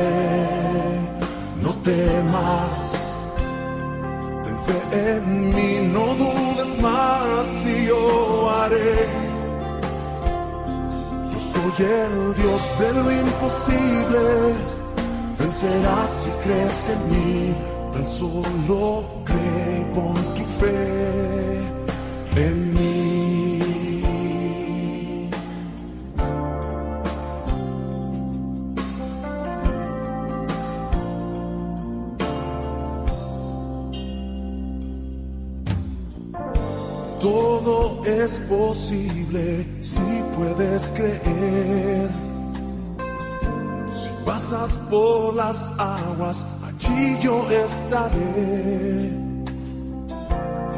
no 1.62 1.70
temas. 1.90 2.72
Ten 4.44 4.56
fe 4.66 4.78
en 5.16 5.24
mí, 5.54 5.70
no 5.92 6.04
dudes 6.22 6.70
más 6.80 7.46
y 7.66 7.86
yo 7.86 8.02
haré. 8.50 8.96
Yo 11.32 11.38
soy 11.52 11.76
el 11.86 12.14
Dios 12.40 12.62
de 12.78 12.88
lo 12.92 13.04
imposible. 13.22 14.22
Vencerás 15.38 16.10
si 16.20 16.30
crees 16.44 16.76
en 16.94 17.00
mí. 17.12 17.54
Tan 17.92 18.06
solo 18.06 18.82
cree 19.24 19.80
y 19.80 19.82
pon 19.94 20.16
tu 20.36 20.44
fe 20.58 20.78
en 22.36 22.56
mí. 22.74 22.93
Si 39.80 40.22
puedes 40.36 40.82
creer. 40.94 42.08
Si 43.92 44.08
pasas 44.24 44.72
por 44.90 45.34
las 45.34 45.72
aguas, 45.78 46.44
allí 46.66 47.18
yo 47.20 47.46
estaré. 47.50 49.10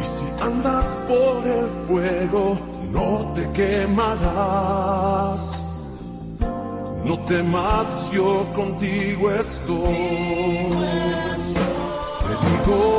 Y 0.01 0.03
si 0.15 0.27
andas 0.43 0.87
por 1.09 1.47
el 1.47 1.67
fuego, 1.87 2.59
no 2.93 3.33
te 3.35 3.51
quemarás. 3.53 5.43
No 7.05 7.19
temas, 7.21 8.11
yo 8.13 8.47
contigo 8.55 9.31
estoy. 9.31 9.95
Te 12.23 12.33
digo. 12.47 12.97